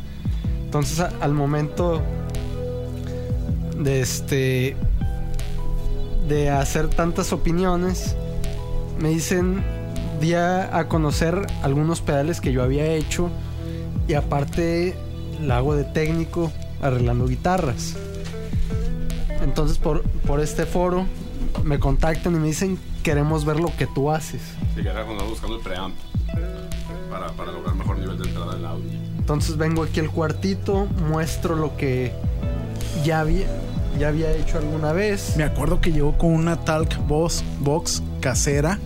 Entonces 0.65 1.01
al 1.21 1.33
momento 1.35 2.01
de 3.79 4.01
este 4.01 4.77
de 6.29 6.51
hacer 6.51 6.89
tantas 6.89 7.33
opiniones 7.33 8.15
me 9.01 9.09
dicen 9.11 9.63
di 10.21 10.35
a, 10.35 10.79
a 10.79 10.87
conocer 10.89 11.47
algunos 11.63 12.01
pedales 12.01 12.41
que 12.41 12.53
yo 12.53 12.63
había 12.63 12.87
hecho 12.87 13.29
y 14.07 14.15
aparte 14.15 14.95
la 15.45 15.57
hago 15.59 15.75
de 15.75 15.83
técnico 15.85 16.53
arreglando 16.81 17.27
guitarras. 17.27 17.97
Entonces 19.43 19.79
por, 19.79 20.03
por 20.27 20.39
este 20.41 20.65
foro 20.65 21.07
me 21.65 21.81
contactan 21.81 22.35
y 22.37 22.39
me 22.39 22.47
dicen 22.47 22.79
queremos 23.03 23.45
ver 23.45 23.59
lo 23.59 23.75
que 23.77 23.89
tú 23.89 24.11
haces. 24.13 24.41
Sí, 24.75 24.83
que 24.83 24.89
era 24.89 25.05
cuando 25.05 25.27
buscando 25.27 25.57
el 25.57 25.63
preamp 25.63 25.95
para, 27.11 27.29
para 27.33 27.53
lograr 27.53 27.75
mejor 27.75 27.99
nivel 27.99 28.19
de 28.19 28.29
entrada 28.29 28.55
del 28.55 28.65
audio. 28.65 28.91
Entonces 29.19 29.57
vengo 29.57 29.83
aquí 29.83 30.01
al 30.01 30.11
cuartito, 30.11 30.87
muestro 31.09 31.57
lo 31.57 31.77
que 31.77 32.13
ya 33.05 33.21
había, 33.21 33.47
ya 33.99 34.09
había 34.09 34.33
hecho 34.33 34.59
alguna 34.59 34.93
vez 34.93 35.37
Me 35.37 35.45
acuerdo 35.45 35.81
que 35.81 35.93
llegó 35.93 36.17
con 36.17 36.33
una 36.33 36.65
talk 36.65 36.97
box, 37.07 37.45
box 37.61 38.03
casera 38.21 38.79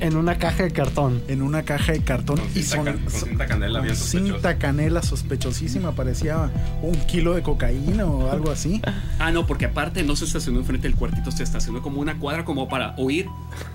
en 0.00 0.16
una 0.16 0.38
caja 0.38 0.64
de 0.64 0.70
cartón. 0.70 1.22
en 1.28 1.42
una 1.42 1.62
caja 1.62 1.92
de 1.92 2.00
cartón 2.02 2.38
Con 2.38 2.46
y 2.48 2.62
cinta, 2.62 2.68
son, 2.76 2.84
con 2.84 3.10
son- 3.10 3.28
cinta 3.28 3.46
canela 3.46 3.80
bien 3.80 3.96
sospechosa. 3.96 4.32
cinta 4.34 4.58
canela 4.58 5.02
sospechosísima, 5.02 5.92
parecía 5.92 6.50
un 6.82 6.94
kilo 7.06 7.34
de 7.34 7.42
cocaína 7.42 8.04
o 8.06 8.30
algo 8.30 8.50
así. 8.50 8.80
Ah, 9.18 9.30
no, 9.30 9.46
porque 9.46 9.66
aparte 9.66 10.02
no 10.02 10.16
se 10.16 10.24
estacionó 10.24 10.58
enfrente 10.60 10.88
del 10.88 10.96
cuartito, 10.96 11.30
se 11.30 11.42
estacionó 11.42 11.82
como 11.82 12.00
una 12.00 12.18
cuadra 12.18 12.44
como 12.44 12.68
para 12.68 12.94
oír. 12.96 13.26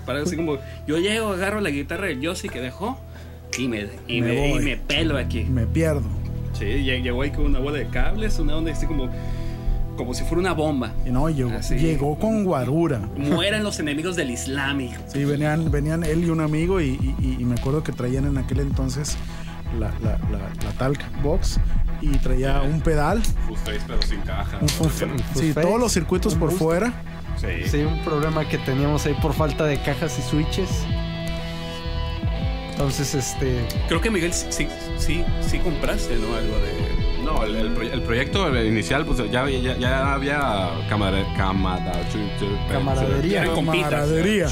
Para 0.06 0.22
así 0.22 0.36
como, 0.36 0.58
yo 0.86 0.98
llego, 0.98 1.32
agarro 1.32 1.60
la 1.60 1.70
guitarra 1.70 2.06
del 2.06 2.20
Yossi 2.20 2.48
que 2.48 2.60
dejó 2.60 2.98
y 3.58 3.68
me, 3.68 3.88
y 4.06 4.20
Me 4.20 4.28
me, 4.28 4.56
y 4.56 4.58
me 4.60 4.76
pelo 4.76 5.16
aquí. 5.18 5.44
Me 5.44 5.66
pierdo. 5.66 6.02
Sí, 6.52 6.64
lle- 6.64 7.02
llegó 7.02 7.22
ahí 7.22 7.30
con 7.30 7.46
una 7.46 7.58
bola 7.58 7.78
de 7.78 7.86
cables, 7.88 8.38
una 8.38 8.56
onda 8.56 8.72
así 8.72 8.86
como, 8.86 9.08
como 10.00 10.14
si 10.14 10.24
fuera 10.24 10.40
una 10.40 10.52
bomba. 10.54 10.92
Y 11.06 11.10
no, 11.10 11.28
llegó, 11.28 11.50
Así. 11.50 11.76
llegó 11.76 12.18
con 12.18 12.44
guarura. 12.44 12.98
Mueran 13.16 13.62
los 13.62 13.78
enemigos 13.80 14.16
del 14.16 14.30
Islam, 14.30 14.80
hijo. 14.80 15.02
Sí, 15.06 15.24
venían, 15.24 15.70
venían 15.70 16.02
él 16.04 16.24
y 16.24 16.30
un 16.30 16.40
amigo 16.40 16.80
y, 16.80 16.98
y- 17.20 17.36
y 17.38 17.44
me 17.44 17.54
acuerdo 17.54 17.82
que 17.82 17.92
traían 17.92 18.24
en 18.24 18.38
aquel 18.38 18.60
entonces 18.60 19.16
la, 19.78 19.88
la, 20.02 20.18
la- 20.30 20.48
la 20.64 20.72
talk 20.78 20.98
box 21.22 21.60
y 22.00 22.08
traía 22.18 22.62
un 22.62 22.80
pedal, 22.80 23.22
Full 23.46 23.56
face, 23.58 23.80
pero 23.86 24.00
sin 24.02 24.20
caja. 24.22 24.56
un- 24.56 24.62
un- 24.62 24.68
Full 24.68 24.88
sí, 25.34 25.52
face, 25.52 25.66
todos 25.66 25.78
los 25.78 25.92
circuitos 25.92 26.34
por 26.34 26.50
fuera. 26.50 26.92
Sí. 27.36 27.68
Sí, 27.70 27.78
un 27.82 28.02
problema 28.02 28.48
que 28.48 28.58
teníamos 28.58 29.04
ahí 29.06 29.14
por 29.20 29.32
falta 29.34 29.64
de 29.66 29.80
cajas 29.82 30.18
y 30.18 30.22
switches. 30.22 30.68
Entonces, 32.72 33.14
este, 33.14 33.66
Creo 33.88 34.00
que 34.00 34.10
Miguel 34.10 34.32
sí, 34.32 34.66
sí, 34.96 35.22
sí 35.46 35.58
compraste, 35.58 36.16
¿no? 36.16 36.34
Algo 36.34 36.56
de... 36.58 36.99
No, 37.24 37.44
el, 37.44 37.54
el 37.56 37.74
proye- 37.74 37.92
el 37.92 38.02
proyecto 38.02 38.48
inicial, 38.64 39.04
pues 39.04 39.30
ya, 39.30 39.42
había- 39.42 39.58
ya, 39.60 39.76
ya 39.78 40.14
había 40.14 40.70
camara- 40.88 41.24
camada- 41.36 41.92
Camaradería. 42.72 43.44
Camaradería. 43.54 44.48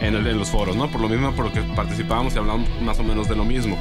En, 0.00 0.14
el- 0.14 0.26
en 0.26 0.38
los 0.38 0.48
foros, 0.48 0.76
¿no? 0.76 0.88
Por 0.88 1.00
lo 1.00 1.08
mismo, 1.08 1.32
porque 1.36 1.60
participábamos 1.74 2.34
y 2.34 2.38
hablábamos 2.38 2.68
más 2.80 2.98
o 3.00 3.02
menos 3.04 3.28
de 3.28 3.36
lo 3.36 3.44
mismo. 3.44 3.76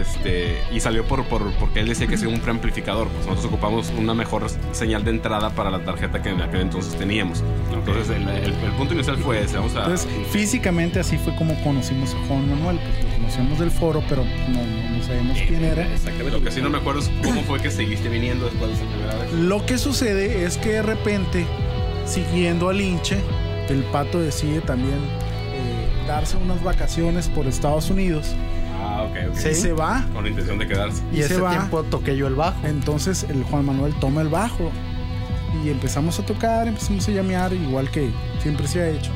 Este, 0.00 0.58
y 0.72 0.80
salió 0.80 1.04
por, 1.04 1.24
por, 1.24 1.50
porque 1.54 1.80
él 1.80 1.88
decía 1.88 2.06
que 2.06 2.14
es 2.16 2.22
un 2.22 2.40
preamplificador. 2.40 3.08
Pues 3.08 3.26
nosotros 3.26 3.46
ocupamos 3.52 3.92
una 3.96 4.14
mejor 4.14 4.46
señal 4.72 5.04
de 5.04 5.10
entrada 5.10 5.50
para 5.50 5.70
la 5.70 5.80
tarjeta 5.84 6.22
que 6.22 6.30
en 6.30 6.40
aquel 6.42 6.60
entonces 6.62 6.94
teníamos. 6.96 7.42
Entonces, 7.72 8.10
el, 8.10 8.28
el- 8.28 8.52
el 8.52 8.72
punto 8.76 8.94
inicial 8.94 9.16
fue 9.18 9.42
ese. 9.42 9.56
Vamos 9.56 9.74
a. 9.76 9.80
Entonces, 9.84 10.08
físicamente 10.30 11.00
así 11.00 11.16
fue 11.18 11.34
como 11.36 11.54
conocimos 11.62 12.14
a 12.14 12.26
Juan 12.26 12.48
Manuel. 12.50 12.78
Pues 12.78 13.04
lo 13.04 13.16
conocíamos 13.16 13.58
del 13.58 13.70
foro, 13.70 14.02
pero 14.08 14.24
no, 14.24 14.62
no, 14.64 14.96
no 14.98 15.02
sabemos 15.04 15.38
quién 15.46 15.64
era. 15.64 15.82
Exactamente. 15.92 16.30
lo 16.38 16.42
que 16.44 16.50
sí 16.50 16.60
no 16.60 16.70
me 16.70 16.78
acuerdo 16.78 17.00
es 17.00 17.10
cómo 17.24 17.42
fue 17.42 17.60
que 17.60 17.70
seguiste 17.70 18.08
viniendo 18.08 18.46
después 18.46 18.70
de 18.70 18.76
esa 18.76 18.84
primera 18.86 19.14
vez. 19.16 19.32
Lo 19.32 19.64
que 19.66 19.78
sucede 19.78 20.44
es 20.44 20.56
que 20.58 20.70
de 20.70 20.82
repente, 20.82 21.46
siguiendo 22.04 22.68
al 22.68 22.80
hinche, 22.80 23.18
el 23.68 23.82
pato 23.84 24.20
decide 24.20 24.60
también 24.60 24.94
eh, 24.98 26.06
darse 26.06 26.36
unas 26.36 26.62
vacaciones 26.62 27.28
por 27.28 27.46
Estados 27.46 27.90
Unidos 27.90 28.34
Ah, 28.78 29.02
ok, 29.08 29.16
ok. 29.30 29.36
Sí. 29.36 29.48
y 29.48 29.54
se 29.54 29.72
va. 29.72 30.04
Con 30.12 30.24
la 30.24 30.30
intención 30.30 30.58
de 30.58 30.66
quedarse. 30.66 31.02
y, 31.12 31.16
Y 31.16 31.18
se 31.22 31.34
ese 31.34 31.40
va. 31.40 31.50
tiempo 31.50 31.82
toqué 31.84 32.16
yo 32.16 32.26
el 32.26 32.34
bajo. 32.34 32.66
Entonces 32.66 33.24
el 33.28 33.42
Juan 33.44 33.64
Manuel 33.64 33.94
toma 34.00 34.20
el 34.22 34.28
bajo 34.28 34.70
y 35.64 35.70
empezamos 35.70 36.18
a 36.18 36.26
tocar, 36.26 36.68
empezamos 36.68 37.08
a 37.08 37.12
llamear, 37.12 37.52
igual 37.52 37.90
que 37.90 38.10
siempre 38.40 38.66
se 38.68 38.82
ha 38.82 38.88
hecho. 38.88 39.10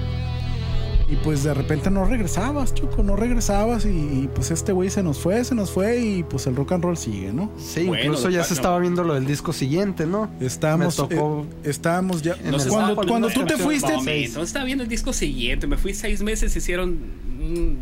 Y 1.11 1.17
pues 1.17 1.43
de 1.43 1.53
repente 1.55 1.91
no 1.91 2.05
regresabas, 2.05 2.73
Choco, 2.73 3.03
no 3.03 3.17
regresabas 3.17 3.85
y, 3.85 3.89
y, 3.89 4.31
pues 4.33 4.53
este 4.53 4.71
güey 4.71 4.91
se 4.91 5.03
nos 5.03 5.19
fue, 5.19 5.43
se 5.45 5.57
nos 5.57 5.73
fue 5.73 5.99
y 5.99 6.23
pues 6.23 6.47
el 6.47 6.55
rock 6.55 6.73
and 6.73 6.85
roll 6.85 6.97
sigue, 6.97 7.33
¿no? 7.33 7.51
Sí, 7.59 7.87
Bueno, 7.87 8.05
incluso 8.05 8.31
ya 8.31 8.39
no. 8.39 8.45
se 8.45 8.55
estaba 8.55 8.79
viendo 8.79 9.03
lo 9.03 9.15
del 9.15 9.27
disco 9.27 9.53
siguiente, 9.53 10.07
¿no? 10.07 10.31
Estábamos, 10.41 10.97
Me 10.99 11.17
tocó- 11.17 11.47
eh, 11.65 11.71
estábamos 11.71 12.23
ya... 12.23 12.37
No 12.37 12.43
cuando 12.43 12.59
estaba 12.59 12.95
cuando 12.95 13.29
tú 13.31 13.45
te 13.45 13.57
fuiste, 13.57 13.93
Momento, 13.93 14.43
estaba 14.43 14.65
viendo 14.65 14.85
el 14.85 14.91
disco 14.91 15.13
siguiente. 15.13 15.67
Me 15.67 15.77
fui 15.77 15.95
seis 15.95 16.23
meses, 16.23 16.55
hicieron 16.55 16.99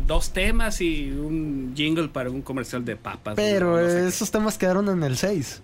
dos 0.07 0.31
temas 0.31 0.81
y 0.81 1.11
un 1.11 1.73
jingle 1.75 2.07
para 2.07 2.31
un 2.31 2.41
comercial 2.41 2.83
de 2.83 2.95
papas. 2.95 3.35
Pero 3.35 3.75
no, 3.75 3.81
no 3.83 3.87
sé 3.89 4.07
esos 4.07 4.31
temas 4.31 4.57
quedaron 4.57 4.89
en 4.89 5.03
el 5.03 5.17
6. 5.17 5.61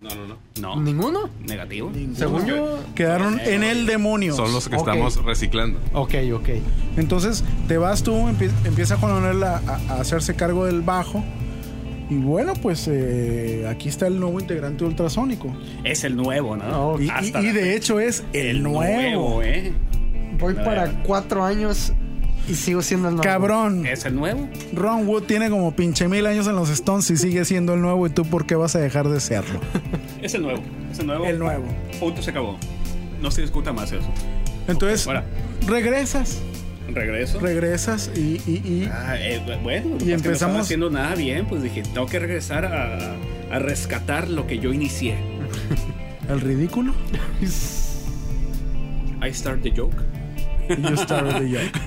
No, 0.00 0.10
no, 0.14 0.26
no. 0.28 0.36
No, 0.60 0.80
¿Ninguno? 0.80 1.28
negativo. 1.44 1.90
Según 2.14 2.46
yo. 2.46 2.78
quedaron 2.94 3.40
en 3.40 3.64
el 3.64 3.84
demonio. 3.84 4.32
Son 4.34 4.52
los 4.52 4.68
que 4.68 4.76
Ok. 4.76 4.86
estamos 4.88 5.24
reciclando. 5.24 5.80
Ok, 5.92 6.14
ok. 6.34 6.48
Entonces 6.96 7.42
te 7.66 7.78
vas 7.78 8.04
tú, 8.04 8.12
empie- 8.28 8.52
empieza 8.64 8.96
Juan 8.96 9.14
Manuel 9.14 9.42
a, 9.42 9.56
a- 9.58 9.80
a 9.94 10.00
hacerse 10.00 10.36
cargo 10.36 10.66
del 10.66 10.82
bajo. 10.82 11.24
Y 12.10 12.14
bueno, 12.14 12.54
pues 12.62 12.86
eh, 12.88 13.66
aquí 13.68 13.88
está 13.88 14.06
el 14.06 14.20
nuevo 14.20 14.38
integrante 14.38 14.84
ultrasónico. 14.84 15.52
Es 15.82 16.04
el 16.04 16.16
nuevo, 16.16 16.56
¿no? 16.56 16.98
Y, 17.00 17.06
y- 17.06 17.10
Hasta 17.10 17.40
y 17.40 17.46
la 17.46 17.52
de 17.52 17.60
fecha. 17.60 17.74
hecho 17.74 18.00
es 18.00 18.24
el, 18.32 18.62
nuevo. 18.62 19.42
¿eh? 19.42 19.72
Voy 20.38 20.54
para 20.54 21.02
cuatro 21.02 21.44
años 21.44 21.92
y 22.48 22.54
sigo 22.54 22.82
siendo 22.82 23.08
el 23.08 23.14
nuevo. 23.16 23.24
Cabrón. 23.28 23.86
¿Es 23.86 24.04
el 24.04 24.14
nuevo? 24.14 24.48
Ron 24.72 25.06
Wood 25.06 25.24
tiene 25.24 25.50
como 25.50 25.74
pinche 25.76 26.08
mil 26.08 26.26
años 26.26 26.46
en 26.46 26.56
los 26.56 26.70
Stones 26.70 27.10
y 27.10 27.16
sigue 27.16 27.44
siendo 27.44 27.74
el 27.74 27.80
nuevo. 27.80 28.06
¿Y 28.06 28.10
tú 28.10 28.24
por 28.24 28.46
qué 28.46 28.54
vas 28.54 28.74
a 28.76 28.78
dejar 28.80 29.08
de 29.08 29.20
serlo? 29.20 29.60
Es 30.22 30.34
el 30.34 30.42
nuevo. 30.42 30.62
Es 30.90 30.98
el 30.98 31.06
nuevo. 31.06 31.24
El 31.26 31.38
nuevo. 31.38 31.64
Punto, 32.00 32.22
se 32.22 32.30
acabó. 32.30 32.58
No 33.22 33.30
se 33.30 33.42
discuta 33.42 33.72
más 33.72 33.92
eso. 33.92 34.08
Entonces, 34.66 35.06
Ahora, 35.06 35.24
regresas, 35.66 36.38
regreso. 36.92 37.38
regresas 37.40 38.10
y, 38.16 38.40
y- 38.46 38.62
y- 38.64 38.88
Ah, 38.92 39.14
eh, 39.18 39.40
bueno, 39.62 39.94
Y 39.96 39.98
que 39.98 40.04
no 40.06 40.14
empezamos- 40.14 40.32
estaba 40.32 40.60
haciendo 40.60 40.90
nada 40.90 41.14
bien, 41.14 41.46
pues 41.46 41.62
dije, 41.62 41.82
tengo 41.82 42.06
que 42.06 42.18
regresar 42.18 42.64
a, 42.64 43.16
a 43.50 43.58
rescatar 43.60 44.28
lo 44.28 44.46
que 44.46 44.58
yo 44.58 44.72
inicié. 44.72 45.16
el 46.28 46.40
ridículo. 46.40 46.92
I 49.22 49.32
start 49.32 49.62
the 49.62 49.70
joke. 49.70 49.96
You 50.90 50.96
started 50.96 51.40
the 51.42 51.48
joke. 51.48 51.80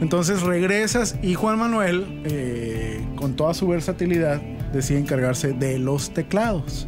Entonces 0.00 0.42
regresas 0.42 1.16
y 1.22 1.34
Juan 1.34 1.58
Manuel, 1.58 2.22
eh, 2.24 3.04
con 3.16 3.34
toda 3.36 3.54
su 3.54 3.66
versatilidad, 3.68 4.40
decide 4.72 4.98
encargarse 4.98 5.52
de 5.52 5.78
los 5.78 6.12
teclados. 6.14 6.86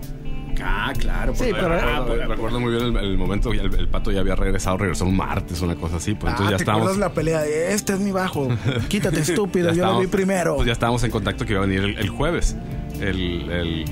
Ah, 0.63 0.93
claro. 0.99 1.35
Sí, 1.35 1.47
pero- 1.53 1.73
ah, 1.73 2.01
recuerdo, 2.01 2.07
pues, 2.07 2.29
recuerdo 2.29 2.61
muy 2.61 2.73
bien 2.73 2.85
el, 2.85 2.97
el 3.05 3.17
momento, 3.17 3.51
el, 3.53 3.75
el 3.75 3.89
pato 3.89 4.13
ya 4.13 4.21
había 4.21 4.37
regresado, 4.37 4.77
regresó 4.77 5.07
un 5.07 5.17
martes, 5.17 5.63
una 5.63 5.75
cosa 5.75 5.97
así. 5.97 6.15
Pues 6.15 6.31
ah, 6.33 6.37
entonces 6.37 6.51
ya 6.51 6.57
¿te 6.59 6.63
estábamos. 6.65 6.89
acuerdas 6.89 7.09
la 7.09 7.15
pelea 7.15 7.41
de 7.41 7.73
este 7.73 7.95
es 7.95 8.01
mi 8.01 8.13
bajo? 8.13 8.49
Quítate, 8.89 9.21
estúpido, 9.21 9.73
yo 9.73 9.87
lo 9.87 10.01
vi 10.01 10.07
primero. 10.07 10.57
Pues 10.57 10.67
ya 10.67 10.73
estábamos 10.73 11.03
en 11.05 11.11
contacto 11.11 11.47
que 11.47 11.53
iba 11.55 11.63
a 11.63 11.67
venir 11.67 11.83
el, 11.83 11.99
el 11.99 12.09
jueves. 12.11 12.57
El, 13.01 13.51
el- 13.51 13.85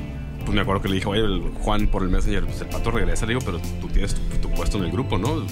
pues 0.45 0.55
me 0.55 0.61
acuerdo 0.63 0.81
que 0.83 0.89
le 0.89 0.95
dije, 0.97 1.07
oye, 1.09 1.21
el 1.23 1.41
Juan 1.61 1.87
por 1.89 2.03
el 2.03 2.09
Messenger, 2.11 2.45
pues 2.45 2.61
el 2.63 2.69
pato 2.69 2.91
regresa. 2.91 3.25
Le 3.27 3.35
digo, 3.35 3.41
pero 3.45 3.59
tú 3.81 3.89
tienes 3.89 4.15
tu, 4.15 4.21
tu 4.39 4.51
puesto 4.51 4.79
en 4.79 4.85
el 4.85 4.91
grupo, 4.91 5.17
¿no? 5.19 5.45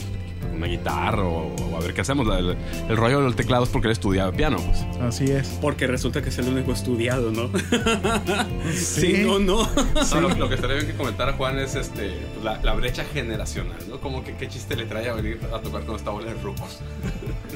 Una 0.55 0.67
guitarra 0.67 1.23
o, 1.25 1.55
o 1.55 1.77
a 1.77 1.81
ver 1.81 1.93
qué 1.95 2.01
hacemos. 2.03 2.27
La- 2.27 2.39
El, 2.39 2.57
el 2.89 2.97
rollo 2.97 3.21
del 3.23 3.35
teclado 3.35 3.65
es 3.65 3.71
porque 3.71 3.89
él 3.89 3.93
estudiaba 3.93 4.33
piano, 4.33 4.57
pues. 4.59 4.85
Así 5.03 5.25
es. 5.31 5.49
Porque 5.61 5.87
resulta 5.87 6.23
que 6.23 6.29
es 6.29 6.39
el 6.39 6.49
único 6.49 6.73
estudiado, 6.73 7.31
¿no? 7.33 7.51
Sí. 8.73 9.17
sí, 9.17 9.23
no, 9.25 9.39
no. 9.39 9.69
No, 10.15 10.21
lo, 10.21 10.29
lo 10.35 10.49
que 10.49 10.55
estaría 10.57 10.77
bien 10.77 10.87
que 10.89 10.95
comentara 10.95 11.33
Juan 11.35 11.59
es 11.59 11.75
este 11.75 12.11
pues, 12.35 12.45
la, 12.45 12.61
la 12.63 12.75
brecha 12.75 13.05
generacional, 13.13 13.79
¿no? 13.89 14.01
Como 14.01 14.23
que 14.25 14.35
qué 14.37 14.49
chiste 14.49 14.77
le 14.77 14.85
trae 14.87 15.09
a 15.09 15.13
venir 15.15 15.41
a 15.55 15.59
tocar 15.61 15.85
con 15.85 15.97
esta 15.97 16.11
bola 16.11 16.33
de 16.33 16.41
rucos. 16.43 16.81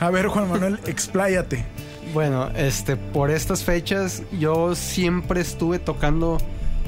A 0.00 0.10
ver, 0.10 0.26
Juan 0.28 0.48
Manuel, 0.48 0.78
expláyate. 0.86 1.64
Bueno, 2.14 2.48
este, 2.56 2.96
por 2.96 3.30
estas 3.30 3.62
fechas 3.64 4.22
yo 4.38 4.74
siempre 4.74 5.40
estuve 5.40 5.78
tocando 5.78 6.38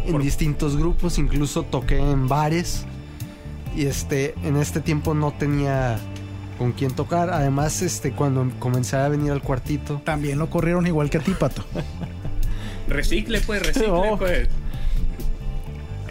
en 0.07 0.13
Por- 0.13 0.23
distintos 0.23 0.77
grupos, 0.77 1.19
incluso 1.19 1.63
toqué 1.65 1.99
en 1.99 2.29
bares. 2.29 2.85
Y 3.75 3.87
este, 3.87 4.35
en 4.45 4.57
este 4.57 4.81
tiempo 4.81 5.15
no 5.15 5.33
tenía 5.33 5.99
con 6.59 6.73
quién 6.73 6.93
tocar. 6.95 7.31
Además, 7.31 7.81
este, 7.83 8.13
cuando 8.13 8.51
comencé 8.59 8.97
a 8.97 9.09
venir 9.09 9.33
al 9.33 9.43
cuartito, 9.43 10.01
También 10.05 10.39
lo 10.39 10.51
corrieron 10.51 10.87
igual 10.87 11.11
que 11.11 11.19
a 11.19 11.21
ti, 11.21 11.33
Pato. 11.33 11.65
Recicle, 12.89 13.41
pues, 13.41 13.63
recicle, 13.67 13.89
Oh. 13.91 14.17
pues. 14.19 14.49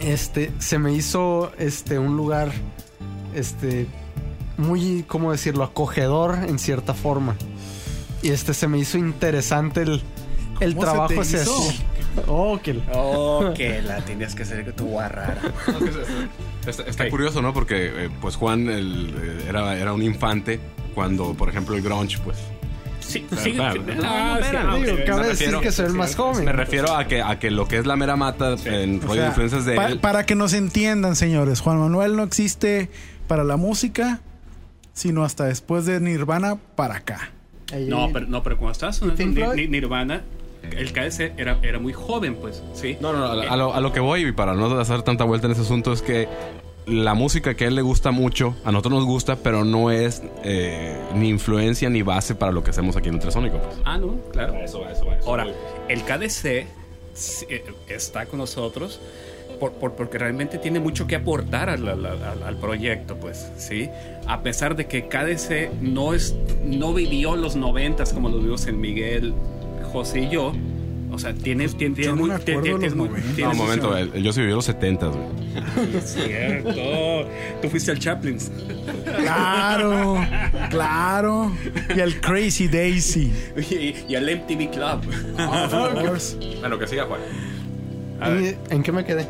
este, 0.00 0.50
se 0.58 0.78
me 0.78 0.92
hizo 0.92 1.52
este 1.58 1.98
un 1.98 2.16
lugar, 2.16 2.50
este, 3.34 3.86
muy, 4.56 5.04
¿cómo 5.06 5.30
decirlo? 5.32 5.64
Acogedor 5.64 6.38
en 6.46 6.58
cierta 6.58 6.94
forma. 6.94 7.36
Y 8.22 8.30
este 8.30 8.54
se 8.54 8.68
me 8.68 8.78
hizo 8.78 8.98
interesante 8.98 9.82
el, 9.82 10.02
el 10.64 10.74
¿Cómo 10.74 10.86
se 10.86 10.92
trabajo 10.92 11.24
se 11.24 11.42
hizo? 11.42 11.68
hacía. 11.68 11.84
Oh, 12.26 12.60
que 12.62 12.78
Oh, 12.92 13.52
que 13.56 13.80
la 13.82 14.04
tenías 14.04 14.34
que 14.34 14.42
hacer 14.42 14.70
tu 14.74 14.84
guarrara. 14.86 15.40
Está, 16.66 17.08
curioso, 17.10 17.42
¿no? 17.42 17.52
Porque 17.52 18.04
eh, 18.06 18.10
pues 18.20 18.36
Juan 18.36 18.68
el, 18.68 19.14
eh, 19.20 19.46
era, 19.48 19.76
era 19.76 19.92
un 19.92 20.02
infante 20.02 20.60
cuando, 20.94 21.34
por 21.34 21.48
ejemplo, 21.48 21.74
el 21.76 21.82
grunge, 21.82 22.18
pues... 22.24 22.36
Sí, 23.00 23.26
sí. 23.42 23.52
claro, 23.52 23.82
ah, 24.04 24.38
digo, 24.76 24.96
cabe 25.04 25.22
me 25.22 25.28
decir 25.28 25.48
refiero- 25.48 25.60
que 25.60 25.72
soy 25.72 25.86
el 25.86 25.92
más 25.92 26.14
joven. 26.14 26.44
Me 26.44 26.52
refiero 26.52 26.94
a 26.96 27.06
que, 27.08 27.20
a 27.20 27.38
que 27.38 27.50
lo 27.50 27.66
que 27.66 27.78
es 27.78 27.84
la 27.86 27.96
mera 27.96 28.16
mata 28.16 28.54
en 28.64 28.98
O 28.98 29.02
rollo 29.02 29.14
sea, 29.14 29.22
de 29.22 29.28
influencias 29.28 29.64
de 29.66 29.74
pa- 29.74 29.86
él... 29.88 29.98
Para 29.98 30.24
que 30.24 30.34
nos 30.34 30.52
entiendan, 30.54 31.16
señores, 31.16 31.60
Juan 31.60 31.78
Manuel 31.78 32.16
no 32.16 32.22
existe 32.22 32.88
para 33.26 33.42
la 33.44 33.56
música, 33.56 34.20
sino 34.94 35.24
hasta 35.24 35.44
después 35.44 35.84
de 35.84 36.00
Nirvana 36.00 36.56
para 36.76 36.96
acá. 36.96 37.32
No, 37.88 38.10
pero, 38.12 38.26
no, 38.28 38.42
pero 38.42 38.56
cuando 38.56 38.72
Floyd? 39.46 39.56
Ni- 39.56 39.68
Nirvana, 39.68 40.22
el 40.70 40.92
KS 40.92 41.20
era, 41.36 41.58
era 41.62 41.78
muy 41.78 41.92
joven, 41.92 42.36
pues, 42.36 42.62
¿sí? 42.74 42.96
No, 43.00 43.12
no, 43.12 43.18
no, 43.18 43.26
a, 43.42 43.52
a 43.52 43.56
lo, 43.56 43.74
a 43.74 43.80
lo 43.80 43.92
que 43.92 44.00
voy 44.00 44.26
y 44.26 44.32
para 44.32 44.54
no 44.54 44.78
hacer 44.78 45.02
tanta 45.02 45.24
vuelta 45.24 45.46
en 45.46 45.52
ese 45.52 45.62
asunto 45.62 45.92
es 45.92 46.02
que 46.02 46.28
la 46.86 47.14
música 47.14 47.54
que 47.54 47.64
a 47.64 47.68
él 47.68 47.74
le 47.76 47.82
gusta 47.82 48.10
mucho, 48.10 48.56
a 48.64 48.72
nosotros 48.72 48.94
nos 48.94 49.04
gusta, 49.04 49.36
pero 49.36 49.64
no 49.64 49.90
es 49.90 50.22
eh, 50.44 50.96
ni 51.14 51.28
influencia 51.28 51.88
ni 51.90 52.02
base 52.02 52.34
para 52.34 52.50
lo 52.52 52.64
que 52.64 52.70
hacemos 52.70 52.96
aquí 52.96 53.08
en 53.08 53.14
Ultrasónico. 53.16 53.58
Pues. 53.58 53.76
Ah, 53.84 53.98
no, 53.98 54.16
claro. 54.32 54.54
Eso 54.54 54.80
va, 54.80 54.90
eso 54.90 55.06
va. 55.06 55.16
eso 55.16 55.28
Ahora, 55.28 55.44
voy. 55.44 55.52
el 55.88 56.02
KDC 56.02 56.44
eh, 57.48 57.64
está 57.88 58.26
con 58.26 58.38
nosotros 58.40 59.00
por, 59.60 59.72
por- 59.74 59.92
porque 59.92 60.18
realmente 60.18 60.58
tiene 60.58 60.80
mucho 60.80 61.06
que 61.06 61.14
aportar 61.14 61.70
al, 61.70 61.86
al- 61.88 62.04
al- 62.06 62.42
al 62.42 62.56
proyecto, 62.56 63.14
pues, 63.16 63.48
¿sí? 63.58 63.88
A 64.26 64.42
pesar 64.42 64.74
de 64.74 64.86
que 64.86 65.06
KDC 65.06 65.70
no, 65.80 66.14
es, 66.14 66.34
no 66.64 66.94
vivió 66.94 67.36
los 67.36 67.54
noventas 67.54 68.12
como 68.12 68.28
lo 68.28 68.38
vimos 68.38 68.66
en 68.66 68.80
Miguel, 68.80 69.34
José 69.92 70.20
y 70.20 70.30
yo, 70.30 70.52
o 71.10 71.18
sea, 71.18 71.34
tiene, 71.34 71.68
tiene, 71.68 71.94
tiene 71.94 72.10
no 72.12 72.16
muy... 72.16 72.28
me 72.30 72.34
acuerdo 72.36 72.62
tiene- 72.62 72.62
de 72.62 72.70
los 72.72 72.80
tiene 72.80 72.94
muy- 72.94 73.08
90. 73.10 73.34
tiene 73.34 73.42
No, 73.42 73.50
un 73.50 73.56
momento, 73.66 73.96
el- 73.96 74.22
yo 74.22 74.32
sí 74.32 74.40
viví 74.40 74.52
los 74.52 74.64
70, 74.64 75.06
güey. 75.08 75.22
Es 75.96 76.14
cierto. 76.14 77.28
Tú 77.60 77.68
fuiste 77.68 77.90
al 77.90 77.98
Chaplin. 77.98 78.38
Claro, 79.16 80.18
claro. 80.70 81.52
Y 81.94 82.00
el 82.00 82.20
Crazy 82.20 82.68
Daisy. 82.68 83.32
y, 83.70 83.94
y 84.08 84.14
al 84.16 84.24
MTV 84.24 84.70
Club. 84.70 85.02
Bueno, 86.60 86.78
que 86.78 86.86
siga, 86.86 87.04
Juan. 87.06 87.20
A. 88.20 88.30
¿Y 88.30 88.56
¿En 88.70 88.82
qué 88.82 88.92
me 88.92 89.04
quedé? 89.04 89.26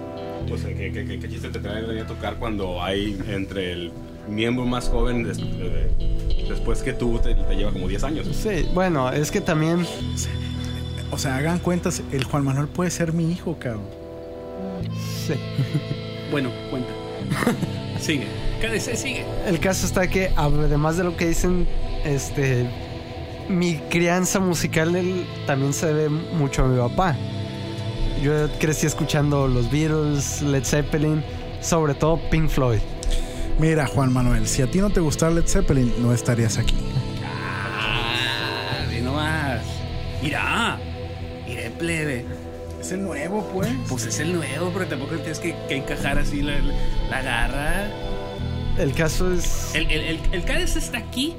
Pues, 0.49 0.63
¿qué, 0.65 0.93
qué, 0.93 1.05
qué- 1.05 1.19
qué 1.19 1.29
chiste 1.29 1.49
te 1.49 1.59
trae 1.59 2.01
a 2.01 2.07
tocar 2.07 2.37
cuando 2.37 2.83
hay 2.83 3.19
entre 3.29 3.73
el 3.73 3.93
miembro 4.29 4.65
más 4.65 4.89
joven 4.89 5.25
des- 5.25 5.39
de- 5.39 5.91
después 6.49 6.83
que 6.83 6.93
tú 6.93 7.19
te, 7.23 7.35
te 7.35 7.55
lleva 7.55 7.73
como 7.73 7.89
10 7.89 8.05
años? 8.05 8.27
Sí, 8.33 8.67
bueno, 8.75 9.11
es 9.11 9.31
que 9.31 9.41
también 9.41 9.87
O 11.11 11.19
sea, 11.19 11.37
hagan 11.37 11.59
cuentas, 11.59 12.03
el 12.13 12.25
Juan 12.25 12.45
Manuel 12.45 12.69
puede 12.69 12.91
ser 12.91 13.13
mi 13.13 13.31
hijo, 13.31 13.57
cabrón. 13.59 13.83
sí. 15.27 15.35
Bueno, 16.31 16.51
cuenta. 16.71 16.89
sigue. 18.01 18.27
Sigue. 18.97 19.25
El 19.47 19.59
caso 19.61 19.85
está 19.87 20.07
que 20.09 20.31
además 20.37 20.97
de 20.97 21.05
lo 21.05 21.17
que 21.17 21.27
dicen, 21.27 21.67
este 22.05 22.67
mi 23.49 23.75
crianza 23.91 24.39
musical 24.39 24.95
él, 24.95 25.27
también 25.47 25.73
se 25.73 25.87
debe 25.87 26.09
mucho 26.09 26.65
a 26.65 26.69
mi 26.69 26.79
papá. 26.79 27.17
Yo 28.23 28.49
crecí 28.61 28.87
escuchando 28.87 29.49
los 29.49 29.69
Beatles, 29.71 30.43
Led 30.43 30.65
Zeppelin, 30.65 31.23
sobre 31.61 31.95
todo 31.95 32.19
Pink 32.31 32.49
Floyd. 32.49 32.79
Mira, 33.63 33.87
Juan 33.87 34.13
Manuel, 34.13 34.49
si 34.49 34.61
a 34.61 34.69
ti 34.69 34.81
no 34.81 34.91
te 34.91 34.99
gustara 34.99 35.33
Led 35.33 35.47
Zeppelin, 35.47 35.95
no 36.03 36.13
estarías 36.13 36.59
aquí. 36.59 36.75
Ah, 37.25 38.85
ve 38.91 39.01
nomás. 39.01 39.61
Mira. 40.21 40.81
Mira 41.47 41.71
plebe. 41.79 42.25
Es 42.81 42.91
el 42.91 43.03
nuevo, 43.05 43.49
pues. 43.55 43.69
Pues 43.89 44.05
es 44.07 44.19
el 44.19 44.33
nuevo, 44.35 44.71
pero 44.75 44.87
tampoco 44.87 45.15
tienes 45.15 45.39
que, 45.39 45.55
que 45.69 45.77
encajar 45.77 46.19
así 46.19 46.43
la, 46.43 46.55
la 47.09 47.23
garra. 47.23 47.87
El 48.79 48.93
caso 48.95 49.33
es 49.33 49.73
El, 49.77 49.89
el, 49.93 50.19
el, 50.33 50.43
el 50.45 50.49
está 50.59 50.99
aquí 50.99 51.37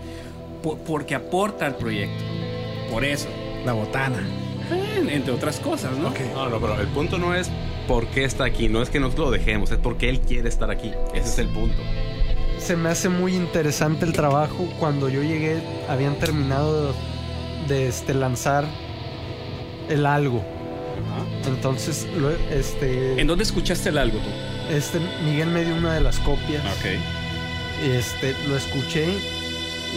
por- 0.62 0.78
porque 0.80 1.16
aporta 1.16 1.66
al 1.66 1.76
proyecto. 1.76 2.24
Por 2.90 3.04
eso. 3.04 3.28
La 3.66 3.74
botana. 3.74 4.24
Eh, 4.72 5.08
Entre 5.12 5.34
otras 5.34 5.60
cosas, 5.60 5.98
¿no? 5.98 6.08
Ok. 6.08 6.20
No, 6.34 6.48
no, 6.50 6.62
pero 6.62 6.80
el 6.80 6.88
punto 6.88 7.18
no 7.18 7.36
es 7.36 7.50
por 7.86 8.08
qué 8.08 8.24
está 8.24 8.46
aquí, 8.46 8.70
no 8.70 8.82
es 8.82 8.90
que 8.90 9.02
nosotros 9.02 9.26
lo 9.28 9.32
dejemos, 9.32 9.72
es 9.72 9.78
porque 9.78 10.10
él 10.10 10.22
quiere 10.22 10.48
estar 10.48 10.72
aquí. 10.72 10.92
Ese 11.14 11.28
es 11.28 11.40
el 11.40 11.50
punto. 11.50 11.76
Se 12.64 12.76
me 12.76 12.90
hace 12.90 13.10
muy 13.10 13.36
interesante 13.36 14.06
el 14.06 14.14
trabajo. 14.14 14.68
Cuando 14.80 15.10
yo 15.10 15.22
llegué, 15.22 15.62
habían 15.90 16.16
terminado 16.16 16.94
de 17.68 17.88
este, 17.88 18.14
lanzar 18.14 18.66
el 19.90 20.06
algo. 20.06 20.44
Entonces, 21.46 22.08
lo- 22.18 22.32
este, 22.32 23.20
¿En 23.20 23.28
dónde 23.28 23.44
escuchaste 23.44 23.90
el 23.90 23.98
algo 23.98 24.18
tú? 24.20 24.30
este, 24.74 25.00
Miguel 25.26 25.50
me 25.50 25.64
dio 25.66 25.76
una 25.76 25.94
de 25.94 26.02
las 26.02 26.20
copias. 26.20 26.64
Ok. 26.80 27.86
Y, 27.86 27.90
este, 27.92 28.34
lo 28.48 28.56
escuché. 28.56 29.08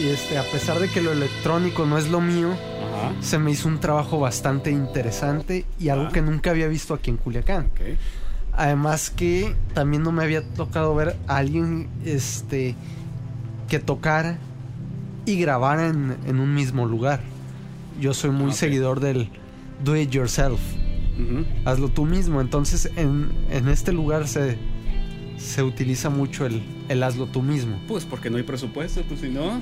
Y 0.01 0.09
este, 0.09 0.37
a 0.37 0.43
pesar 0.43 0.77
de 0.79 0.89
que 0.89 1.01
lo 1.01 1.11
electrónico 1.11 1.85
no 1.85 1.97
es 1.97 2.09
lo 2.09 2.19
mío, 2.21 2.49
Ajá. 2.51 3.11
se 3.21 3.39
me 3.39 3.51
hizo 3.51 3.67
un 3.67 3.79
trabajo 3.79 4.19
bastante 4.19 4.69
interesante 4.71 5.65
y 5.79 5.89
algo 5.89 6.07
Ah. 6.09 6.11
que 6.13 6.21
nunca 6.21 6.51
había 6.51 6.67
visto 6.67 6.93
aquí 6.93 7.09
en 7.09 7.17
Culiacán. 7.17 7.67
Ok. 7.73 7.81
Además 8.57 9.11
que 9.11 9.55
también 9.73 10.01
no 10.03 10.11
me 10.11 10.23
había 10.23 10.41
tocado 10.43 10.93
ver 10.95 11.15
a 11.27 11.37
alguien 11.37 11.87
este, 12.05 12.75
que 13.69 13.77
tocara 13.79 14.39
y 15.27 15.39
grabara 15.39 15.87
en, 15.87 16.17
en 16.25 16.39
un 16.39 16.53
mismo 16.55 16.85
lugar. 16.87 17.21
Yo 18.01 18.13
soy 18.13 18.31
muy 18.31 18.47
Ok. 18.49 18.53
seguidor 18.55 18.99
del 18.99 19.29
do 19.83 19.95
it 19.95 20.09
yourself. 20.09 20.59
Hazlo 21.65 21.89
tú 21.89 22.05
mismo. 22.05 22.41
Entonces 22.41 22.91
en, 22.95 23.29
en 23.51 23.67
este 23.69 23.91
lugar 23.91 24.27
se, 24.27 24.57
se 25.37 25.61
utiliza 25.63 26.09
mucho 26.09 26.45
el, 26.45 26.63
el 26.89 27.03
hazlo 27.03 27.27
tú 27.27 27.41
mismo. 27.43 27.77
Pues 27.87 28.05
porque 28.05 28.29
no 28.31 28.37
hay 28.37 28.43
presupuesto, 28.43 29.01
pues 29.07 29.19
si 29.21 29.29
no, 29.29 29.59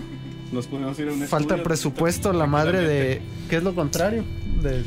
nos 0.53 0.67
podemos 0.67 0.97
ir 0.99 1.09
a 1.09 1.13
un 1.13 1.19
Falta 1.21 1.55
estudio. 1.55 1.63
presupuesto, 1.63 2.31
la 2.33 2.45
madre 2.45 2.79
de... 2.81 3.21
¿Qué 3.49 3.57
es 3.57 3.63
lo 3.63 3.75
contrario? 3.75 4.23
De, 4.61 4.83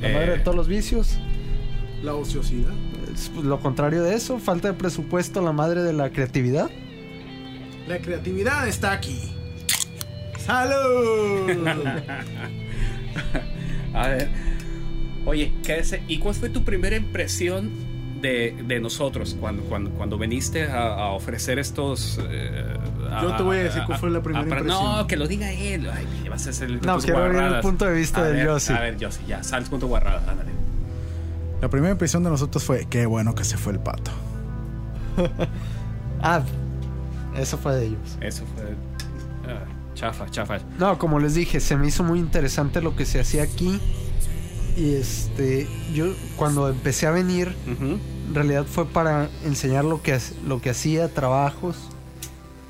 la 0.00 0.08
Eh. 0.08 0.14
madre 0.14 0.30
de 0.32 0.38
todos 0.38 0.56
los 0.56 0.68
vicios. 0.68 1.18
La 2.04 2.14
ociosidad. 2.14 2.72
Es 3.14 3.30
pues, 3.34 3.44
lo 3.46 3.58
contrario 3.60 4.02
de 4.02 4.14
eso. 4.14 4.38
Falta 4.38 4.68
de 4.68 4.74
presupuesto, 4.74 5.40
la 5.42 5.52
madre 5.52 5.82
de 5.82 5.92
la 5.92 6.10
creatividad. 6.10 6.70
La 7.88 7.98
creatividad 7.98 8.68
está 8.68 8.92
aquí. 8.92 9.18
¡Salud! 10.38 11.50
A 13.94 14.08
ver. 14.08 14.28
Oye, 15.26 15.52
¿qué 15.64 15.78
es? 15.80 15.96
¿Y 16.08 16.18
cuál 16.18 16.34
fue 16.34 16.48
tu 16.48 16.64
primera 16.64 16.96
impresión 16.96 17.70
de, 18.20 18.54
de 18.66 18.80
nosotros 18.80 19.36
cuando, 19.38 19.62
cuando, 19.64 19.90
cuando 19.90 20.18
viniste 20.18 20.64
a, 20.64 20.94
a 20.94 21.06
ofrecer 21.10 21.58
estos... 21.58 22.18
eh, 22.30 22.74
Yo 23.22 23.34
te 23.36 23.42
voy 23.42 23.58
a 23.58 23.62
decir 23.64 23.82
cuál 23.86 23.98
fue 23.98 24.10
la 24.10 24.22
primera 24.22 24.46
para- 24.46 24.60
impresión. 24.60 24.96
No, 24.98 25.06
que 25.06 25.16
lo 25.16 25.26
diga 25.26 25.50
él. 25.52 25.88
Ay, 25.92 26.06
me 26.22 26.28
vas 26.30 26.46
a 26.46 26.50
hacer 26.50 26.70
No, 26.84 26.98
quiero 26.98 27.18
oír 27.18 27.26
el 27.26 27.32
guarradas. 27.32 27.62
punto 27.62 27.84
de 27.86 27.94
vista 27.94 28.20
A 28.20 28.24
del 28.24 28.36
ver, 28.36 28.46
Yossi. 28.46 28.72
A 28.72 28.80
ver, 28.80 28.96
Yossi, 28.96 29.20
ya, 29.26 29.42
sales 29.42 29.68
con 29.68 29.80
tu 29.80 29.88
guarrada, 29.88 30.22
ándale. 30.30 30.50
La 31.60 31.68
primera 31.68 31.92
impresión 31.92 32.22
de 32.24 32.30
nosotros 32.30 32.64
fue, 32.64 32.86
qué 32.88 33.06
bueno 33.06 33.34
que 33.34 33.44
se 33.44 33.56
fue 33.56 33.72
el 33.72 33.80
pato. 33.80 34.10
Ah, 36.22 36.42
eso 37.34 37.56
fue 37.56 37.76
de 37.76 37.86
ellos. 37.86 38.18
Eso 38.20 38.44
fue... 38.54 38.74
ah, 39.50 39.64
chafa, 39.94 40.28
chafa. 40.30 40.58
No, 40.78 40.98
como 40.98 41.18
les 41.18 41.32
dije, 41.32 41.60
se 41.60 41.76
me 41.76 41.86
hizo 41.86 42.04
muy 42.04 42.18
interesante 42.18 42.82
lo 42.82 42.94
que 42.94 43.06
se 43.06 43.20
hacía 43.20 43.42
aquí. 43.42 43.80
Y 44.76 44.96
este, 44.96 45.66
yo 45.94 46.12
cuando 46.36 46.68
empecé 46.68 47.06
a 47.06 47.10
venir, 47.10 47.56
en 47.66 48.34
realidad 48.34 48.66
fue 48.66 48.86
para 48.86 49.30
enseñar 49.46 49.86
lo 49.86 50.02
que, 50.02 50.18
lo 50.46 50.60
que 50.60 50.68
hacía, 50.68 51.08
trabajos. 51.08 51.76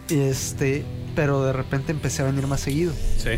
Y 0.09 0.21
este, 0.21 0.85
pero 1.17 1.43
de 1.43 1.53
repente 1.53 1.91
empecé 1.91 2.23
a 2.23 2.27
venir 2.27 2.47
más 2.47 2.61
seguido. 2.61 2.93
Sí. 3.19 3.31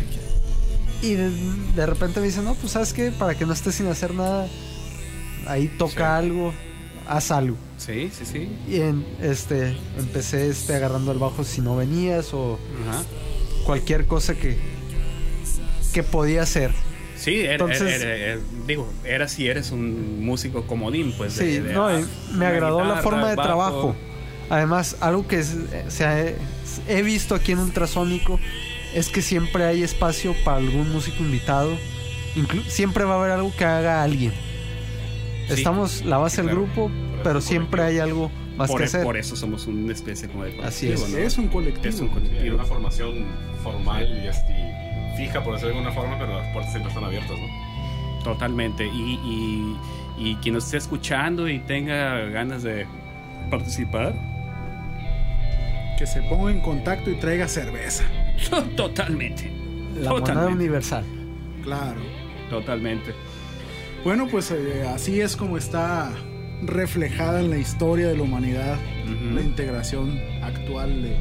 Y 1.01 1.15
de, 1.15 1.31
de 1.75 1.85
repente 1.87 2.19
me 2.19 2.27
dicen, 2.27 2.45
no, 2.45 2.53
pues 2.53 2.73
sabes 2.73 2.93
qué, 2.93 3.09
para 3.11 3.33
que 3.35 3.47
no 3.47 3.53
estés 3.53 3.73
sin 3.75 3.87
hacer 3.87 4.13
nada, 4.13 4.47
ahí 5.47 5.67
toca 5.67 5.93
Sí. 6.19 6.25
algo, 6.25 6.53
haz 7.07 7.31
algo. 7.31 7.57
Sí, 7.77 8.09
sí, 8.17 8.25
sí. 8.25 8.49
Y 8.67 8.81
en, 8.81 9.05
este, 9.21 9.75
empecé 9.97 10.49
este, 10.49 10.75
agarrando 10.75 11.11
el 11.11 11.19
bajo 11.19 11.43
si 11.43 11.61
no 11.61 11.75
venías 11.75 12.33
o 12.33 12.57
Ajá. 12.89 13.03
cualquier 13.65 14.05
cosa 14.05 14.35
que, 14.35 14.57
que 15.93 16.03
podía 16.03 16.43
hacer. 16.43 16.71
Sí, 17.17 17.41
era, 17.41 17.53
Entonces- 17.53 18.01
era- 18.01 18.15
era- 18.15 18.39
digo, 18.67 18.91
era 19.05 19.27
si 19.27 19.47
eres 19.47 19.71
un 19.71 20.25
músico 20.25 20.65
comodín, 20.67 21.13
pues. 21.17 21.33
Sí, 21.33 21.59
de- 21.59 21.73
no, 21.73 21.87
me 22.33 22.45
agradó 22.45 22.83
la 22.83 22.97
forma 22.97 23.29
de 23.29 23.35
bajo. 23.35 23.47
trabajo. 23.47 23.95
Además, 24.49 24.97
algo 24.99 25.27
que 25.27 25.39
es- 25.39 25.55
se 25.87 26.05
ha- 26.05 26.33
he 26.87 27.01
visto 27.01 27.33
aquí 27.35 27.53
en 27.53 27.59
Ultrasónico 27.59 28.39
es 28.93 29.09
que 29.09 29.21
siempre 29.21 29.63
hay 29.65 29.83
espacio 29.83 30.35
para 30.43 30.57
algún 30.57 30.91
músico 30.91 31.23
invitado. 31.23 31.71
Inclu- 32.35 32.65
siempre 32.67 33.03
va 33.05 33.15
a 33.15 33.19
haber 33.19 33.31
algo 33.31 33.53
que 33.55 33.63
haga 33.65 34.03
alguien. 34.03 34.33
Sí, 35.55 35.61
Estamos 35.61 36.03
la 36.05 36.17
base 36.17 36.37
sí, 36.37 36.41
del 36.41 36.51
claro. 36.51 36.61
grupo, 36.63 36.91
pero 37.23 37.41
siempre 37.41 37.81
hay 37.83 37.99
algo 37.99 38.29
más 38.57 38.69
Por, 38.69 38.79
que 38.81 38.85
hacer. 38.85 39.03
por 39.03 39.17
eso 39.17 39.35
somos 39.35 39.65
una 39.67 39.91
especie 39.93 40.27
como 40.29 40.43
de 40.43 40.51
Así 40.63 40.87
colectivo, 40.87 41.07
es. 41.07 41.11
¿no? 41.13 41.17
Es 41.19 41.37
un 41.37 41.47
colectivo. 41.47 41.89
Es 41.93 41.99
un 42.01 42.07
colectivo. 42.09 42.55
una 42.55 42.65
formación 42.65 43.25
formal 43.63 44.03
y, 44.03 45.17
fija, 45.17 45.43
por 45.43 45.53
decirlo 45.53 45.73
de 45.73 45.79
alguna 45.79 45.91
forma, 45.95 46.17
pero 46.19 46.37
las 46.37 46.47
puertas 46.53 46.71
siempre 46.71 46.89
están 46.89 47.03
abiertas, 47.03 47.31
¿no? 47.37 48.23
Totalmente. 48.23 48.85
Y, 48.87 49.19
y, 49.25 49.77
y 50.17 50.35
quien 50.35 50.55
nos 50.55 50.65
esté 50.65 50.77
escuchando 50.77 51.47
y 51.49 51.59
tenga 51.59 52.19
ganas 52.29 52.63
de 52.63 52.85
participar, 53.49 54.13
Que 55.97 56.07
se 56.07 56.21
ponga 56.23 56.51
en 56.51 56.61
contacto 56.61 57.09
y 57.11 57.15
traiga 57.15 57.47
cerveza. 57.47 58.03
totalmente. 58.75 59.51
la 59.95 60.09
moneda 60.11 60.25
totalmente. 60.25 60.53
universal. 60.53 61.03
Claro. 61.63 61.99
Totalmente. 62.49 63.13
Bueno, 64.03 64.27
pues 64.29 64.51
eh, 64.51 64.85
así 64.93 65.21
es 65.21 65.35
como 65.35 65.57
está 65.57 66.11
reflejada 66.63 67.39
en 67.41 67.49
la 67.49 67.57
historia 67.57 68.07
de 68.07 68.15
la 68.17 68.23
humanidad 68.23 68.77
la 69.33 69.41
integración 69.41 70.19
actual 70.41 71.03
de 71.03 71.15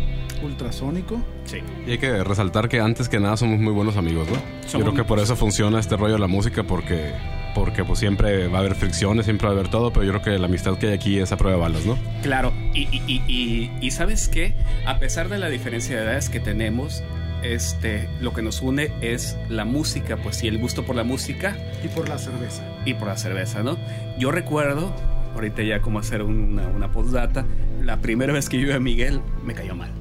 ultrasónico. 0.45 1.23
Sí. 1.45 1.59
Y 1.87 1.93
hay 1.93 1.99
que 1.99 2.25
resaltar 2.25 2.69
que 2.69 2.81
antes 2.81 3.09
que 3.09 3.21
nada 3.21 3.37
somos 3.37 3.61
muy 3.61 3.73
buenos 3.73 3.97
amigos, 3.97 4.29
¿no? 4.29 4.35
Yo 4.35 4.69
Somos- 4.69 4.83
creo 4.89 4.95
que 4.95 5.05
por 5.05 5.19
eso 5.21 5.37
funciona 5.37 5.79
este 5.79 5.97
rollo 5.97 6.15
de 6.15 6.19
la 6.21 6.27
música, 6.27 6.65
porque, 6.65 7.13
porque 7.55 7.85
pues 7.85 7.99
siempre 8.01 8.49
va 8.49 8.59
a 8.59 8.61
haber 8.61 8.75
fricciones, 8.75 9.27
siempre 9.27 9.47
va 9.47 9.55
a 9.55 9.57
haber 9.57 9.69
todo, 9.69 9.93
pero 9.93 10.05
yo 10.05 10.11
creo 10.13 10.23
que 10.23 10.39
la 10.39 10.47
amistad 10.47 10.79
que 10.79 10.89
hay 10.89 10.95
aquí 10.95 11.19
es 11.19 11.31
a 11.33 11.37
prueba 11.37 11.57
de 11.57 11.63
balas, 11.63 11.87
¿no? 11.87 11.97
Claro, 12.23 12.53
y, 12.75 12.83
y, 12.91 13.03
y, 13.07 13.23
y- 13.29 13.71
y 13.81 13.91
sabes 13.93 14.29
qué, 14.29 14.55
a 14.87 14.99
pesar 14.99 15.29
de 15.29 15.39
la 15.39 15.49
diferencia 15.49 15.97
de 15.97 16.03
edades 16.03 16.29
que 16.29 16.41
tenemos, 16.41 17.03
este, 17.43 18.09
lo 18.21 18.33
que 18.33 18.43
nos 18.43 18.63
une 18.63 18.93
es 19.01 19.37
la 19.49 19.65
música, 19.65 20.17
pues 20.17 20.43
y 20.45 20.49
el 20.49 20.59
gusto 20.59 20.85
por 20.85 20.97
la 20.97 21.05
música 21.05 21.57
Y 21.85 21.89
por 21.89 22.09
la 22.09 22.19
cerveza. 22.19 22.63
y 22.85 22.95
por 22.95 23.09
la 23.09 23.17
cerveza, 23.17 23.63
¿no? 23.63 23.77
Yo 24.19 24.31
recuerdo, 24.31 24.95
ahorita 25.35 25.63
ya 25.63 25.81
como 25.81 25.99
hacer 25.99 26.23
una, 26.23 26.67
una 26.69 26.91
postdata, 26.93 27.45
la 27.83 27.99
primera 27.99 28.33
vez 28.33 28.49
que 28.49 28.59
yo 28.61 28.67
vi 28.69 28.73
a 28.73 28.81
Miguel 28.81 29.21
me 29.45 29.55
cayó 29.55 29.75
mal. 29.75 29.91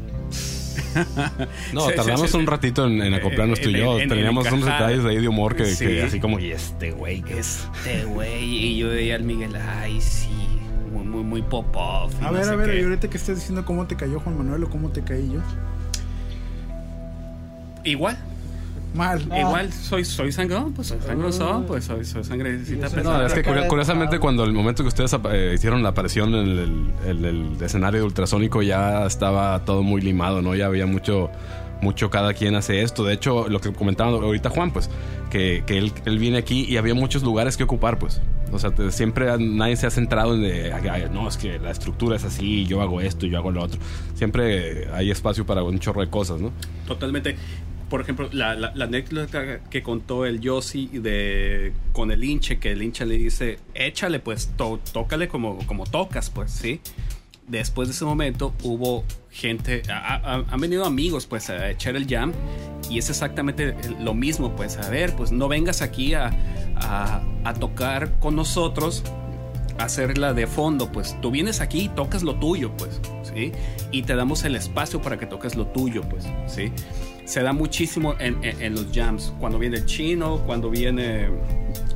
No, 1.74 1.82
Sí, 1.82 1.90
sí, 1.92 1.96
tardamos 1.96 2.32
sí. 2.32 2.38
un 2.38 2.48
ratito 2.48 2.86
en, 2.86 3.02
en 3.02 3.14
acoplarnos 3.14 3.60
En- 3.60 3.64
tú 3.64 3.70
y 3.72 3.78
yo. 3.80 3.96
en- 3.98 4.04
en 4.04 4.10
Teníamos 4.10 4.50
unos 4.52 4.66
detalles 4.66 5.04
de 5.04 5.10
ahí 5.10 5.18
de 5.22 5.28
humor 5.28 5.56
que, 5.56 5.66
Sí. 5.66 5.86
que 5.86 6.04
así 6.04 6.20
como, 6.20 6.40
y 6.40 6.52
este 6.52 6.92
güey, 6.92 7.22
que 7.22 7.40
es... 7.40 7.68
Este 7.78 8.06
güey, 8.06 8.44
y 8.44 8.78
yo 8.78 8.90
veía 8.90 9.16
al 9.16 9.24
Miguel, 9.24 9.56
ay, 9.56 10.00
sí, 10.02 10.30
muy, 10.92 11.04
muy, 11.06 11.24
muy 11.24 11.42
pop-off. 11.42 12.14
y 12.22 12.26
A 12.26 12.28
no 12.28 12.34
ver, 12.34 12.50
a 12.50 12.56
ver, 12.56 12.70
qué. 12.72 12.80
y 12.80 12.84
ahorita 12.84 13.10
que 13.10 13.18
estés 13.18 13.38
diciendo 13.38 13.66
cómo 13.66 13.88
te 13.88 13.96
cayó 13.96 14.20
Juan 14.20 14.38
Manuel 14.38 14.64
o 14.66 14.70
cómo 14.70 14.90
te 14.90 15.02
caí 15.02 15.30
yo. 15.34 15.40
Igual, 17.84 18.18
Mal. 18.94 19.22
igual, 19.22 19.72
soy, 19.72 20.04
soy 20.04 20.32
sangrón, 20.32 20.74
pues 20.74 20.88
soy 20.90 21.00
sangrosón, 21.06 21.66
pues 21.66 21.86
soy, 21.86 22.04
soy 22.04 22.24
sangrecita 22.24 22.90
soy- 22.90 22.98
pesada. 23.00 23.20
No, 23.20 23.26
es 23.26 23.34
que 23.34 23.44
curiosamente 23.68 24.20
cuando 24.20 24.44
el 24.44 24.52
momento 24.54 24.84
que 24.84 24.90
ustedes 24.90 25.16
eh, 25.32 25.54
hicieron 25.56 25.82
la 25.82 25.90
aparición 25.90 26.36
en 26.36 26.48
el, 26.50 26.92
en 27.06 27.26
el 27.26 27.58
escenario 27.62 28.02
de 28.02 28.06
ultrasónico 28.06 28.62
ya 28.62 29.06
estaba 29.06 29.64
todo 29.66 29.82
muy 29.84 30.02
limado, 30.02 30.42
¿no? 30.42 30.56
Ya 30.56 30.66
había 30.66 30.86
mucho, 30.88 31.30
mucho 31.82 32.10
cada 32.10 32.34
quien 32.34 32.56
hace 32.56 32.82
esto. 32.82 33.06
De 33.06 33.14
hecho, 33.14 33.48
lo 33.48 33.62
que 33.62 33.72
comentaba 33.72 34.12
ahorita 34.12 34.50
Juan, 34.50 34.72
pues, 34.72 34.90
que, 35.30 35.64
que 35.66 35.78
él, 35.78 35.94
él 36.06 36.20
viene 36.20 36.38
aquí 36.38 36.66
y 36.68 36.76
había 36.76 36.94
muchos 36.94 37.24
lugares 37.24 37.56
que 37.56 37.64
ocupar, 37.64 37.98
pues. 37.98 38.20
O 38.52 38.60
sea, 38.60 38.72
te- 38.72 38.92
siempre 38.92 39.28
nadie 39.40 39.78
se 39.78 39.88
ha 39.88 39.90
centrado 39.90 40.36
en 40.36 40.42
de, 40.42 40.74
"Ay, 40.74 40.88
ay, 40.90 41.06
no, 41.10 41.30
es 41.30 41.38
que 41.38 41.58
la 41.58 41.72
estructura 41.72 42.18
es 42.18 42.26
así, 42.26 42.66
yo 42.66 42.82
hago 42.82 43.00
esto, 43.00 43.26
yo 43.26 43.38
hago 43.38 43.50
lo 43.52 43.64
otro. 43.64 43.80
Siempre 44.16 44.90
hay 44.94 45.10
espacio 45.10 45.46
para 45.46 45.64
un 45.64 45.80
chorro 45.80 46.02
de 46.02 46.10
cosas, 46.10 46.42
¿no? 46.42 46.52
Totalmente. 46.86 47.38
Por 47.92 48.02
ejemplo, 48.02 48.28
la, 48.32 48.56
la, 48.56 48.72
la 48.74 48.86
anécdota 48.86 49.60
que 49.70 49.84
contó 49.84 50.26
el 50.26 50.40
Yossi 50.40 50.88
de 50.94 51.74
con 51.92 52.10
el 52.12 52.24
hinche, 52.24 52.58
que 52.58 52.72
el 52.72 52.82
hinche 52.82 53.06
le 53.06 53.18
dice, 53.18 53.60
échale 53.76 54.20
pues, 54.20 54.52
to- 54.58 54.80
tócale 54.94 55.28
como, 55.28 55.60
como 55.68 55.84
tocas, 55.86 56.30
pues, 56.32 56.52
¿sí? 56.52 56.80
Después 57.48 57.90
de 57.90 57.94
ese 57.94 58.06
momento 58.06 58.54
hubo 58.64 59.04
gente, 59.30 59.84
ha- 59.92 60.16
ha- 60.16 60.46
han 60.50 60.60
venido 60.62 60.86
amigos 60.86 61.26
pues 61.28 61.50
a 61.50 61.70
echar 61.70 61.96
el 61.98 62.08
jam 62.08 62.32
y 62.90 62.98
es 62.98 63.10
exactamente 63.10 63.76
lo 64.00 64.14
mismo, 64.14 64.56
pues, 64.56 64.78
a 64.78 64.90
ver, 64.90 65.14
pues 65.18 65.34
no 65.34 65.50
vengas 65.50 65.82
aquí 65.82 66.14
a, 66.14 66.32
a, 66.78 67.22
a 67.44 67.54
tocar 67.56 68.18
con 68.20 68.38
nosotros 68.38 69.04
hacerla 69.80 70.34
de 70.34 70.48
fondo, 70.48 70.92
pues 70.92 71.20
tú 71.22 71.32
vienes 71.32 71.60
aquí 71.60 71.82
y 71.82 71.90
tocas 71.90 72.24
lo 72.24 72.36
tuyo, 72.36 72.72
pues, 72.78 73.02
¿sí? 73.24 73.52
Y 73.92 74.04
te 74.04 74.16
damos 74.16 74.46
el 74.46 74.56
espacio 74.56 75.02
para 75.02 75.18
que 75.18 75.26
toques 75.26 75.56
lo 75.56 75.68
tuyo, 75.68 76.04
pues, 76.04 76.26
¿sí? 76.48 76.72
Se 77.32 77.42
da 77.42 77.54
muchísimo 77.54 78.14
en, 78.20 78.44
en- 78.44 78.62
en 78.62 78.76
los 78.76 78.88
jams, 78.94 79.32
cuando 79.40 79.58
viene 79.58 79.78
el 79.78 79.86
chino, 79.86 80.40
cuando 80.46 80.70
viene... 80.70 81.30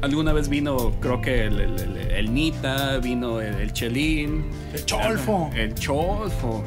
Alguna 0.02 0.32
vez 0.32 0.48
vino, 0.48 0.94
creo 1.02 1.20
que 1.20 1.44
el, 1.44 1.60
el- 1.60 1.78
el- 1.80 1.98
el 2.12 2.34
Nita, 2.34 3.00
vino 3.00 3.42
el, 3.42 3.56
el 3.56 3.74
Chelín. 3.74 4.46
El 4.74 4.86
Cholfo. 4.86 5.50
El 5.54 5.74
Cholfo, 5.76 6.64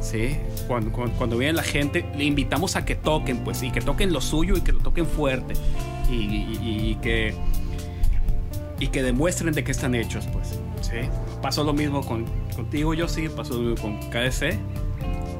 ¿sí? 0.00 0.38
Cuando, 0.66 0.90
cuando, 0.92 1.14
cuando 1.18 1.36
viene 1.36 1.52
la 1.52 1.62
gente, 1.62 2.06
le 2.16 2.24
invitamos 2.24 2.74
a 2.76 2.86
que 2.86 2.94
toquen, 2.94 3.44
pues, 3.44 3.62
y 3.62 3.70
que 3.70 3.82
toquen 3.82 4.14
lo 4.14 4.22
suyo 4.22 4.56
y 4.56 4.62
que 4.62 4.72
lo 4.72 4.78
toquen 4.78 5.04
fuerte. 5.04 5.52
Y, 6.10 6.14
y- 6.14 6.58
y 6.62 6.94
que 7.02 7.34
y 8.80 8.86
que 8.88 9.02
demuestren 9.02 9.52
de 9.52 9.62
qué 9.62 9.72
están 9.72 9.94
hechos, 9.94 10.26
pues. 10.32 10.58
¿sí? 10.80 11.08
Pasó 11.42 11.64
lo 11.64 11.74
mismo 11.74 12.00
con, 12.00 12.24
contigo, 12.54 12.94
yo 12.94 13.08
sí, 13.08 13.28
pasó 13.28 13.54
lo 13.54 13.70
mismo 13.70 13.82
con 13.82 13.98
KDC. 14.10 14.58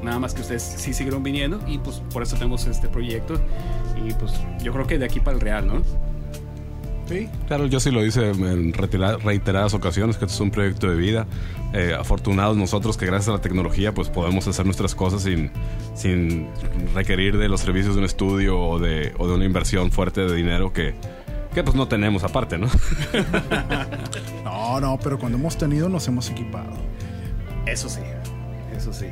Nada 0.07 0.19
más 0.19 0.33
que 0.33 0.39
ustedes 0.39 0.63
sí 0.63 0.93
siguieron 0.93 1.21
viniendo 1.21 1.59
y 1.67 1.79
pues 1.79 2.01
por 2.13 2.23
eso 2.23 2.37
tenemos 2.37 2.65
este 2.65 2.87
proyecto. 2.87 3.33
Y 4.05 4.13
pues 4.13 4.31
yo 4.63 4.71
creo 4.71 4.87
que 4.87 4.97
de 4.97 5.03
aquí 5.03 5.19
para 5.19 5.35
el 5.35 5.41
Real, 5.41 5.67
¿no? 5.67 5.81
Sí. 7.09 7.27
Claro, 7.47 7.65
yo 7.65 7.81
sí 7.81 7.91
lo 7.91 8.05
hice 8.05 8.29
en 8.31 8.71
reiteradas 8.71 9.73
ocasiones, 9.73 10.15
que 10.15 10.23
esto 10.23 10.35
es 10.35 10.39
un 10.39 10.49
proyecto 10.49 10.89
de 10.89 10.95
vida. 10.95 11.27
Eh, 11.73 11.93
afortunados 11.93 12.55
nosotros 12.55 12.95
que 12.95 13.05
gracias 13.05 13.27
a 13.27 13.33
la 13.33 13.41
tecnología 13.41 13.93
pues 13.93 14.07
podemos 14.07 14.47
hacer 14.47 14.63
nuestras 14.63 14.95
cosas 14.95 15.23
sin, 15.23 15.51
sin 15.93 16.47
requerir 16.95 17.37
de 17.37 17.49
los 17.49 17.59
servicios 17.59 17.95
de 17.95 17.99
un 17.99 18.05
estudio 18.05 18.57
o 18.57 18.79
de, 18.79 19.13
o 19.17 19.27
de 19.27 19.35
una 19.35 19.43
inversión 19.43 19.91
fuerte 19.91 20.21
de 20.21 20.33
dinero 20.33 20.71
que, 20.71 20.95
que 21.53 21.63
pues 21.63 21.75
no 21.75 21.89
tenemos 21.89 22.23
aparte, 22.23 22.57
¿no? 22.57 22.69
No, 24.45 24.79
no, 24.79 24.97
pero 25.03 25.19
cuando 25.19 25.37
hemos 25.37 25.57
tenido 25.57 25.89
nos 25.89 26.07
hemos 26.07 26.29
equipado. 26.29 26.71
Eso 27.65 27.89
sí, 27.89 28.01
eso 28.73 28.93
sí. 28.93 29.07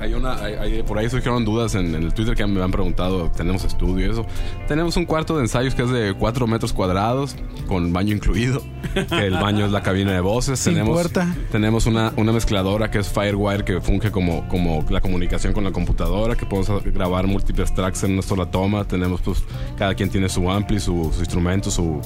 Hay 0.00 0.14
una, 0.14 0.34
hay- 0.42 0.54
hay- 0.54 0.82
por 0.82 0.98
ahí 0.98 1.10
surgieron 1.10 1.44
dudas 1.44 1.74
en, 1.74 1.94
en 1.94 2.02
el 2.04 2.14
Twitter 2.14 2.34
que 2.34 2.46
me 2.46 2.62
han 2.62 2.70
preguntado, 2.70 3.30
tenemos 3.30 3.64
estudio 3.64 4.06
y 4.06 4.10
eso. 4.10 4.24
Tenemos 4.66 4.96
un 4.96 5.04
cuarto 5.04 5.36
de 5.36 5.42
ensayos 5.42 5.74
que 5.74 5.82
es 5.82 5.90
de 5.90 6.14
4 6.18 6.46
metros 6.46 6.72
cuadrados, 6.72 7.36
con 7.68 7.92
baño 7.92 8.14
incluido, 8.14 8.62
que 8.94 9.26
el 9.26 9.34
baño 9.34 9.66
es 9.66 9.72
la 9.72 9.82
cabina 9.82 10.12
de 10.12 10.20
voces. 10.20 10.58
Sin 10.58 10.72
tenemos, 10.74 10.94
puerta. 10.94 11.34
Tenemos 11.52 11.86
una, 11.86 12.12
una 12.16 12.32
mezcladora 12.32 12.90
que 12.90 12.98
es 12.98 13.08
Firewire 13.08 13.64
que 13.64 13.80
funge 13.80 14.10
como, 14.10 14.48
como 14.48 14.84
la 14.88 15.00
comunicación 15.00 15.52
con 15.52 15.64
la 15.64 15.70
computadora, 15.72 16.34
que 16.34 16.46
podemos 16.46 16.82
grabar 16.84 17.26
múltiples 17.26 17.74
tracks 17.74 18.02
en 18.04 18.12
una 18.14 18.22
sola 18.22 18.46
toma. 18.50 18.84
Tenemos 18.88 19.20
pues, 19.20 19.44
cada 19.76 19.94
quien 19.94 20.08
tiene 20.10 20.28
su 20.28 20.50
ampli, 20.50 20.80
su, 20.80 21.10
su 21.14 21.20
instrumento, 21.20 21.70
su 21.70 22.00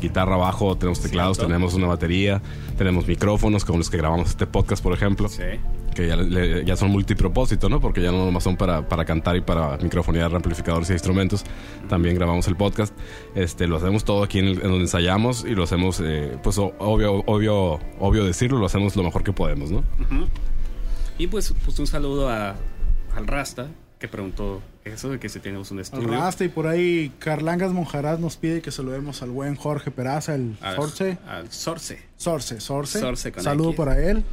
guitarra 0.00 0.34
abajo, 0.34 0.76
tenemos 0.76 1.00
teclados, 1.00 1.36
Cierto. 1.36 1.48
tenemos 1.52 1.74
una 1.74 1.86
batería, 1.86 2.40
tenemos 2.76 3.06
micrófonos 3.06 3.64
con 3.64 3.78
los 3.78 3.88
que 3.88 3.96
grabamos 3.98 4.30
este 4.30 4.46
podcast, 4.48 4.82
por 4.82 4.92
ejemplo 4.94 5.28
Sí. 5.28 5.42
Que 5.94 6.06
ya, 6.08 6.16
le- 6.16 6.64
ya 6.64 6.76
son 6.76 6.90
multipropósito, 6.90 7.68
¿no? 7.68 7.80
Porque 7.80 8.00
ya 8.02 8.10
no 8.12 8.24
nomás 8.24 8.42
son 8.44 8.56
para, 8.56 8.88
para 8.88 9.04
cantar 9.04 9.36
y 9.36 9.40
para 9.42 9.76
microfonear 9.78 10.34
amplificadores 10.34 10.90
y 10.90 10.92
instrumentos. 10.94 11.44
También 11.88 12.14
grabamos 12.14 12.46
el 12.48 12.56
podcast. 12.56 12.94
Este, 13.34 13.66
lo 13.66 13.76
hacemos 13.76 14.04
todo 14.04 14.22
aquí 14.22 14.38
en, 14.38 14.46
el- 14.46 14.56
en 14.56 14.62
donde 14.62 14.80
ensayamos 14.82 15.44
y 15.44 15.54
lo 15.54 15.64
hacemos, 15.64 16.00
eh, 16.02 16.36
pues 16.42 16.58
obvio, 16.58 17.22
obvio, 17.26 17.78
obvio 17.98 18.24
decirlo, 18.24 18.58
lo 18.58 18.66
hacemos 18.66 18.96
lo 18.96 19.02
mejor 19.02 19.22
que 19.22 19.32
podemos, 19.32 19.70
¿no? 19.70 19.78
Ujú. 19.78 20.26
Y 21.18 21.26
pues, 21.26 21.54
pues 21.64 21.78
un 21.78 21.86
saludo 21.86 22.28
a, 22.28 22.56
al 23.16 23.26
Rasta, 23.26 23.68
que 23.98 24.08
preguntó 24.08 24.60
eso 24.84 25.10
de 25.10 25.20
que 25.20 25.28
si 25.28 25.38
tenemos 25.38 25.70
un 25.70 25.78
Al 25.78 25.82
estudio. 25.82 26.08
Rasta 26.08 26.44
y 26.44 26.48
por 26.48 26.66
ahí 26.66 27.12
Carlangas 27.20 27.70
Monjarás 27.72 28.18
nos 28.18 28.36
pide 28.36 28.60
que 28.60 28.72
se 28.72 28.82
lo 28.82 28.90
demos 28.90 29.22
al 29.22 29.30
buen 29.30 29.54
Jorge 29.54 29.90
Peraza, 29.92 30.34
el 30.34 30.56
Al- 30.60 30.74
Sorce. 30.76 31.18
Al 31.28 31.52
Sorce. 31.52 32.02
Sorce, 32.16 32.60
Sorce. 32.60 32.98
Sorce 32.98 33.30
con 33.30 33.44
Saludo 33.44 33.68
X. 33.70 33.76
para 33.76 34.02
él. 34.02 34.24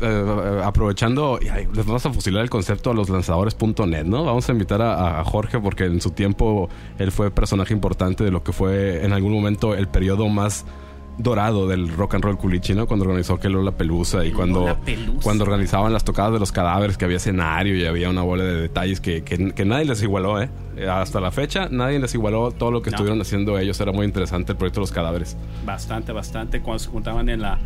Eh, 0.00 0.60
aprovechando, 0.64 1.38
y, 1.40 1.48
ay, 1.48 1.66
les 1.74 1.86
vamos 1.86 2.04
a 2.06 2.12
fusilar 2.12 2.42
el 2.42 2.50
concepto 2.50 2.90
a 2.90 2.94
los 2.94 3.08
lanzadores.net, 3.08 4.04
¿no? 4.04 4.24
Vamos 4.24 4.48
a 4.48 4.52
invitar 4.52 4.82
a, 4.82 5.20
a 5.20 5.24
Jorge 5.24 5.58
porque 5.60 5.84
en 5.84 6.00
su 6.00 6.10
tiempo 6.10 6.68
él 6.98 7.12
fue 7.12 7.30
personaje 7.30 7.72
importante 7.74 8.24
de 8.24 8.30
lo 8.30 8.42
que 8.42 8.52
fue 8.52 9.04
en 9.04 9.12
algún 9.12 9.32
momento 9.32 9.74
el 9.74 9.88
periodo 9.88 10.28
más 10.28 10.64
dorado 11.18 11.66
del 11.66 11.88
rock 11.96 12.14
and 12.16 12.24
roll 12.24 12.36
culichi, 12.36 12.74
¿no? 12.74 12.86
Cuando 12.86 13.06
organizó 13.06 13.38
que 13.40 13.48
la 13.48 13.72
Pelusa 13.72 14.22
y 14.26 14.32
cuando, 14.32 14.60
Lollapalooza. 14.60 15.20
cuando 15.22 15.44
organizaban 15.44 15.90
las 15.92 16.04
tocadas 16.04 16.32
de 16.34 16.38
los 16.38 16.52
cadáveres, 16.52 16.98
que 16.98 17.06
había 17.06 17.16
escenario 17.16 17.74
y 17.74 17.86
había 17.86 18.10
una 18.10 18.20
bola 18.20 18.44
de 18.44 18.60
detalles 18.60 19.00
que, 19.00 19.22
que, 19.22 19.52
que 19.52 19.64
nadie 19.64 19.86
les 19.86 20.02
igualó, 20.02 20.42
¿eh? 20.42 20.50
Hasta 20.90 21.20
la 21.20 21.30
fecha, 21.30 21.68
nadie 21.70 21.98
les 22.00 22.14
igualó 22.14 22.50
todo 22.50 22.70
lo 22.70 22.82
que 22.82 22.90
No. 22.90 22.96
estuvieron 22.96 23.18
haciendo 23.22 23.58
ellos. 23.58 23.80
Era 23.80 23.92
muy 23.92 24.04
interesante 24.04 24.52
el 24.52 24.58
proyecto 24.58 24.80
de 24.80 24.82
los 24.82 24.92
cadáveres. 24.92 25.38
Bastante, 25.64 26.12
bastante. 26.12 26.60
Cuando 26.60 26.80
se 26.80 26.90
juntaban 26.90 27.30
en 27.30 27.40
la, 27.40 27.58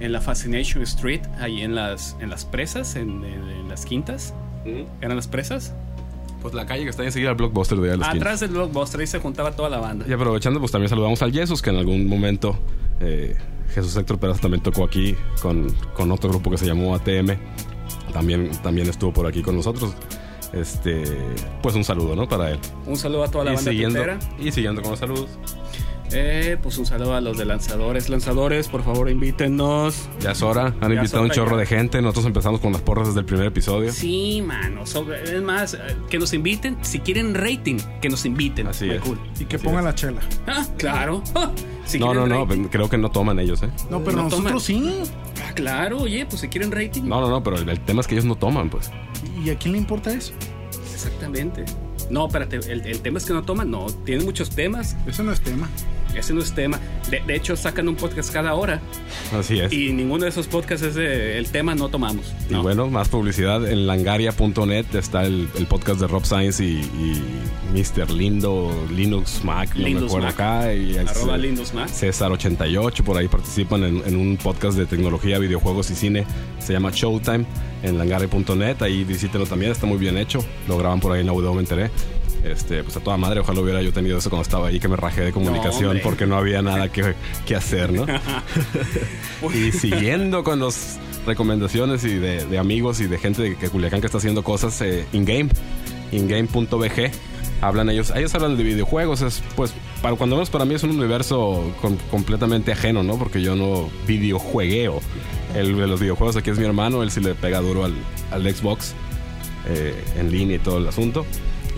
en 0.00 0.12
la 0.12 0.20
Fascination 0.20 0.82
Street, 0.82 1.20
ahí 1.40 1.62
en 1.62 1.74
las, 1.74 2.16
en 2.20 2.30
las 2.30 2.44
presas, 2.44 2.96
en, 2.96 3.24
en- 3.24 3.48
en 3.48 3.68
las 3.68 3.84
quintas. 3.84 4.34
¿Eran 5.00 5.16
las 5.16 5.26
presas? 5.28 5.74
Pues 6.40 6.54
la 6.54 6.66
calle 6.66 6.84
que 6.84 6.90
está 6.90 7.04
enseguida 7.04 7.30
al 7.30 7.36
blockbuster 7.36 7.78
de. 7.78 7.92
Atrás 8.04 8.40
del 8.40 8.50
blockbuster, 8.50 9.00
ahí 9.00 9.06
se 9.06 9.18
juntaba 9.20 9.52
toda 9.52 9.70
la 9.70 9.78
banda. 9.78 10.04
Y 10.08 10.12
aprovechando, 10.12 10.58
pues 10.60 10.72
también 10.72 10.88
saludamos 10.88 11.22
al 11.22 11.32
Jesus, 11.32 11.62
que 11.62 11.70
en 11.70 11.76
algún 11.76 12.06
momento 12.06 12.58
eh, 13.00 13.36
Jesús 13.74 13.96
Héctor 13.96 14.18
Pérez 14.18 14.40
también 14.40 14.62
tocó 14.62 14.84
aquí 14.84 15.14
con, 15.40 15.68
con 15.94 16.10
otro 16.12 16.30
grupo 16.30 16.50
que 16.50 16.58
se 16.58 16.66
llamó 16.66 16.94
ATM. 16.94 17.36
También, 18.12 18.50
también 18.62 18.88
estuvo 18.88 19.12
por 19.12 19.26
aquí 19.26 19.42
con 19.42 19.56
nosotros. 19.56 19.94
Este, 20.52 21.04
pues 21.62 21.74
un 21.74 21.84
saludo, 21.84 22.14
¿no? 22.14 22.28
Para 22.28 22.50
él. 22.50 22.58
Un 22.86 22.96
saludo 22.96 23.24
a 23.24 23.28
toda 23.30 23.44
la 23.44 23.52
y, 23.52 23.54
banda 23.56 23.70
siguiendo, 23.70 24.00
y 24.38 24.52
siguiendo 24.52 24.82
con 24.82 24.90
los 24.90 25.00
saludos. 25.00 25.28
Eh, 26.14 26.58
pues 26.62 26.78
un 26.78 26.86
saludo 26.86 27.14
a 27.14 27.20
los 27.20 27.38
de 27.38 27.44
lanzadores. 27.44 28.08
Lanzadores, 28.08 28.68
por 28.68 28.82
favor, 28.84 29.08
invítenos. 29.08 30.08
Ya 30.20 30.32
es 30.32 30.42
hora. 30.42 30.74
Han 30.80 30.90
Ya 30.92 30.96
invitado 30.96 31.22
un 31.24 31.30
chorro 31.30 31.52
ya. 31.52 31.60
de 31.60 31.66
gente. 31.66 32.02
Nosotros 32.02 32.26
empezamos 32.26 32.60
con 32.60 32.72
las 32.72 32.82
porras 32.82 33.08
desde 33.08 33.20
el 33.20 33.26
primer 33.26 33.46
episodio. 33.46 33.92
Sí, 33.92 34.42
mano. 34.46 34.86
sobre- 34.86 35.22
es 35.22 35.42
más, 35.42 35.74
eh, 35.74 35.78
que 36.10 36.18
nos 36.18 36.32
inviten. 36.34 36.76
Si 36.82 36.98
quieren 37.00 37.34
rating, 37.34 37.78
que 38.00 38.08
nos 38.08 38.24
inviten. 38.26 38.66
Así 38.66 38.86
Muy 38.86 38.96
es. 38.96 39.00
cool. 39.02 39.18
Y 39.40 39.44
que 39.46 39.56
Así 39.56 39.64
pongan 39.64 39.80
es. 39.80 39.84
la 39.86 39.94
chela. 39.94 40.20
Ah, 40.46 40.66
claro. 40.76 41.22
Ah, 41.34 41.50
si 41.86 41.98
no, 41.98 42.12
no, 42.12 42.26
no. 42.26 42.44
rating. 42.44 42.64
Creo 42.64 42.88
que 42.88 42.98
no 42.98 43.10
toman 43.10 43.38
ellos, 43.38 43.62
¿eh? 43.62 43.70
No, 43.90 44.02
pero 44.04 44.16
No 44.18 44.24
nosotros 44.24 44.62
sí. 44.64 45.00
Ah, 45.48 45.52
claro, 45.54 45.98
oye, 46.00 46.26
pues 46.26 46.40
si 46.40 46.48
quieren 46.48 46.70
rating. 46.72 47.02
No, 47.04 47.20
no, 47.20 47.28
no. 47.30 47.42
Pero 47.42 47.56
el, 47.58 47.68
el 47.68 47.80
tema 47.80 48.00
es 48.02 48.06
que 48.06 48.14
ellos 48.14 48.24
no 48.26 48.34
toman, 48.36 48.68
pues. 48.70 48.90
¿Y 49.44 49.50
a 49.50 49.56
quién 49.58 49.72
le 49.72 49.78
importa 49.78 50.12
eso? 50.12 50.32
Exactamente. 50.92 51.64
No, 52.10 52.26
espérate, 52.26 52.56
el, 52.56 52.82
el 52.86 53.00
tema 53.00 53.18
es 53.18 53.24
que 53.24 53.32
no 53.32 53.42
toman, 53.42 53.70
no. 53.70 53.86
Tienen 54.04 54.24
muchos 54.26 54.50
temas. 54.50 54.96
Eso 55.06 55.22
no 55.22 55.32
es 55.32 55.40
tema. 55.40 55.68
Ese 56.16 56.34
no 56.34 56.40
es 56.42 56.52
tema. 56.52 56.78
De, 57.10 57.20
de 57.20 57.34
hecho, 57.34 57.56
sacan 57.56 57.88
un 57.88 57.96
podcast 57.96 58.32
cada 58.32 58.54
hora. 58.54 58.80
Así 59.36 59.58
es. 59.60 59.72
Y 59.72 59.92
ninguno 59.92 60.24
de 60.24 60.30
esos 60.30 60.46
podcasts 60.46 60.86
es 60.86 60.94
de 60.94 61.38
el 61.38 61.48
tema 61.50 61.74
no 61.74 61.88
tomamos. 61.88 62.32
Y 62.48 62.52
¿no? 62.52 62.62
bueno, 62.62 62.88
más 62.88 63.08
publicidad 63.08 63.66
en 63.70 63.86
langaria.net 63.86 64.86
está 64.94 65.24
el, 65.24 65.48
el 65.56 65.66
podcast 65.66 66.00
de 66.00 66.06
Rob 66.06 66.24
Science 66.24 66.64
y, 66.64 66.78
y 66.80 67.22
Mr. 67.78 68.10
Lindo, 68.10 68.70
Linux 68.94 69.42
Mac, 69.44 69.70
no 69.74 69.82
me 69.82 69.88
Linux 69.88 70.04
acuerdo 70.06 70.26
Mac. 70.26 70.34
acá. 70.34 70.74
Y 70.74 70.96
Arroba 70.96 71.36
lindos 71.38 71.72
más. 71.74 72.02
César88, 72.02 73.02
por 73.02 73.16
ahí 73.16 73.28
participan 73.28 73.82
en, 73.84 74.02
en 74.06 74.16
un 74.16 74.36
podcast 74.36 74.76
de 74.76 74.86
tecnología, 74.86 75.38
videojuegos 75.38 75.90
y 75.90 75.94
cine. 75.94 76.24
Se 76.58 76.72
llama 76.72 76.90
Showtime 76.92 77.44
en 77.82 77.98
langaria.net. 77.98 78.80
Ahí 78.82 79.04
visítenlo 79.04 79.46
también, 79.46 79.72
está 79.72 79.86
muy 79.86 79.98
bien 79.98 80.16
hecho. 80.18 80.44
Lo 80.68 80.78
graban 80.78 81.00
por 81.00 81.12
ahí 81.12 81.22
en 81.22 81.28
Audio, 81.28 81.52
me 81.54 81.60
enteré. 81.60 81.90
Este, 82.44 82.82
pues 82.82 82.96
a 82.96 83.00
toda 83.00 83.16
madre, 83.16 83.38
ojalá 83.40 83.60
hubiera 83.60 83.80
yo 83.82 83.92
tenido 83.92 84.18
eso 84.18 84.28
cuando 84.28 84.42
estaba 84.42 84.66
ahí, 84.68 84.80
que 84.80 84.88
me 84.88 84.96
rajé 84.96 85.20
de 85.22 85.32
comunicación 85.32 86.00
porque 86.02 86.26
no 86.26 86.36
había 86.36 86.60
nada 86.60 86.90
que, 86.90 87.14
que 87.46 87.54
hacer, 87.54 87.92
¿no? 87.92 88.04
y 89.54 89.70
siguiendo 89.72 90.42
con 90.42 90.58
las 90.60 90.98
recomendaciones 91.26 92.02
y 92.04 92.14
de, 92.16 92.44
de 92.46 92.58
amigos 92.58 93.00
y 93.00 93.06
de 93.06 93.18
gente 93.18 93.42
de 93.42 93.56
que 93.56 93.68
Culiacán 93.68 94.00
que 94.00 94.06
está 94.06 94.18
haciendo 94.18 94.42
cosas 94.42 94.80
eh, 94.82 95.06
in-game, 95.12 95.50
ingame.bg. 96.10 97.10
Hablan 97.60 97.90
ellos, 97.90 98.12
ellos 98.16 98.34
hablan 98.34 98.56
de 98.56 98.64
videojuegos, 98.64 99.22
es 99.22 99.40
pues 99.54 99.72
para 100.02 100.16
cuando 100.16 100.34
menos 100.34 100.50
para 100.50 100.64
mí 100.64 100.74
es 100.74 100.82
un 100.82 100.90
universo 100.90 101.72
com- 101.80 101.96
completamente 102.10 102.72
ajeno, 102.72 103.04
¿no? 103.04 103.16
Porque 103.18 103.40
yo 103.40 103.54
no 103.54 103.88
videojuegueo. 104.08 105.00
El 105.54 105.76
de 105.76 105.86
los 105.86 106.00
videojuegos 106.00 106.34
aquí 106.36 106.50
es 106.50 106.58
mi 106.58 106.64
hermano, 106.64 107.04
él 107.04 107.12
sí 107.12 107.20
le 107.20 107.36
pega 107.36 107.60
duro 107.60 107.84
al, 107.84 107.94
al 108.32 108.42
Xbox 108.52 108.94
eh, 109.68 109.94
en 110.18 110.32
línea 110.32 110.56
y 110.56 110.58
todo 110.58 110.78
el 110.78 110.88
asunto. 110.88 111.24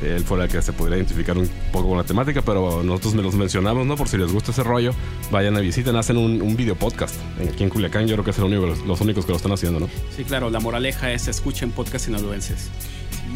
Él 0.04 0.24
fue 0.24 0.42
el 0.42 0.48
que 0.48 0.60
se 0.62 0.72
podría 0.72 0.96
identificar 0.96 1.36
un 1.36 1.48
poco 1.72 1.88
con 1.88 1.98
la 1.98 2.04
temática, 2.04 2.42
pero 2.42 2.82
nosotros 2.82 3.14
me 3.14 3.22
los 3.22 3.34
mencionamos, 3.34 3.86
¿no? 3.86 3.96
Por 3.96 4.08
si 4.08 4.16
les 4.16 4.32
gusta 4.32 4.50
ese 4.50 4.62
rollo, 4.62 4.92
vayan 5.30 5.56
a 5.56 5.60
visiten, 5.60 5.96
hacen 5.96 6.16
un, 6.16 6.42
un 6.42 6.56
video 6.56 6.74
podcast. 6.74 7.14
Aquí 7.40 7.64
en 7.64 7.70
Culiacán 7.70 8.06
yo 8.06 8.14
creo 8.16 8.24
que 8.24 8.30
es 8.30 8.38
el 8.38 8.44
único, 8.44 8.66
los, 8.66 9.00
únicos 9.00 9.24
que 9.24 9.32
lo 9.32 9.36
están 9.36 9.52
haciendo, 9.52 9.80
¿no? 9.80 9.88
Sí, 10.14 10.24
claro, 10.24 10.50
la 10.50 10.60
moraleja 10.60 11.12
es 11.12 11.28
escuchen 11.28 11.70
podcast 11.70 12.06
sinaloenses. 12.06 12.70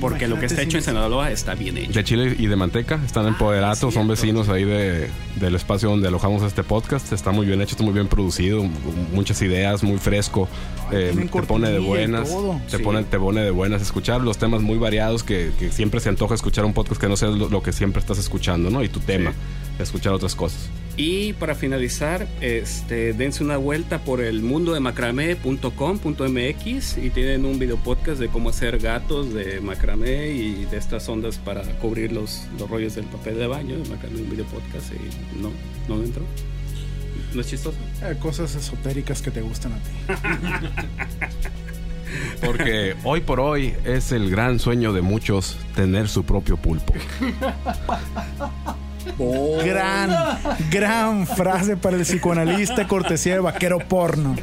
Porque 0.01 0.29
lo 0.29 0.39
que 0.39 0.47
está 0.47 0.63
hecho 0.63 0.77
en 0.79 0.83
si- 0.83 0.91
Sinaloa 0.91 1.31
está 1.31 1.55
bien 1.55 1.77
hecho. 1.77 1.93
De 1.93 2.05
Chile 2.05 2.37
y 2.39 2.47
de 2.47 2.57
Manteca, 2.57 3.01
están 3.05 3.27
en 3.27 3.35
Ah, 3.35 3.39
Poderato, 3.39 3.89
es 3.89 3.95
son 3.95 4.07
vecinos 4.09 4.49
ahí 4.49 4.65
de, 4.65 5.09
del 5.37 5.55
espacio 5.55 5.91
donde 5.91 6.09
alojamos 6.09 6.43
este 6.43 6.63
podcast. 6.63 7.13
Está 7.13 7.31
muy 7.33 7.47
bien 7.47 7.61
hecho, 7.61 7.73
está 7.73 7.83
muy 7.85 7.93
bien 7.95 8.07
producido, 8.09 8.65
muchas 9.13 9.41
ideas, 9.43 9.83
muy 9.83 9.99
fresco. 9.99 10.49
Eh, 10.93 11.13
te 11.33 11.43
pone 11.43 11.71
de 11.71 11.79
buenas, 11.81 12.29
te 12.71 12.77
Sí. 12.79 12.83
pone, 12.83 13.03
te 13.05 13.19
pone 13.19 13.43
de 13.43 13.51
buenas 13.51 13.83
escuchar 13.83 14.21
los 14.23 14.39
temas 14.39 14.63
muy 14.63 14.79
variados 14.79 15.23
que, 15.25 15.51
que 15.59 15.71
siempre 15.73 16.01
se 16.01 16.09
antoja 16.09 16.35
escuchar 16.35 16.65
un 16.65 16.73
podcast 16.73 17.01
que 17.01 17.09
no 17.09 17.17
sea 17.17 17.29
lo, 17.29 17.49
lo 17.49 17.63
que 17.63 17.73
siempre 17.73 18.01
estás 18.01 18.19
escuchando, 18.19 18.71
¿no? 18.71 18.83
Y 18.83 18.89
tu 18.89 19.01
tema, 19.01 19.33
escuchar 19.79 20.13
otras 20.13 20.35
cosas. 20.35 20.69
Y 20.99 21.33
para 21.35 21.55
finalizar, 21.55 22.27
este, 22.41 23.13
dense 23.13 23.45
una 23.45 23.57
vuelta 23.57 24.01
por 24.01 24.21
el 24.21 24.43
mundo 24.43 24.75
de 24.75 24.81
macramé.com.mx 24.81 26.99
y 26.99 27.11
tienen 27.11 27.45
un 27.45 27.61
video 27.61 27.77
podcast 27.77 28.19
de 28.19 28.27
cómo 28.27 28.51
hacer 28.51 28.81
gatos 28.81 29.33
de 29.33 29.61
macramé 29.61 30.31
y 30.31 30.65
de 30.65 30.77
estas 30.77 31.09
ondas 31.09 31.39
para 31.39 31.63
cubrir 31.79 32.11
los, 32.11 32.49
los 32.59 32.69
rollos 32.69 32.97
del 32.97 33.05
papel 33.05 33.39
de 33.39 33.47
baño. 33.47 33.79
de 33.79 33.89
Macramé, 33.89 34.23
un 34.23 34.29
video 34.29 34.45
podcast 34.47 34.93
y 34.93 34.97
no, 35.41 35.53
no 35.87 36.03
entró. 36.03 36.25
¿No 37.33 37.43
es 37.43 37.47
chistoso? 37.47 37.79
Eh, 38.03 38.17
cosas 38.19 38.57
esotéricas 38.57 39.23
que 39.23 39.31
te 39.31 39.41
gustan 39.41 39.75
a 39.75 39.77
ti. 39.77 39.83
Porque 42.45 42.97
hoy 43.05 43.21
por 43.21 43.39
hoy 43.39 43.73
es 43.85 44.11
el 44.11 44.31
gran 44.31 44.59
sueño 44.59 44.93
de 44.93 45.03
muchos 45.03 45.59
tener 45.77 46.09
su 46.09 46.25
propio 46.25 46.57
pulpo. 46.57 46.93
Gran, 49.65 50.11
gran 50.71 51.27
frase 51.27 51.77
para 51.77 51.97
el 51.97 52.03
psicoanalista 52.03 52.87
cortesía 52.87 53.35
de 53.35 53.41
vaquero 53.41 53.79
porno. 53.79 54.37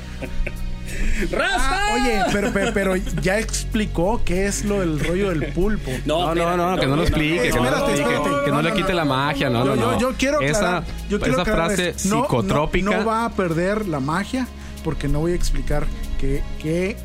Ah, 1.38 1.96
oye, 1.96 2.22
pero, 2.32 2.52
pero, 2.54 2.74
pero 2.74 2.96
ya 2.96 3.40
explicó 3.40 4.22
qué 4.24 4.46
es 4.48 4.66
lo 4.66 4.80
del 4.82 5.00
rollo 5.00 5.30
del 5.30 5.52
pulpo. 5.54 5.92
No, 6.06 6.34
no, 6.36 6.56
no, 6.58 6.78
que 6.80 6.86
no 6.88 6.96
lo 6.96 7.04
explique, 7.04 7.50
que 7.50 7.54
no 7.60 7.64
lo 7.70 7.78
explique, 7.78 8.10
que 8.46 8.52
no 8.52 8.56
No, 8.58 8.62
le 8.62 8.70
no, 8.70 8.76
quite 8.76 8.90
no. 8.90 8.96
la 8.98 9.06
magia, 9.06 9.50
no, 9.50 9.64
no, 9.64 9.76
yo, 9.76 9.82
yo- 9.82 9.92
no. 9.92 10.00
yo 10.00 10.14
quiero 10.18 10.38
aclarar, 10.38 10.84
esa, 10.84 10.84
yo 11.10 11.20
quiero 11.20 11.42
esa 11.42 11.46
frase 11.52 11.96
no, 12.06 12.16
no- 12.18 12.22
psicotrópica. 12.24 12.98
No, 12.98 13.06
va 13.06 13.26
a 13.26 13.30
perder 13.32 13.88
la 13.88 14.00
magia 14.00 14.48
porque 14.84 15.08
no 15.08 15.20
voy 15.20 15.32
a 15.32 15.36
explicar 15.36 15.86
qué, 16.20 16.42
qué 16.62 16.98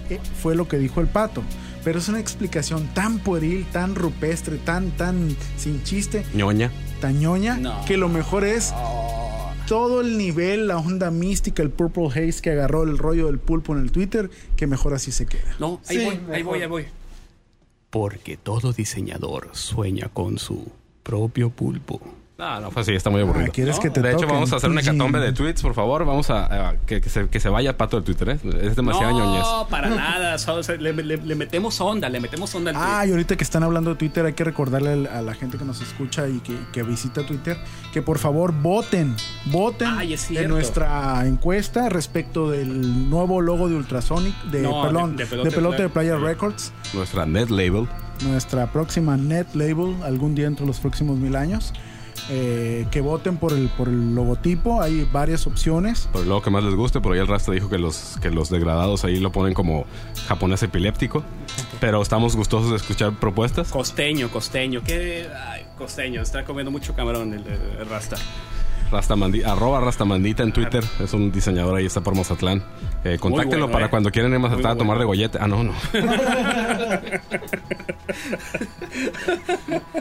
fue 0.43 0.55
lo 0.55 0.67
que 0.69 0.77
dijo 0.79 1.01
el 1.01 1.07
pato. 1.07 1.43
Pero 1.83 1.99
es 1.99 2.09
una 2.09 2.21
explicación 2.21 2.89
tan 2.93 3.21
pueril, 3.21 3.65
tan 3.73 3.95
rupestre, 3.95 4.57
tan, 4.59 4.91
tan 4.91 5.35
sin 5.57 5.83
chiste, 5.83 6.27
ñoña. 6.35 6.71
Tan 7.01 7.19
ñoña, 7.19 7.57
No. 7.57 7.85
que 7.87 7.97
lo 7.97 8.09
mejor 8.09 8.45
es 8.45 8.73
todo 9.67 10.01
el 10.01 10.19
nivel, 10.19 10.69
la 10.69 10.79
onda 10.79 11.11
mística, 11.11 11.63
el 11.63 11.71
purple 11.71 12.09
haze 12.09 12.41
que 12.43 12.51
agarró 12.51 12.83
el 12.83 12.99
rollo 12.99 13.27
del 13.27 13.39
pulpo 13.39 13.73
en 13.75 13.81
el 13.83 13.93
Twitter, 13.93 14.31
que 14.57 14.67
mejor 14.67 14.95
así 14.95 15.13
se 15.13 15.27
queda. 15.27 15.55
No, 15.59 15.81
ahí 15.89 15.97
Sí, 15.99 16.05
voy, 16.05 16.21
ahí 16.35 16.43
voy, 16.43 16.63
ahí 16.63 16.69
voy. 16.69 16.85
Porque 17.91 18.37
todo 18.37 18.73
diseñador 18.73 19.49
sueña 19.53 20.09
con 20.13 20.39
su 20.39 20.71
propio 21.03 21.51
pulpo. 21.51 22.01
No, 22.41 22.59
no, 22.61 22.71
pues 22.71 22.87
sí, 22.87 22.95
está 22.95 23.11
muy 23.11 23.21
aburrido. 23.21 23.47
Ah, 23.49 23.53
¿quieres 23.53 23.79
que 23.79 23.91
te 23.91 24.01
de 24.01 24.13
hecho, 24.13 24.27
vamos 24.27 24.53
a 24.53 24.57
hacer 24.57 24.71
una 24.71 24.81
hecatombe 24.81 25.21
de 25.21 25.33
tweets, 25.33 25.61
por 25.63 25.75
favor. 25.75 26.05
Vamos 26.07 26.31
a, 26.31 26.71
a- 26.71 26.75
que, 26.87 27.01
que 27.03 27.11
se, 27.11 27.29
que 27.29 27.39
se 27.39 27.49
vaya 27.51 27.77
pato 27.77 27.97
del 28.01 28.05
Twitter, 28.05 28.31
¿eh? 28.31 28.39
Es 28.63 28.77
demasiada 28.77 29.13
ñoñez. 29.13 29.43
No, 29.43 29.67
para 29.69 29.91
nada. 29.91 30.39
solo 30.39 30.63
se- 30.63 30.79
le, 30.79 30.93
le- 30.95 31.19
le 31.19 31.35
metemos 31.35 31.81
onda, 31.81 32.09
le 32.09 32.19
metemos 32.19 32.55
onda 32.55 32.71
al. 32.71 32.77
Ah, 32.79 33.07
y 33.07 33.11
ahorita 33.11 33.37
que 33.37 33.45
están 33.45 33.63
hablando 33.63 33.91
de 33.91 33.97
Twitter, 33.97 34.25
hay 34.25 34.33
que 34.33 34.43
recordarle 34.45 35.07
a 35.09 35.21
la 35.23 35.35
gente 35.35 35.59
que 35.59 35.65
nos 35.67 35.81
escucha 35.83 36.27
y 36.29 36.41
que, 36.41 36.57
que 36.73 36.83
visita 36.83 37.27
Twitter 37.27 37.59
que 37.93 38.01
por 38.03 38.19
favor 38.19 38.53
voten, 38.53 39.15
voten 39.47 39.89
Ay, 39.89 40.15
es 40.15 40.31
en 40.31 40.49
nuestra 40.49 41.27
encuesta 41.27 41.89
respecto 41.91 42.51
del 42.51 43.11
nuevo 43.11 43.41
logo 43.43 43.69
de 43.69 43.75
Ultrasonic, 43.77 44.35
de, 44.45 44.63
No, 44.63 44.83
perdón, 44.83 45.17
de- 45.17 45.25
de, 45.25 45.31
de 45.37 45.37
Pelote 45.45 45.51
Pelote 45.57 45.83
de 45.83 45.89
Playa. 45.91 46.17
Playa 46.17 46.27
Records, 46.27 46.73
Nuestra 46.95 47.27
net 47.27 47.51
label. 47.51 47.87
nuestra 48.25 48.71
próxima 48.73 49.17
net 49.17 49.47
label 49.55 49.95
algún 50.05 50.35
día 50.35 50.47
entre 50.47 50.65
los 50.67 50.79
próximos 50.79 51.19
mil 51.19 51.37
años. 51.37 51.73
Eh, 52.29 52.87
que 52.91 53.01
voten 53.01 53.37
por 53.39 53.53
el, 53.53 53.69
por 53.71 53.89
el 53.89 54.15
logotipo, 54.15 54.81
hay 54.83 55.09
varias 55.11 55.47
opciones. 55.47 56.09
Por 56.13 56.23
el 56.23 56.29
logo 56.29 56.43
que 56.43 56.51
más 56.51 56.63
les 56.63 56.75
guste, 56.75 57.01
por 57.01 57.13
ahí 57.15 57.19
el 57.19 57.27
Rasta 57.27 57.51
dijo 57.53 57.69
que 57.69 57.79
los, 57.79 58.17
que 58.21 58.31
los 58.31 58.51
degradados 58.51 59.05
ahí 59.05 59.19
lo 59.19 59.33
ponen 59.33 59.55
como 59.55 59.85
japonés 60.29 60.63
epiléptico. 60.63 61.25
Pero 61.81 62.03
estamos 62.03 62.37
gustosos 62.37 62.71
de 62.71 62.77
escuchar 62.77 63.19
propuestas. 63.19 63.71
Costeño, 63.71 64.29
costeño. 64.31 64.83
¿Qué? 64.85 65.29
Ay, 65.49 65.65
costeño. 65.79 66.21
Está 66.23 66.45
comiendo 66.45 66.71
mucho 66.71 66.95
camarón 66.95 67.33
el, 67.33 67.41
el- 67.47 67.81
el 67.81 67.89
Rasta. 67.89 68.17
Rastamandi- 68.91 69.45
arroba 69.45 69.81
Rastamandita 69.81 70.43
en 70.43 70.53
Twitter. 70.53 70.83
Es 71.03 71.13
un 71.13 71.31
diseñador 71.31 71.77
ahí, 71.77 71.87
está 71.87 72.01
por 72.01 72.15
Mazatlán. 72.15 72.63
Eh, 73.05 73.19
contáctenlo 73.19 73.67
bueno, 73.67 73.73
para 73.73 73.87
eh. 73.87 73.91
cuando 73.91 74.11
quieran 74.11 74.33
ir 74.33 74.37
a 74.37 74.41
Mazatlán 74.41 74.73
a 74.73 74.77
tomar 74.77 74.97
bueno. 74.97 75.01
de 75.01 75.07
gollete. 75.07 75.39
Ah, 75.41 75.47
no, 75.47 75.65
no. 75.65 75.75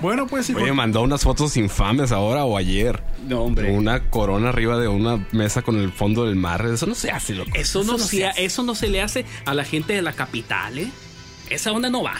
Bueno, 0.01 0.27
pues 0.27 0.49
y 0.49 0.55
Oye, 0.55 0.71
mandó 0.71 1.01
unas 1.01 1.23
fotos 1.23 1.57
infames 1.57 2.11
ahora 2.11 2.45
o 2.45 2.57
ayer. 2.57 3.01
No, 3.27 3.41
hombre. 3.41 3.71
Una 3.71 4.09
corona 4.09 4.49
arriba 4.49 4.77
de 4.77 4.87
una 4.87 5.25
mesa 5.31 5.61
con 5.61 5.77
el 5.77 5.91
fondo 5.91 6.25
del 6.25 6.35
mar. 6.35 6.65
Eso 6.65 6.85
no 6.85 6.95
se 6.95 7.11
hace, 7.11 7.35
loco. 7.35 7.51
Eso 7.53 7.83
no, 7.83 7.97
se, 7.97 8.29
eso 8.37 8.63
no 8.63 8.75
se 8.75 8.87
le 8.87 9.01
hace 9.01 9.25
a 9.45 9.53
la 9.53 9.65
gente 9.65 9.93
de 9.93 10.01
la 10.01 10.13
capital, 10.13 10.77
¿eh? 10.77 10.89
Esa 11.49 11.71
onda 11.71 11.89
no 11.89 12.03
va. 12.03 12.15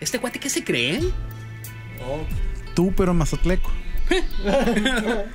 ¿Este 0.00 0.18
cuate 0.18 0.38
qué 0.38 0.50
se 0.50 0.64
cree? 0.64 1.00
tú, 2.74 2.92
pero 2.96 3.14
mazatleco. 3.14 3.70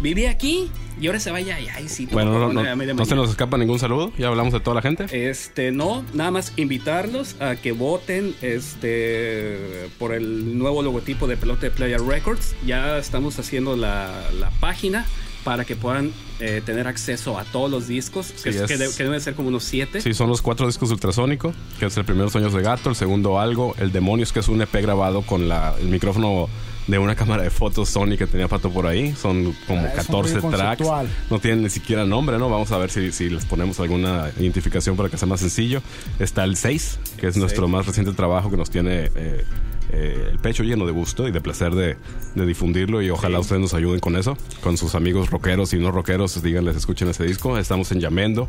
Vive 0.00 0.28
aquí 0.28 0.70
y 1.00 1.06
ahora 1.06 1.18
se 1.20 1.30
vaya 1.30 1.56
allá. 1.56 1.72
Ay, 1.76 1.88
sí, 1.88 2.06
Bueno, 2.10 2.32
no, 2.32 2.52
no, 2.52 2.94
no 2.94 3.04
se 3.04 3.14
nos 3.14 3.30
escapa 3.30 3.56
ningún 3.56 3.78
saludo. 3.78 4.12
Ya 4.18 4.28
hablamos 4.28 4.52
de 4.52 4.60
toda 4.60 4.74
la 4.74 4.82
gente. 4.82 5.06
Este, 5.30 5.72
no, 5.72 6.04
nada 6.12 6.30
más 6.30 6.52
invitarlos 6.56 7.40
a 7.40 7.56
que 7.56 7.72
voten 7.72 8.34
este 8.42 9.88
por 9.98 10.12
el 10.14 10.58
nuevo 10.58 10.82
logotipo 10.82 11.26
de 11.26 11.36
Pelota 11.36 11.62
de 11.62 11.70
Playa 11.70 11.98
Records. 11.98 12.54
Ya 12.66 12.98
estamos 12.98 13.38
haciendo 13.38 13.76
la, 13.76 14.30
la 14.38 14.50
página 14.60 15.06
para 15.44 15.64
que 15.66 15.76
puedan 15.76 16.10
eh, 16.40 16.62
tener 16.64 16.86
acceso 16.88 17.38
a 17.38 17.44
todos 17.44 17.70
los 17.70 17.86
discos, 17.86 18.32
que, 18.32 18.52
Sí, 18.52 18.58
es- 18.58 18.62
que 18.66 18.74
es- 18.74 18.78
de- 18.80 18.90
que 18.96 19.04
deben 19.04 19.20
ser 19.20 19.34
como 19.34 19.48
unos 19.48 19.64
siete. 19.64 20.00
Sí, 20.00 20.14
son 20.14 20.28
los 20.28 20.40
cuatro 20.42 20.66
discos 20.66 20.88
de 20.88 20.94
ultrasónico, 20.94 21.52
que 21.78 21.86
es 21.86 21.96
el 21.98 22.04
primero 22.04 22.30
Sueños 22.30 22.52
de 22.54 22.62
Gato, 22.62 22.88
el 22.90 22.96
segundo 22.96 23.38
Algo, 23.38 23.74
el 23.78 23.92
Demonios, 23.92 24.32
que 24.32 24.40
es 24.40 24.48
un 24.48 24.60
EP 24.62 24.74
grabado 24.80 25.22
con 25.22 25.48
la, 25.48 25.74
el 25.80 25.88
micrófono 25.88 26.48
de 26.86 26.98
una 26.98 27.14
cámara 27.14 27.42
de 27.42 27.50
fotos 27.50 27.88
Sony 27.88 28.16
que 28.18 28.26
tenía 28.26 28.46
Pato 28.48 28.70
por 28.70 28.86
ahí. 28.86 29.14
Son 29.14 29.54
como 29.66 29.80
Ah, 29.80 29.86
es 29.86 29.90
un 29.90 29.96
14 29.96 30.34
rollo 30.40 30.56
tracks. 30.56 30.66
conceptual. 30.82 31.08
No 31.30 31.38
tienen 31.38 31.62
ni 31.62 31.70
siquiera 31.70 32.04
nombre, 32.04 32.38
¿no? 32.38 32.50
Vamos 32.50 32.70
a 32.72 32.78
ver 32.78 32.90
si, 32.90 33.10
si 33.12 33.30
les 33.30 33.44
ponemos 33.46 33.80
alguna 33.80 34.30
identificación 34.38 34.96
para 34.96 35.08
que 35.08 35.16
sea 35.16 35.26
más 35.28 35.40
sencillo. 35.40 35.80
Está 36.18 36.44
el 36.44 36.56
6, 36.56 36.98
que 37.16 37.26
es 37.28 37.36
nuestro 37.36 37.68
más 37.68 37.86
reciente 37.86 38.12
trabajo 38.12 38.50
que 38.50 38.56
nos 38.56 38.70
tiene 38.70 39.10
eh, 39.14 39.44
eh, 39.90 40.28
el 40.32 40.38
pecho 40.38 40.62
lleno 40.62 40.84
de 40.86 40.92
gusto 40.92 41.26
y 41.28 41.30
de 41.30 41.40
placer 41.40 41.74
de, 41.74 41.96
de 42.34 42.46
difundirlo 42.46 43.00
y 43.02 43.10
ojalá 43.10 43.38
ustedes 43.38 43.60
nos 43.62 43.74
ayuden 43.74 44.00
con 44.00 44.16
eso, 44.16 44.36
con 44.62 44.76
sus 44.76 44.94
amigos 44.94 45.30
rockeros 45.30 45.72
y 45.74 45.78
no 45.78 45.90
rockeros, 45.90 46.42
díganles, 46.42 46.76
escuchen 46.76 47.08
ese 47.08 47.24
disco. 47.24 47.56
Estamos 47.58 47.92
en 47.92 48.00
Yamendo, 48.00 48.48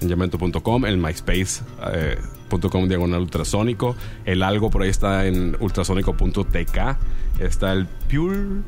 en 0.00 0.08
yamento.com, 0.08 0.86
en 0.86 1.00
myspace.com 1.00 2.88
diagonal 2.88 3.20
ultrasónico. 3.20 3.96
El 4.24 4.42
algo 4.42 4.70
por 4.70 4.82
ahí 4.82 4.90
está 4.90 5.26
en 5.26 5.56
ultrasónico.tk. 5.60 6.78
Está 7.38 7.72
el 7.72 7.86
Pure 8.10 8.62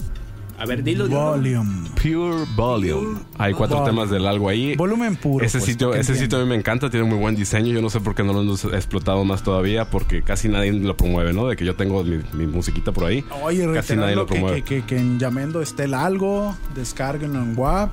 A 0.59 0.65
ver, 0.67 0.83
dilo, 0.83 1.09
dilo. 1.09 1.21
Volume. 1.33 1.91
Pure 2.01 2.45
Volume. 2.57 3.21
Hay 3.39 3.53
cuatro 3.53 3.79
Volume. 3.79 3.93
temas 3.95 4.11
del 4.11 4.27
algo 4.27 4.49
ahí. 4.49 4.77
Volumen 4.77 5.17
puro. 5.17 5.45
Ese 5.45 5.59
pues, 5.59 5.71
sitio, 5.71 5.95
ese 5.95 6.15
sitio 6.15 6.39
a 6.39 6.43
mí 6.43 6.49
me 6.49 6.55
encanta, 6.55 6.89
tiene 6.89 7.05
muy 7.07 7.19
buen 7.19 7.35
diseño. 7.35 7.73
Yo 7.73 7.83
no 7.83 7.91
sé 7.91 8.01
por 8.01 8.15
qué 8.15 8.23
no 8.23 8.33
lo 8.33 8.43
hemos 8.43 8.65
explotado 8.65 9.25
más 9.25 9.43
todavía, 9.43 9.91
porque 9.91 10.23
casi 10.23 10.49
nadie 10.49 10.73
lo 10.73 10.97
promueve, 10.97 11.33
¿no? 11.33 11.49
De 11.49 11.57
que 11.57 11.65
yo 11.65 11.75
tengo 11.75 12.05
mi, 12.05 12.21
mi 12.33 12.47
musiquita 12.47 12.93
por 12.93 13.05
ahí. 13.05 13.25
Oye, 13.43 13.71
casi 13.75 13.97
nadie 13.97 14.15
lo 14.15 14.27
promueve. 14.27 14.63
que, 14.63 14.83
que, 14.83 14.87
que 14.87 14.99
en 14.99 15.19
Yamendo 15.19 15.61
esté 15.61 15.85
el 15.85 15.95
algo, 15.95 16.57
descárguenlo 16.75 17.41
en 17.41 17.59
WAP, 17.59 17.91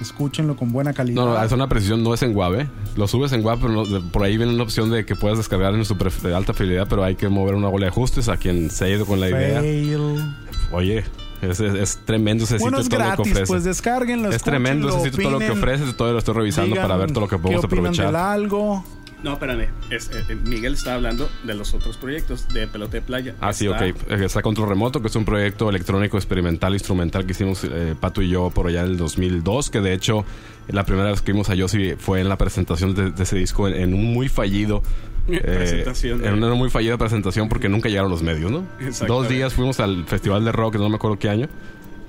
escúchenlo 0.00 0.56
con 0.56 0.72
buena 0.72 0.92
calidad. 0.92 1.24
No, 1.24 1.34
no, 1.34 1.42
es 1.42 1.52
una 1.52 1.68
precisión, 1.68 2.02
no 2.02 2.14
es 2.14 2.22
en 2.22 2.34
WAV, 2.36 2.60
¿eh? 2.60 2.68
Lo 2.96 3.08
subes 3.08 3.32
en 3.32 3.44
WAV, 3.44 3.60
pero 3.60 3.72
no- 3.72 3.84
de- 3.86 4.00
por 4.00 4.22
ahí 4.24 4.36
viene 4.36 4.52
una 4.54 4.62
opción 4.62 4.90
de 4.90 5.04
que 5.06 5.16
puedas 5.16 5.38
descargar 5.38 5.74
en 5.74 5.84
su 5.84 5.96
pref- 5.96 6.20
de 6.22 6.34
alta 6.34 6.52
fidelidad, 6.52 6.86
pero 6.88 7.02
hay 7.04 7.14
que 7.16 7.28
mover 7.28 7.54
una 7.54 7.68
bola 7.68 7.86
de 7.86 7.90
ajustes 7.90 8.28
a 8.28 8.36
quien 8.36 8.70
se 8.70 8.84
ha 8.84 8.88
ido 8.88 9.06
con 9.06 9.20
la 9.20 9.28
idea. 9.30 9.60
Fail. 9.60 10.34
Oye, 10.72 11.04
es, 11.42 11.60
es- 11.60 11.74
es 11.74 11.98
tremendo 12.04 12.44
ese 12.44 12.58
Bueno, 12.58 12.78
es 12.78 12.84
sitio, 12.84 12.98
todo 12.98 13.06
lo 13.08 13.12
que 13.12 13.16
gratis, 13.22 13.32
ofrece. 13.32 13.46
pues 13.52 13.64
descárguenlo. 13.64 14.30
es 14.30 14.42
tremendo 14.42 14.88
ese 14.88 15.00
sitio, 15.10 15.22
todo 15.22 15.32
lo 15.32 15.38
que 15.38 15.50
opinen, 15.50 15.58
ofrece, 15.62 15.92
todo 15.94 16.12
lo 16.12 16.18
estoy 16.18 16.34
revisando 16.34 16.68
digan 16.70 16.82
para 16.88 16.96
ver 16.96 17.10
todo 17.12 17.20
lo 17.20 17.28
que 17.28 17.38
podemos 17.38 17.64
aprovechar. 17.64 18.16
algo. 18.16 18.84
No, 19.22 19.32
espérame. 19.32 19.68
Es, 19.90 20.10
eh, 20.10 20.24
eh, 20.28 20.34
Miguel 20.36 20.74
está 20.74 20.94
hablando 20.94 21.28
de 21.44 21.54
los 21.54 21.72
otros 21.74 21.96
proyectos 21.96 22.48
de 22.48 22.66
Pelota 22.66 22.92
de 22.92 23.02
Playa. 23.02 23.34
Ah, 23.40 23.52
sí, 23.52 23.66
Está- 23.66 23.86
ok. 23.86 23.96
Eh, 24.10 24.24
Está 24.24 24.42
Control 24.42 24.68
Remoto, 24.68 25.00
que 25.00 25.08
es 25.08 25.16
un 25.16 25.24
proyecto 25.24 25.68
electrónico 25.70 26.16
experimental, 26.16 26.74
instrumental 26.74 27.24
que 27.24 27.32
hicimos 27.32 27.64
eh, 27.64 27.94
Pato 27.98 28.22
y 28.22 28.28
yo 28.28 28.50
por 28.50 28.66
allá 28.68 28.82
en 28.82 28.88
el 28.88 28.96
2002, 28.96 29.70
que 29.70 29.80
de 29.80 29.94
hecho 29.94 30.24
la 30.68 30.84
primera 30.84 31.10
vez 31.10 31.22
que 31.22 31.32
vimos 31.32 31.48
a 31.50 31.54
Yossi 31.54 31.94
fue 31.98 32.20
en 32.20 32.28
la 32.28 32.36
presentación 32.36 32.94
de, 32.94 33.10
de 33.10 33.22
ese 33.22 33.36
disco 33.36 33.68
en, 33.68 33.74
en 33.74 33.94
un 33.94 34.12
muy 34.12 34.28
fallido... 34.28 34.82
eh, 35.28 35.40
Presentación, 35.40 36.24
en 36.24 36.34
una 36.34 36.54
muy 36.54 36.70
fallida 36.70 36.96
presentación 36.98 37.48
porque 37.48 37.68
nunca 37.68 37.88
llegaron 37.88 38.10
los 38.10 38.22
medios, 38.22 38.50
¿no? 38.52 38.64
Dos 39.08 39.28
días 39.28 39.54
fuimos 39.54 39.80
al 39.80 40.04
Festival 40.04 40.44
de 40.44 40.52
Rock, 40.52 40.76
no 40.76 40.88
me 40.88 40.96
acuerdo 40.96 41.18
qué 41.18 41.28
año. 41.30 41.48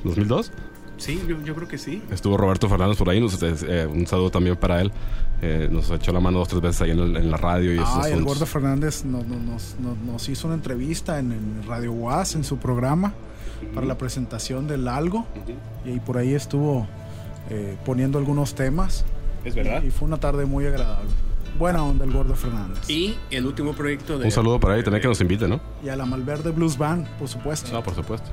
¿2002? 0.03 0.51
Sí, 0.97 1.21
yo, 1.27 1.41
yo 1.43 1.55
creo 1.55 1.67
que 1.67 1.77
sí. 1.77 2.01
Estuvo 2.11 2.37
Roberto 2.37 2.67
Fernández 2.67 2.97
por 2.97 3.09
ahí, 3.09 3.19
nos- 3.19 3.41
eh, 3.41 3.87
un 3.87 4.05
saludo 4.07 4.29
también 4.31 4.55
para 4.55 4.81
él. 4.81 4.91
Eh, 5.41 5.69
nos 5.71 5.91
echó 5.91 6.11
la 6.11 6.19
mano 6.19 6.39
dos 6.39 6.47
tres 6.47 6.61
veces 6.61 6.81
ahí 6.81 6.91
en, 6.91 6.99
el- 6.99 7.15
en 7.17 7.29
la 7.31 7.37
radio. 7.37 7.71
Y 7.73 7.75
esos 7.77 7.89
Ah, 8.05 8.09
el. 8.09 8.23
Gordo 8.23 8.45
Fernández 8.45 9.05
nos, 9.05 9.25
nos- 9.27 9.75
nos- 9.79 10.29
hizo 10.29 10.47
una 10.47 10.55
entrevista 10.55 11.19
en, 11.19 11.31
en 11.31 11.63
Radio 11.67 11.91
UAS, 11.93 12.35
en 12.35 12.43
su 12.43 12.57
programa, 12.57 13.13
para 13.75 13.85
la 13.85 13.97
presentación 13.97 14.67
del 14.67 14.87
algo. 14.87 15.27
Y 15.85 15.89
ahí 15.91 15.99
por 15.99 16.17
ahí 16.17 16.33
estuvo 16.33 16.87
eh, 17.49 17.77
poniendo 17.85 18.17
algunos 18.17 18.55
temas. 18.55 19.05
Es 19.45 19.53
verdad. 19.55 19.83
Y 19.83 19.91
fue 19.91 20.07
una 20.07 20.17
tarde 20.17 20.45
muy 20.45 20.65
agradable. 20.65 21.09
Buena 21.57 21.83
onda 21.83 22.05
el 22.05 22.11
Gordo 22.11 22.35
Fernández. 22.35 22.87
Y 22.89 23.15
el 23.31 23.45
último 23.45 23.73
proyecto 23.73 24.19
de. 24.19 24.25
Un 24.25 24.31
saludo 24.31 24.59
para 24.59 24.75
él, 24.75 24.83
también 24.83 25.01
que 25.01 25.07
nos 25.07 25.21
invite, 25.21 25.47
¿no? 25.47 25.59
Y 25.83 25.89
a 25.89 25.95
la 25.95 26.05
Malverde 26.05 26.51
Blues 26.51 26.77
Band, 26.77 27.07
por 27.17 27.27
supuesto. 27.27 27.71
No, 27.71 27.81
por 27.81 27.95
supuesto. 27.95 28.29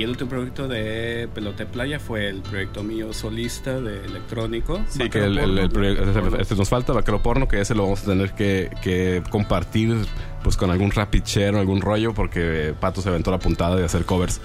Y 0.00 0.04
el 0.04 0.08
último 0.10 0.30
proyecto 0.30 0.66
de 0.66 1.28
Pelota 1.34 1.64
de 1.64 1.66
Playa 1.66 2.00
fue 2.00 2.26
el 2.26 2.40
proyecto 2.40 2.82
mío 2.82 3.12
solista 3.12 3.78
de 3.82 4.02
electrónico. 4.06 4.80
Sí, 4.88 5.10
que 5.10 5.18
el, 5.18 5.36
el- 5.36 5.58
el 5.58 5.68
proyecto- 5.68 6.04
este, 6.26 6.40
este 6.42 6.56
nos 6.56 6.70
falta, 6.70 6.94
Vaquero 6.94 7.22
Porno, 7.22 7.46
que 7.46 7.60
ese 7.60 7.74
lo 7.74 7.82
vamos 7.82 8.02
a 8.04 8.06
tener 8.06 8.32
que, 8.32 8.70
que 8.82 9.22
compartir 9.28 9.94
pues 10.42 10.56
con 10.56 10.70
algún 10.70 10.90
rapid 10.90 11.22
share 11.26 11.54
o 11.54 11.58
algún 11.58 11.82
rollo, 11.82 12.14
porque 12.14 12.72
Pato 12.80 13.02
se 13.02 13.10
aventó 13.10 13.30
la 13.30 13.38
puntada 13.38 13.76
de 13.76 13.84
hacer 13.84 14.06
covers, 14.06 14.40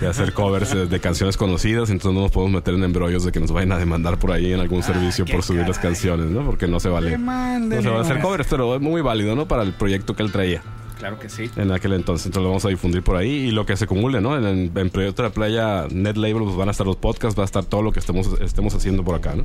de 0.00 0.06
hacer 0.06 0.32
covers 0.32 0.72
eh, 0.72 0.86
de 0.86 1.00
canciones 1.00 1.36
conocidas, 1.36 1.90
entonces 1.90 2.14
no 2.14 2.22
nos 2.22 2.30
podemos 2.30 2.54
meter 2.54 2.72
en 2.72 2.82
embrollos 2.82 3.24
de 3.26 3.30
que 3.32 3.40
nos 3.40 3.52
vayan 3.52 3.72
a 3.72 3.76
demandar 3.76 4.18
por 4.18 4.32
ahí 4.32 4.54
en 4.54 4.60
algún 4.60 4.82
servicio 4.82 5.26
qué 5.26 5.34
por 5.34 5.42
subir 5.42 5.68
las 5.68 5.78
canciones, 5.78 6.28
¿no? 6.30 6.46
Porque 6.46 6.66
no 6.66 6.80
se 6.80 6.88
vale. 6.88 7.18
No 7.18 7.82
se 7.82 7.90
va 7.90 7.98
a 7.98 8.00
hacer 8.00 8.20
covers, 8.22 8.46
pero 8.48 8.74
es 8.76 8.80
muy 8.80 9.02
válido, 9.02 9.36
¿no? 9.36 9.46
Para 9.46 9.64
el 9.64 9.74
proyecto 9.74 10.16
que 10.16 10.22
él 10.22 10.32
traía 10.32 10.62
Claro 10.98 11.18
que 11.20 11.28
sí. 11.28 11.48
en 11.56 11.70
aquel 11.72 11.92
entonces. 11.92 12.26
Entonces 12.26 12.42
lo 12.42 12.48
vamos 12.50 12.64
a 12.64 12.68
difundir 12.68 13.02
por 13.02 13.16
ahí 13.16 13.28
y 13.30 13.50
lo 13.52 13.64
que 13.66 13.76
se 13.76 13.84
acumule, 13.84 14.20
¿no? 14.20 14.36
En, 14.36 14.44
en, 14.46 14.72
en 14.76 14.90
Proyecto 14.90 15.22
de 15.22 15.28
la 15.28 15.34
Playa 15.34 15.86
Net 15.90 16.16
Label 16.16 16.42
pues, 16.42 16.56
van 16.56 16.68
a 16.68 16.72
estar 16.72 16.86
los 16.86 16.96
podcasts, 16.96 17.38
va 17.38 17.44
a 17.44 17.46
estar 17.46 17.64
todo 17.64 17.82
lo 17.82 17.92
que 17.92 18.00
estemos, 18.00 18.28
estemos 18.40 18.74
haciendo 18.74 19.04
por 19.04 19.14
acá, 19.14 19.34
¿no? 19.36 19.44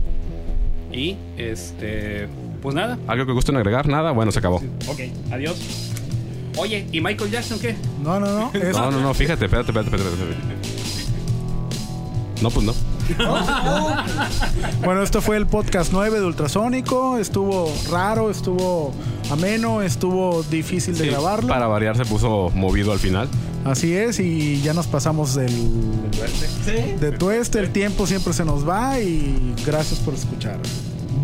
Y 0.91 1.15
este. 1.37 2.27
Pues 2.61 2.75
nada. 2.75 2.97
¿Algo 3.07 3.25
que 3.25 3.31
gusten 3.33 3.55
agregar? 3.57 3.87
Nada, 3.87 4.11
bueno, 4.11 4.31
se 4.31 4.39
acabó. 4.39 4.57
Ok, 4.87 4.99
adiós. 5.31 5.91
Oye, 6.57 6.87
¿y 6.91 7.01
Michael 7.01 7.31
Jackson 7.31 7.59
qué? 7.59 7.75
No, 8.03 8.19
no, 8.19 8.27
no. 8.27 8.51
es- 8.59 8.75
No, 8.75 8.89
no, 8.91 8.99
no, 9.01 9.13
fíjate, 9.13 9.45
espérate, 9.45 9.71
espérate, 9.71 9.95
espérate. 9.95 10.21
espérate. 10.23 10.53
No, 12.41 12.49
pues 12.49 12.65
no. 12.65 12.73
Bueno, 14.85 15.01
esto 15.03 15.21
fue 15.21 15.37
el 15.37 15.45
podcast 15.47 15.91
9 15.91 16.19
de 16.19 16.25
Ultrasónico. 16.25 17.17
Estuvo 17.17 17.71
raro, 17.91 18.29
estuvo 18.29 18.93
ameno, 19.31 19.81
estuvo 19.81 20.43
difícil 20.43 20.97
de 20.97 21.05
Sí, 21.05 21.09
grabarlo. 21.09 21.49
Para 21.49 21.67
variar 21.67 21.97
se 21.97 22.05
puso 22.05 22.51
movido 22.53 22.91
al 22.91 22.99
final. 22.99 23.27
Así 23.65 23.93
es, 23.93 24.19
y 24.19 24.61
ya 24.61 24.73
nos 24.73 24.87
pasamos 24.87 25.35
del, 25.35 25.51
de 26.99 27.11
tueste. 27.13 27.59
El 27.59 27.71
tiempo 27.71 28.05
siempre 28.05 28.33
se 28.33 28.43
nos 28.43 28.67
va 28.67 28.99
y 28.99 29.53
gracias 29.65 29.99
por 29.99 30.13
escuchar. 30.13 30.59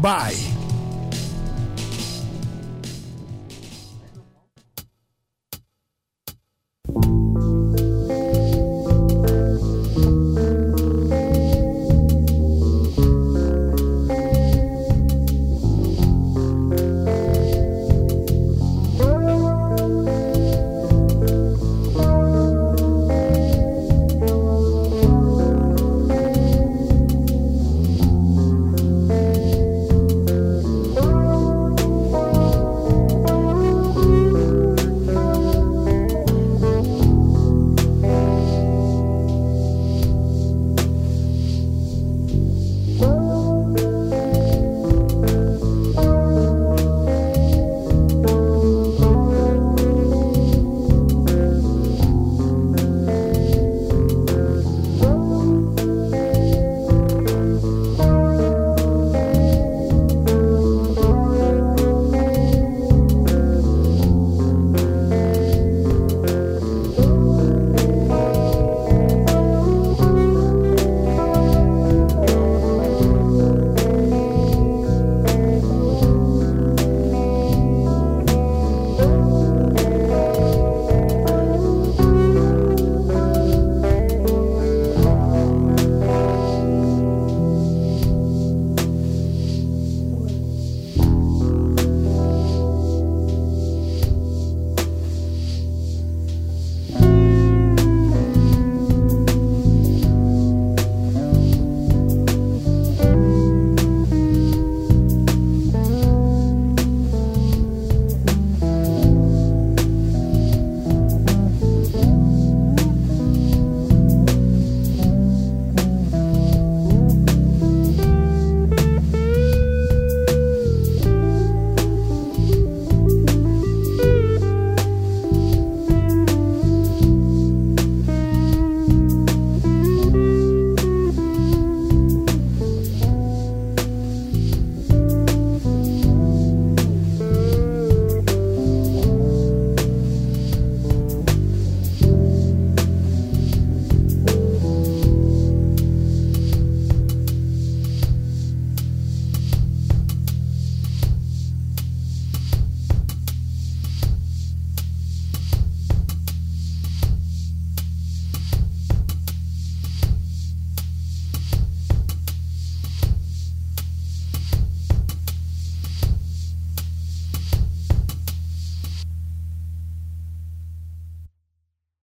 Bye. 0.01 0.58